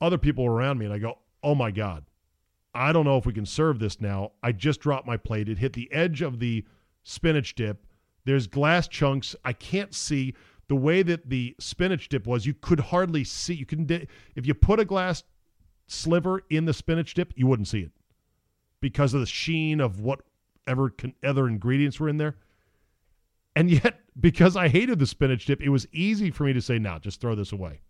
Other 0.00 0.18
people 0.18 0.44
were 0.44 0.54
around 0.54 0.78
me, 0.78 0.86
and 0.86 0.94
I 0.94 0.98
go, 0.98 1.18
oh 1.42 1.54
my 1.54 1.70
God, 1.70 2.04
I 2.74 2.92
don't 2.92 3.04
know 3.04 3.18
if 3.18 3.26
we 3.26 3.34
can 3.34 3.46
serve 3.46 3.78
this 3.78 4.00
now. 4.00 4.32
I 4.42 4.52
just 4.52 4.80
dropped 4.80 5.06
my 5.06 5.16
plate. 5.16 5.48
It 5.48 5.58
hit 5.58 5.74
the 5.74 5.92
edge 5.92 6.22
of 6.22 6.38
the 6.38 6.64
spinach 7.02 7.54
dip. 7.54 7.84
There's 8.24 8.46
glass 8.46 8.88
chunks. 8.88 9.36
I 9.44 9.52
can't 9.52 9.94
see 9.94 10.34
the 10.72 10.76
way 10.76 11.02
that 11.02 11.28
the 11.28 11.54
spinach 11.60 12.08
dip 12.08 12.26
was, 12.26 12.46
you 12.46 12.54
could 12.54 12.80
hardly 12.80 13.24
see. 13.24 13.52
You 13.52 13.66
can 13.66 13.86
if 14.34 14.46
you 14.46 14.54
put 14.54 14.80
a 14.80 14.86
glass 14.86 15.22
sliver 15.86 16.44
in 16.48 16.64
the 16.64 16.72
spinach 16.72 17.12
dip, 17.12 17.34
you 17.36 17.46
wouldn't 17.46 17.68
see 17.68 17.80
it 17.80 17.90
because 18.80 19.12
of 19.12 19.20
the 19.20 19.26
sheen 19.26 19.82
of 19.82 20.00
whatever 20.00 20.88
con- 20.88 21.12
other 21.22 21.46
ingredients 21.46 22.00
were 22.00 22.08
in 22.08 22.16
there. 22.16 22.36
And 23.54 23.70
yet, 23.70 24.00
because 24.18 24.56
I 24.56 24.68
hated 24.68 24.98
the 24.98 25.06
spinach 25.06 25.44
dip, 25.44 25.60
it 25.60 25.68
was 25.68 25.86
easy 25.92 26.30
for 26.30 26.44
me 26.44 26.54
to 26.54 26.62
say, 26.62 26.78
"Now, 26.78 26.98
just 26.98 27.20
throw 27.20 27.34
this 27.34 27.52
away." 27.52 27.82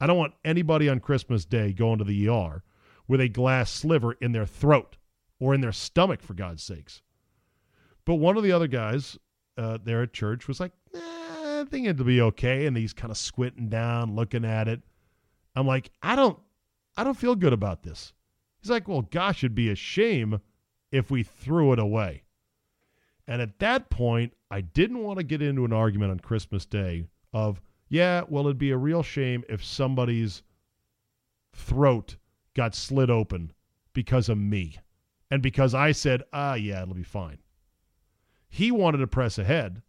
I 0.00 0.08
don't 0.08 0.18
want 0.18 0.34
anybody 0.44 0.88
on 0.88 0.98
Christmas 0.98 1.44
Day 1.44 1.72
going 1.72 1.98
to 1.98 2.04
the 2.04 2.28
ER 2.28 2.64
with 3.06 3.20
a 3.20 3.28
glass 3.28 3.70
sliver 3.70 4.14
in 4.14 4.32
their 4.32 4.46
throat 4.46 4.96
or 5.38 5.54
in 5.54 5.60
their 5.60 5.70
stomach, 5.70 6.22
for 6.22 6.34
God's 6.34 6.64
sakes. 6.64 7.02
But 8.04 8.16
one 8.16 8.36
of 8.36 8.42
the 8.42 8.50
other 8.50 8.66
guys 8.66 9.16
uh, 9.56 9.78
there 9.82 10.02
at 10.02 10.12
church 10.12 10.48
was 10.48 10.58
like, 10.58 10.72
I 11.60 11.64
think 11.64 11.86
it'll 11.86 12.04
be 12.04 12.20
okay. 12.20 12.66
And 12.66 12.76
he's 12.76 12.92
kind 12.92 13.10
of 13.10 13.16
squinting 13.16 13.68
down, 13.68 14.14
looking 14.14 14.44
at 14.44 14.68
it. 14.68 14.82
I'm 15.54 15.66
like, 15.66 15.90
I 16.02 16.16
don't, 16.16 16.38
I 16.96 17.04
don't 17.04 17.16
feel 17.16 17.34
good 17.34 17.52
about 17.52 17.82
this. 17.82 18.12
He's 18.60 18.70
like, 18.70 18.88
well, 18.88 19.02
gosh, 19.02 19.42
it'd 19.42 19.54
be 19.54 19.70
a 19.70 19.74
shame 19.74 20.40
if 20.90 21.10
we 21.10 21.22
threw 21.22 21.72
it 21.72 21.78
away. 21.78 22.24
And 23.28 23.42
at 23.42 23.58
that 23.58 23.90
point, 23.90 24.32
I 24.50 24.60
didn't 24.60 25.02
want 25.02 25.18
to 25.18 25.24
get 25.24 25.42
into 25.42 25.64
an 25.64 25.72
argument 25.72 26.12
on 26.12 26.20
Christmas 26.20 26.64
Day 26.64 27.04
of, 27.32 27.60
yeah, 27.88 28.22
well, 28.28 28.44
it'd 28.46 28.58
be 28.58 28.70
a 28.70 28.76
real 28.76 29.02
shame 29.02 29.44
if 29.48 29.64
somebody's 29.64 30.42
throat 31.52 32.16
got 32.54 32.74
slit 32.74 33.10
open 33.10 33.52
because 33.92 34.28
of 34.28 34.38
me 34.38 34.78
and 35.30 35.42
because 35.42 35.74
I 35.74 35.92
said, 35.92 36.22
ah, 36.32 36.54
yeah, 36.54 36.82
it'll 36.82 36.94
be 36.94 37.02
fine. 37.02 37.38
He 38.48 38.70
wanted 38.70 38.98
to 38.98 39.06
press 39.06 39.38
ahead. 39.38 39.82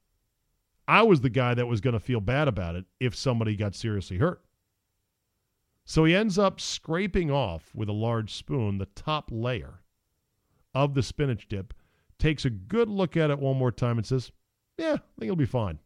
I 0.87 1.03
was 1.03 1.21
the 1.21 1.29
guy 1.29 1.53
that 1.53 1.67
was 1.67 1.81
going 1.81 1.93
to 1.93 1.99
feel 1.99 2.21
bad 2.21 2.47
about 2.47 2.75
it 2.75 2.85
if 2.99 3.15
somebody 3.15 3.55
got 3.55 3.75
seriously 3.75 4.17
hurt. 4.17 4.41
So 5.83 6.05
he 6.05 6.15
ends 6.15 6.37
up 6.37 6.59
scraping 6.59 7.31
off 7.31 7.71
with 7.73 7.89
a 7.89 7.93
large 7.93 8.33
spoon 8.33 8.77
the 8.77 8.87
top 8.87 9.29
layer 9.31 9.81
of 10.73 10.93
the 10.93 11.03
spinach 11.03 11.47
dip, 11.47 11.73
takes 12.19 12.45
a 12.45 12.49
good 12.49 12.89
look 12.89 13.15
at 13.17 13.31
it 13.31 13.39
one 13.39 13.57
more 13.57 13.71
time, 13.71 13.97
and 13.97 14.05
says, 14.05 14.31
Yeah, 14.77 14.93
I 14.93 15.19
think 15.19 15.23
it'll 15.23 15.35
be 15.35 15.45
fine. 15.45 15.79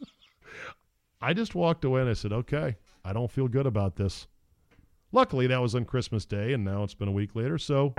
I 1.20 1.34
just 1.34 1.54
walked 1.54 1.84
away 1.84 2.00
and 2.00 2.10
I 2.10 2.14
said, 2.14 2.32
Okay, 2.32 2.76
I 3.04 3.12
don't 3.12 3.30
feel 3.30 3.48
good 3.48 3.66
about 3.66 3.96
this. 3.96 4.26
Luckily, 5.12 5.46
that 5.46 5.60
was 5.60 5.74
on 5.74 5.84
Christmas 5.84 6.24
Day, 6.24 6.54
and 6.54 6.64
now 6.64 6.82
it's 6.82 6.94
been 6.94 7.08
a 7.08 7.12
week 7.12 7.36
later, 7.36 7.56
so 7.56 7.94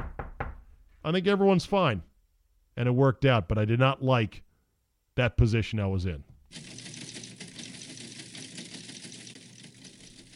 I 1.04 1.12
think 1.12 1.28
everyone's 1.28 1.66
fine. 1.66 2.02
And 2.76 2.90
it 2.90 2.92
worked 2.92 3.24
out, 3.24 3.48
but 3.48 3.58
I 3.58 3.64
did 3.64 3.80
not 3.80 4.04
like 4.04 4.44
that 5.16 5.38
position 5.38 5.80
I 5.80 5.88
was 5.88 6.06
in. 6.06 6.24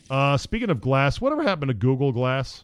Uh, 0.10 0.38
speaking 0.38 0.70
of 0.70 0.82
glass, 0.82 1.22
whatever 1.22 1.44
happened 1.44 1.70
to 1.70 1.76
Google 1.76 2.12
Glass? 2.12 2.64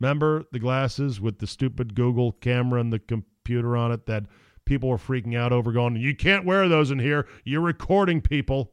Remember 0.00 0.44
the 0.50 0.58
glasses 0.58 1.20
with 1.20 1.38
the 1.38 1.46
stupid 1.46 1.94
Google 1.94 2.32
camera 2.32 2.80
and 2.80 2.92
the 2.92 2.98
computer 2.98 3.76
on 3.76 3.92
it 3.92 4.06
that 4.06 4.24
people 4.64 4.88
were 4.88 4.96
freaking 4.96 5.36
out 5.36 5.52
over 5.52 5.70
going, 5.70 5.96
you 5.96 6.14
can't 6.16 6.44
wear 6.44 6.68
those 6.68 6.90
in 6.90 6.98
here. 6.98 7.28
You're 7.44 7.60
recording 7.60 8.20
people. 8.20 8.72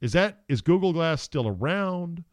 Is 0.00 0.12
that 0.12 0.42
is 0.48 0.60
Google 0.60 0.92
Glass 0.92 1.22
still 1.22 1.46
around? 1.46 2.24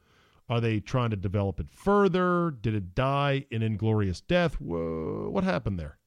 Are 0.48 0.62
they 0.62 0.80
trying 0.80 1.10
to 1.10 1.16
develop 1.16 1.60
it 1.60 1.72
further? 1.72 2.52
Did 2.62 2.76
it 2.76 2.94
die 2.94 3.46
an 3.52 3.64
inglorious 3.64 4.22
death? 4.22 4.56
Whoa, 4.56 5.30
what 5.30 5.44
happened 5.44 5.80
there? 5.80 5.98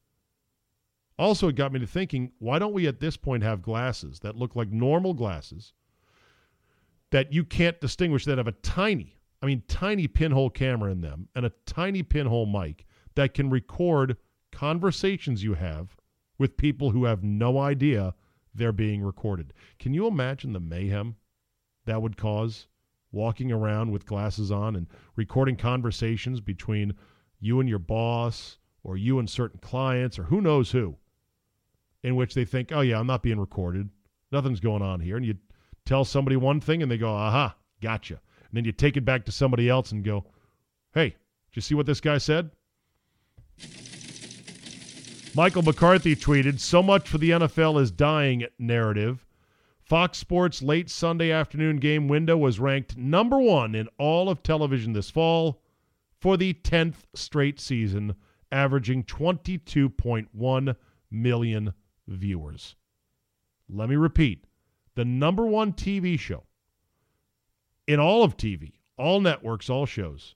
Also, 1.18 1.48
it 1.48 1.56
got 1.56 1.72
me 1.72 1.80
to 1.80 1.86
thinking 1.86 2.30
why 2.38 2.58
don't 2.58 2.72
we 2.72 2.86
at 2.86 3.00
this 3.00 3.16
point 3.16 3.42
have 3.42 3.60
glasses 3.60 4.20
that 4.20 4.36
look 4.36 4.54
like 4.54 4.70
normal 4.70 5.14
glasses 5.14 5.72
that 7.10 7.32
you 7.32 7.44
can't 7.44 7.80
distinguish 7.80 8.24
that 8.24 8.38
have 8.38 8.46
a 8.46 8.52
tiny, 8.52 9.18
I 9.42 9.46
mean, 9.46 9.62
tiny 9.66 10.06
pinhole 10.06 10.50
camera 10.50 10.92
in 10.92 11.00
them 11.00 11.28
and 11.34 11.44
a 11.44 11.52
tiny 11.66 12.02
pinhole 12.02 12.46
mic 12.46 12.86
that 13.14 13.34
can 13.34 13.50
record 13.50 14.16
conversations 14.52 15.42
you 15.42 15.54
have 15.54 15.96
with 16.38 16.56
people 16.56 16.90
who 16.90 17.04
have 17.04 17.24
no 17.24 17.58
idea 17.58 18.14
they're 18.54 18.72
being 18.72 19.02
recorded. 19.02 19.52
Can 19.78 19.94
you 19.94 20.06
imagine 20.06 20.52
the 20.52 20.60
mayhem 20.60 21.16
that 21.86 22.00
would 22.00 22.16
cause 22.16 22.68
walking 23.10 23.50
around 23.50 23.90
with 23.90 24.06
glasses 24.06 24.50
on 24.50 24.76
and 24.76 24.86
recording 25.16 25.56
conversations 25.56 26.40
between 26.40 26.94
you 27.40 27.58
and 27.58 27.68
your 27.68 27.78
boss 27.78 28.58
or 28.82 28.96
you 28.96 29.18
and 29.18 29.28
certain 29.28 29.58
clients 29.60 30.18
or 30.18 30.24
who 30.24 30.40
knows 30.40 30.70
who? 30.70 30.96
In 32.08 32.16
which 32.16 32.34
they 32.34 32.44
think, 32.44 32.72
oh, 32.72 32.80
yeah, 32.80 32.98
I'm 32.98 33.06
not 33.06 33.22
being 33.22 33.38
recorded. 33.38 33.88
Nothing's 34.32 34.60
going 34.60 34.82
on 34.82 34.98
here. 34.98 35.16
And 35.16 35.26
you 35.26 35.36
tell 35.84 36.04
somebody 36.04 36.36
one 36.36 36.60
thing 36.60 36.82
and 36.82 36.90
they 36.90 36.98
go, 36.98 37.14
aha, 37.14 37.54
gotcha. 37.82 38.14
And 38.14 38.56
then 38.56 38.64
you 38.64 38.72
take 38.72 38.96
it 38.96 39.04
back 39.04 39.26
to 39.26 39.32
somebody 39.32 39.68
else 39.68 39.92
and 39.92 40.02
go, 40.02 40.24
hey, 40.94 41.10
did 41.10 41.56
you 41.56 41.62
see 41.62 41.74
what 41.74 41.86
this 41.86 42.00
guy 42.00 42.18
said? 42.18 42.50
Michael 45.34 45.62
McCarthy 45.62 46.16
tweeted, 46.16 46.58
so 46.58 46.82
much 46.82 47.08
for 47.08 47.18
the 47.18 47.30
NFL 47.30 47.80
is 47.80 47.90
dying 47.90 48.46
narrative. 48.58 49.26
Fox 49.82 50.18
Sports' 50.18 50.62
late 50.62 50.88
Sunday 50.88 51.30
afternoon 51.30 51.76
game 51.76 52.08
window 52.08 52.36
was 52.36 52.58
ranked 52.58 52.96
number 52.96 53.38
one 53.38 53.74
in 53.74 53.88
all 53.98 54.30
of 54.30 54.42
television 54.42 54.94
this 54.94 55.10
fall 55.10 55.60
for 56.20 56.36
the 56.36 56.54
10th 56.54 57.04
straight 57.14 57.60
season 57.60 58.14
averaging 58.50 59.04
22.1 59.04 60.76
million 61.10 61.74
viewers. 62.08 62.74
Let 63.68 63.88
me 63.88 63.96
repeat 63.96 64.44
the 64.94 65.04
number 65.04 65.46
one 65.46 65.72
TV 65.72 66.18
show 66.18 66.44
in 67.86 68.00
all 68.00 68.24
of 68.24 68.36
TV, 68.36 68.72
all 68.96 69.20
networks, 69.20 69.70
all 69.70 69.86
shows, 69.86 70.34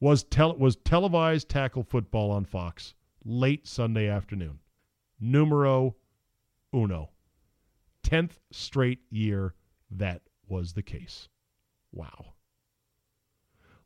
was, 0.00 0.24
tel- 0.24 0.56
was 0.56 0.76
televised 0.76 1.48
tackle 1.48 1.82
football 1.82 2.30
on 2.30 2.44
Fox 2.44 2.94
late 3.24 3.66
Sunday 3.66 4.08
afternoon. 4.08 4.58
Numero 5.20 5.94
uno. 6.74 7.10
10th 8.02 8.38
straight 8.50 9.00
year 9.10 9.54
that 9.90 10.22
was 10.48 10.72
the 10.72 10.82
case. 10.82 11.28
Wow. 11.92 12.34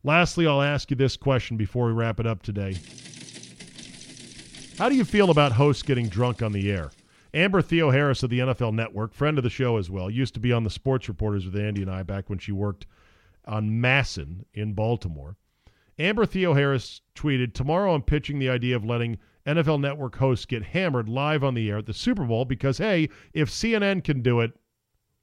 Lastly, 0.02 0.46
I'll 0.46 0.62
ask 0.62 0.90
you 0.90 0.96
this 0.96 1.16
question 1.16 1.56
before 1.56 1.86
we 1.86 1.92
wrap 1.92 2.20
it 2.20 2.26
up 2.26 2.42
today. 2.42 2.76
How 4.78 4.88
do 4.88 4.96
you 4.96 5.04
feel 5.04 5.30
about 5.30 5.52
hosts 5.52 5.84
getting 5.84 6.08
drunk 6.08 6.42
on 6.42 6.50
the 6.50 6.68
air? 6.68 6.90
Amber 7.32 7.62
Theoharis 7.62 8.24
of 8.24 8.30
the 8.30 8.40
NFL 8.40 8.74
Network, 8.74 9.14
friend 9.14 9.38
of 9.38 9.44
the 9.44 9.50
show 9.50 9.76
as 9.76 9.88
well, 9.88 10.10
used 10.10 10.34
to 10.34 10.40
be 10.40 10.52
on 10.52 10.64
the 10.64 10.70
Sports 10.70 11.08
Reporters 11.08 11.44
with 11.44 11.54
Andy 11.54 11.82
and 11.82 11.90
I 11.90 12.02
back 12.02 12.28
when 12.28 12.40
she 12.40 12.50
worked 12.50 12.84
on 13.44 13.70
MASN 13.70 14.44
in 14.52 14.72
Baltimore. 14.72 15.36
Amber 15.96 16.26
Theoharis 16.26 17.02
tweeted, 17.14 17.54
Tomorrow 17.54 17.94
I'm 17.94 18.02
pitching 18.02 18.40
the 18.40 18.50
idea 18.50 18.74
of 18.74 18.84
letting 18.84 19.18
NFL 19.46 19.80
Network 19.80 20.16
hosts 20.16 20.44
get 20.44 20.64
hammered 20.64 21.08
live 21.08 21.44
on 21.44 21.54
the 21.54 21.70
air 21.70 21.78
at 21.78 21.86
the 21.86 21.94
Super 21.94 22.24
Bowl 22.24 22.44
because, 22.44 22.78
hey, 22.78 23.08
if 23.32 23.48
CNN 23.48 24.02
can 24.02 24.22
do 24.22 24.40
it, 24.40 24.54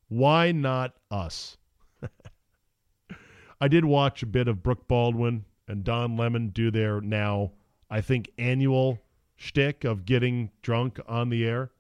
why 0.08 0.54
not 0.54 0.94
us? 1.10 1.58
I 3.60 3.68
did 3.68 3.84
watch 3.84 4.24
a 4.24 4.28
bit 4.28 4.48
of 4.48 4.64
Brooke 4.64 4.88
Baldwin 4.88 5.44
and 5.68 5.84
Don 5.84 6.16
Lemon 6.16 6.50
do 6.50 6.72
their 6.72 7.02
now, 7.02 7.52
I 7.90 8.00
think, 8.00 8.32
annual 8.38 8.98
shtick 9.42 9.84
of 9.84 10.06
getting 10.06 10.52
drunk 10.62 11.00
on 11.08 11.30
the 11.30 11.46
air 11.46 11.72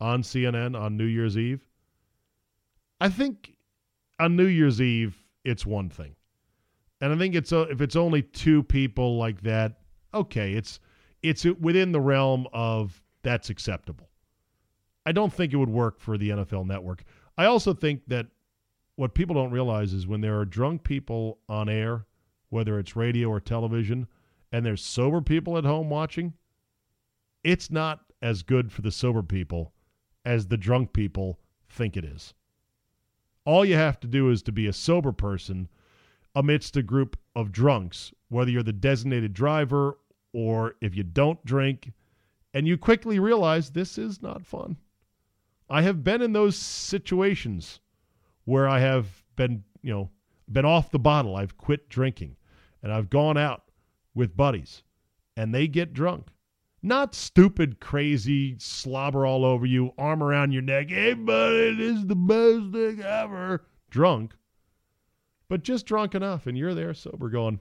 on 0.00 0.22
CNN 0.22 0.78
on 0.78 0.96
New 0.96 1.04
Year's 1.04 1.38
Eve. 1.38 1.64
I 3.00 3.08
think 3.08 3.54
on 4.18 4.34
New 4.34 4.46
Year's 4.46 4.80
Eve, 4.80 5.16
it's 5.44 5.64
one 5.64 5.88
thing. 5.88 6.16
And 7.00 7.12
I 7.12 7.16
think 7.16 7.36
it's 7.36 7.52
uh, 7.52 7.66
if 7.70 7.80
it's 7.80 7.94
only 7.94 8.22
two 8.22 8.64
people 8.64 9.16
like 9.16 9.42
that, 9.42 9.78
okay, 10.12 10.54
it's 10.54 10.80
it's 11.22 11.44
within 11.44 11.92
the 11.92 12.00
realm 12.00 12.48
of 12.52 13.00
that's 13.22 13.48
acceptable. 13.48 14.08
I 15.06 15.12
don't 15.12 15.32
think 15.32 15.52
it 15.52 15.56
would 15.56 15.70
work 15.70 16.00
for 16.00 16.18
the 16.18 16.30
NFL 16.30 16.66
network. 16.66 17.04
I 17.38 17.44
also 17.44 17.74
think 17.74 18.02
that 18.08 18.26
what 18.96 19.14
people 19.14 19.34
don't 19.34 19.50
realize 19.50 19.92
is 19.92 20.06
when 20.06 20.20
there 20.20 20.38
are 20.38 20.44
drunk 20.44 20.82
people 20.82 21.38
on 21.48 21.68
air, 21.68 22.06
whether 22.48 22.78
it's 22.78 22.96
radio 22.96 23.28
or 23.28 23.40
television, 23.40 24.08
and 24.50 24.64
there's 24.64 24.82
sober 24.82 25.20
people 25.20 25.58
at 25.58 25.64
home 25.64 25.90
watching, 25.90 26.32
it's 27.44 27.70
not 27.70 28.00
as 28.22 28.42
good 28.42 28.72
for 28.72 28.82
the 28.82 28.90
sober 28.90 29.22
people 29.22 29.72
as 30.24 30.46
the 30.46 30.56
drunk 30.56 30.92
people 30.92 31.38
think 31.68 31.96
it 31.96 32.04
is. 32.04 32.34
All 33.44 33.64
you 33.64 33.74
have 33.74 34.00
to 34.00 34.06
do 34.06 34.30
is 34.30 34.42
to 34.44 34.52
be 34.52 34.66
a 34.66 34.72
sober 34.72 35.12
person 35.12 35.68
amidst 36.34 36.76
a 36.76 36.82
group 36.82 37.18
of 37.36 37.52
drunks, 37.52 38.12
whether 38.28 38.50
you're 38.50 38.62
the 38.62 38.72
designated 38.72 39.34
driver 39.34 39.98
or 40.32 40.74
if 40.80 40.96
you 40.96 41.02
don't 41.02 41.44
drink, 41.44 41.92
and 42.54 42.66
you 42.66 42.78
quickly 42.78 43.18
realize 43.18 43.70
this 43.70 43.98
is 43.98 44.22
not 44.22 44.46
fun. 44.46 44.76
I 45.68 45.82
have 45.82 46.02
been 46.02 46.22
in 46.22 46.32
those 46.32 46.56
situations 46.56 47.80
where 48.44 48.68
I 48.68 48.80
have 48.80 49.24
been, 49.36 49.64
you 49.82 49.92
know, 49.92 50.10
been 50.50 50.64
off 50.64 50.90
the 50.90 50.98
bottle. 50.98 51.36
I've 51.36 51.56
quit 51.56 51.88
drinking 51.88 52.36
and 52.82 52.92
I've 52.92 53.10
gone 53.10 53.36
out 53.36 53.64
with 54.14 54.36
buddies 54.36 54.82
and 55.36 55.54
they 55.54 55.66
get 55.66 55.92
drunk. 55.92 56.28
Not 56.86 57.14
stupid, 57.14 57.80
crazy, 57.80 58.56
slobber 58.58 59.24
all 59.24 59.42
over 59.42 59.64
you, 59.64 59.94
arm 59.96 60.22
around 60.22 60.52
your 60.52 60.60
neck. 60.60 60.90
Hey, 60.90 61.14
buddy, 61.14 61.74
this 61.76 61.96
is 61.96 62.06
the 62.06 62.14
best 62.14 62.72
thing 62.74 63.02
ever. 63.02 63.64
Drunk. 63.88 64.34
But 65.48 65.62
just 65.62 65.86
drunk 65.86 66.14
enough. 66.14 66.46
And 66.46 66.58
you're 66.58 66.74
there 66.74 66.92
sober 66.92 67.30
going, 67.30 67.58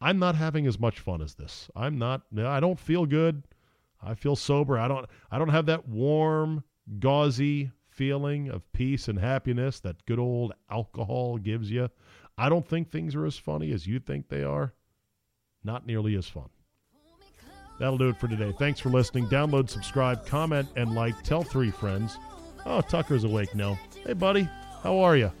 I'm 0.00 0.20
not 0.20 0.36
having 0.36 0.68
as 0.68 0.78
much 0.78 1.00
fun 1.00 1.20
as 1.20 1.34
this. 1.34 1.68
I'm 1.74 1.98
not, 1.98 2.22
I 2.38 2.60
don't 2.60 2.78
feel 2.78 3.06
good. 3.06 3.42
I 4.00 4.14
feel 4.14 4.36
sober. 4.36 4.78
I 4.78 4.86
don't, 4.86 5.04
I 5.32 5.38
don't 5.38 5.48
have 5.48 5.66
that 5.66 5.88
warm, 5.88 6.62
gauzy 7.00 7.72
feeling 7.88 8.50
of 8.50 8.72
peace 8.72 9.08
and 9.08 9.18
happiness 9.18 9.80
that 9.80 10.06
good 10.06 10.20
old 10.20 10.52
alcohol 10.70 11.38
gives 11.38 11.72
you. 11.72 11.88
I 12.38 12.48
don't 12.48 12.68
think 12.68 12.88
things 12.88 13.16
are 13.16 13.26
as 13.26 13.36
funny 13.36 13.72
as 13.72 13.88
you 13.88 13.98
think 13.98 14.28
they 14.28 14.44
are. 14.44 14.74
Not 15.64 15.86
nearly 15.86 16.14
as 16.14 16.28
fun. 16.28 16.50
That'll 17.78 17.98
do 17.98 18.08
it 18.08 18.16
for 18.16 18.28
today. 18.28 18.54
Thanks 18.58 18.80
for 18.80 18.90
listening. 18.90 19.26
Download, 19.26 19.68
subscribe, 19.68 20.26
comment, 20.26 20.68
and 20.76 20.94
like. 20.94 21.20
Tell 21.22 21.42
three 21.42 21.70
friends. 21.70 22.18
Oh, 22.64 22.80
Tucker's 22.80 23.24
awake 23.24 23.54
now. 23.54 23.78
Hey, 24.06 24.12
buddy. 24.12 24.48
How 24.82 24.98
are 24.98 25.16
you? 25.16 25.32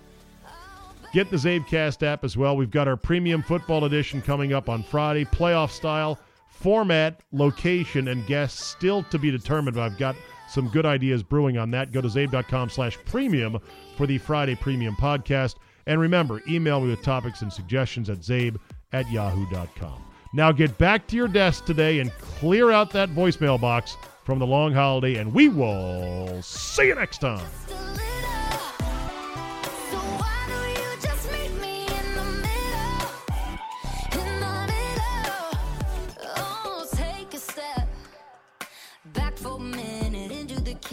Get 1.12 1.30
the 1.30 1.36
Czabecast 1.36 2.02
app 2.02 2.24
as 2.24 2.36
well. 2.36 2.56
We've 2.56 2.70
got 2.70 2.88
our 2.88 2.96
premium 2.96 3.42
football 3.42 3.84
edition 3.84 4.22
coming 4.22 4.52
up 4.54 4.68
on 4.68 4.82
Friday. 4.82 5.26
Playoff 5.26 5.70
style, 5.70 6.18
format, 6.48 7.20
location, 7.32 8.08
and 8.08 8.26
guests 8.26 8.64
still 8.64 9.02
to 9.04 9.18
be 9.18 9.30
determined, 9.30 9.76
but 9.76 9.82
I've 9.82 9.98
got 9.98 10.16
some 10.48 10.68
good 10.68 10.86
ideas 10.86 11.22
brewing 11.22 11.58
on 11.58 11.70
that. 11.72 11.92
Go 11.92 12.00
to 12.00 12.08
czabe.com 12.08 12.70
slash 12.70 12.98
premium 13.04 13.58
for 13.96 14.06
the 14.06 14.18
Friday 14.18 14.54
premium 14.54 14.96
podcast. 14.96 15.56
And 15.86 16.00
remember, 16.00 16.42
email 16.48 16.80
me 16.80 16.90
with 16.90 17.02
topics 17.02 17.42
and 17.42 17.52
suggestions 17.52 18.08
at 18.08 18.18
czabe 18.18 18.56
at 18.92 19.10
yahoo.com. 19.10 20.11
Now 20.34 20.50
get 20.50 20.78
back 20.78 21.06
to 21.08 21.16
your 21.16 21.28
desk 21.28 21.66
today 21.66 22.00
and 22.00 22.10
clear 22.12 22.70
out 22.70 22.90
that 22.92 23.10
voicemail 23.10 23.60
box 23.60 23.98
from 24.24 24.38
the 24.38 24.46
long 24.46 24.72
holiday, 24.72 25.16
and 25.16 25.32
we 25.34 25.50
will 25.50 26.40
see 26.42 26.86
you 26.86 26.94
next 26.94 27.18
time. 27.18 27.46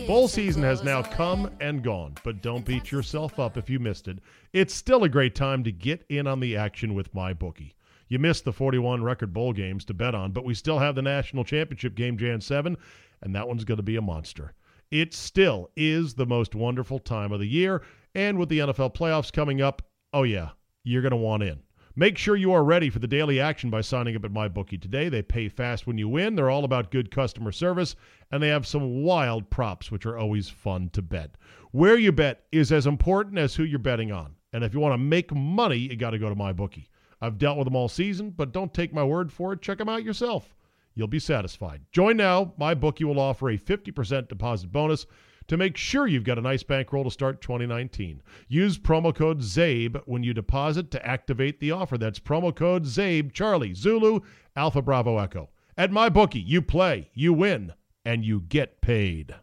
Bowl 0.08 0.28
season 0.28 0.64
has 0.64 0.84
now 0.84 1.04
come 1.04 1.52
and 1.62 1.84
gone, 1.84 2.16
but 2.24 2.42
don't 2.42 2.66
beat 2.66 2.92
yourself 2.92 3.38
up 3.38 3.58
if 3.58 3.70
you 3.70 3.80
missed 3.80 4.08
it. 4.08 4.18
It's 4.54 4.74
still 4.74 5.04
a 5.04 5.10
great 5.10 5.36
time 5.36 5.64
to 5.64 5.72
get 5.72 6.04
in 6.10 6.26
on 6.26 6.40
the 6.40 6.58
action 6.58 6.96
with 6.96 7.14
MyBookie. 7.14 7.74
You 8.10 8.18
missed 8.18 8.43
the 8.43 8.51
41 8.51 9.03
record 9.03 9.34
bowl 9.34 9.53
games 9.53 9.86
to 9.86 9.93
bet 9.93 10.16
on, 10.16 10.32
but 10.32 10.43
we 10.43 10.55
still 10.55 10.80
have 10.80 10.95
the 10.95 11.01
national 11.03 11.43
championship 11.43 11.93
game 11.93 12.18
Jan 12.18 12.41
7, 12.41 12.76
and 13.22 13.36
that 13.36 13.47
one's 13.47 13.64
going 13.64 13.78
to 13.78 13.84
be 13.84 13.97
a 13.97 14.01
monster. 14.01 14.53
It 14.89 15.14
still 15.14 15.70
is 15.76 16.16
the 16.16 16.26
most 16.26 16.55
wonderful 16.55 16.97
time 16.97 17.32
of 17.32 17.39
the 17.39 17.47
year, 17.47 17.84
and 18.16 18.39
with 18.39 18.49
the 18.49 18.60
NFL 18.60 18.95
playoffs 18.95 19.32
coming 19.32 19.62
up, 19.62 19.84
oh 20.12 20.24
yeah, 20.24 20.49
you're 20.84 21.03
going 21.03 21.12
to 21.12 21.18
want 21.18 21.43
in. 21.43 21.62
Make 21.95 22.18
sure 22.18 22.36
you 22.36 22.51
are 22.53 22.64
ready 22.64 22.89
for 22.89 22.97
the 22.97 23.07
daily 23.07 23.39
action 23.39 23.70
by 23.70 23.82
signing 23.82 24.16
up 24.16 24.26
at 24.26 24.32
MyBookie 24.32 24.82
today. 24.82 25.10
They 25.10 25.22
pay 25.22 25.47
fast 25.47 25.86
when 25.86 25.99
you 25.99 26.10
win. 26.10 26.34
They're 26.34 26.49
all 26.49 26.64
about 26.64 26.91
good 26.91 27.12
customer 27.12 27.51
service, 27.51 27.95
and 28.32 28.41
they 28.41 28.47
have 28.47 28.66
some 28.66 29.03
wild 29.03 29.51
props, 29.51 29.91
which 29.91 30.07
are 30.07 30.18
always 30.18 30.49
fun 30.49 30.89
to 30.93 31.03
bet. 31.03 31.36
Where 31.72 31.97
you 31.97 32.12
bet 32.12 32.45
is 32.51 32.72
as 32.72 32.88
important 32.88 33.38
as 33.38 33.53
who 33.53 33.64
you're 33.64 33.78
betting 33.78 34.12
on. 34.12 34.34
And 34.53 34.64
if 34.64 34.74
you 34.74 34.80
want 34.80 34.93
to 34.93 34.97
make 34.97 35.32
money, 35.32 35.78
you 35.78 35.95
got 35.95 36.12
to 36.12 36.18
go 36.18 36.30
to 36.30 36.36
MyBookie. 36.36 36.88
I've 37.22 37.38
dealt 37.38 37.58
with 37.58 37.66
them 37.66 37.76
all 37.76 37.90
season, 37.90 38.32
but 38.32 38.52
don't 38.52 38.74
take 38.74 38.94
my 38.94 39.04
word 39.04 39.32
for 39.32 39.54
it. 39.54 39.62
Check 39.62 39.78
them 39.78 39.90
out 39.90 40.04
yourself. 40.04 40.56
You'll 40.96 41.08
be 41.08 41.20
satisfied. 41.20 41.82
Join 41.92 42.18
now. 42.18 42.54
My 42.58 42.74
bookie 42.74 43.04
will 43.04 43.20
offer 43.20 43.50
a 43.50 43.58
50% 43.58 44.28
deposit 44.28 44.72
bonus 44.72 45.06
to 45.48 45.58
make 45.58 45.78
sure 45.78 46.08
you've 46.08 46.24
got 46.24 46.38
a 46.38 46.42
nice 46.42 46.64
bankroll 46.64 47.04
to 47.04 47.12
start 47.12 47.42
2019. 47.42 48.22
Use 48.48 48.78
promo 48.78 49.14
code 49.14 49.40
CZABE 49.40 50.02
when 50.06 50.24
you 50.24 50.34
deposit 50.34 50.92
to 50.92 51.06
activate 51.06 51.60
the 51.60 51.72
offer. 51.72 51.98
That's 51.98 52.20
promo 52.20 52.56
code 52.56 52.86
CZABE, 52.86 53.34
Charlie, 53.34 53.74
Zulu, 53.74 54.22
Alpha 54.56 54.82
Bravo 54.82 55.18
Echo. 55.18 55.50
At 55.78 55.92
my 55.92 56.10
bookie, 56.10 56.42
you 56.42 56.62
play, 56.62 57.10
you 57.14 57.34
win, 57.34 57.74
and 58.06 58.24
you 58.24 58.42
get 58.42 58.82
paid. 58.82 59.36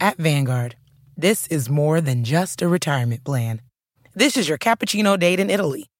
At 0.00 0.16
Vanguard, 0.16 0.76
this 1.16 1.46
is 1.48 1.70
more 1.70 2.00
than 2.00 2.24
just 2.24 2.60
a 2.60 2.68
retirement 2.68 3.24
plan. 3.24 3.62
This 4.14 4.36
is 4.36 4.48
your 4.48 4.58
cappuccino 4.58 5.18
date 5.18 5.38
in 5.38 5.50
Italy, 5.50 5.90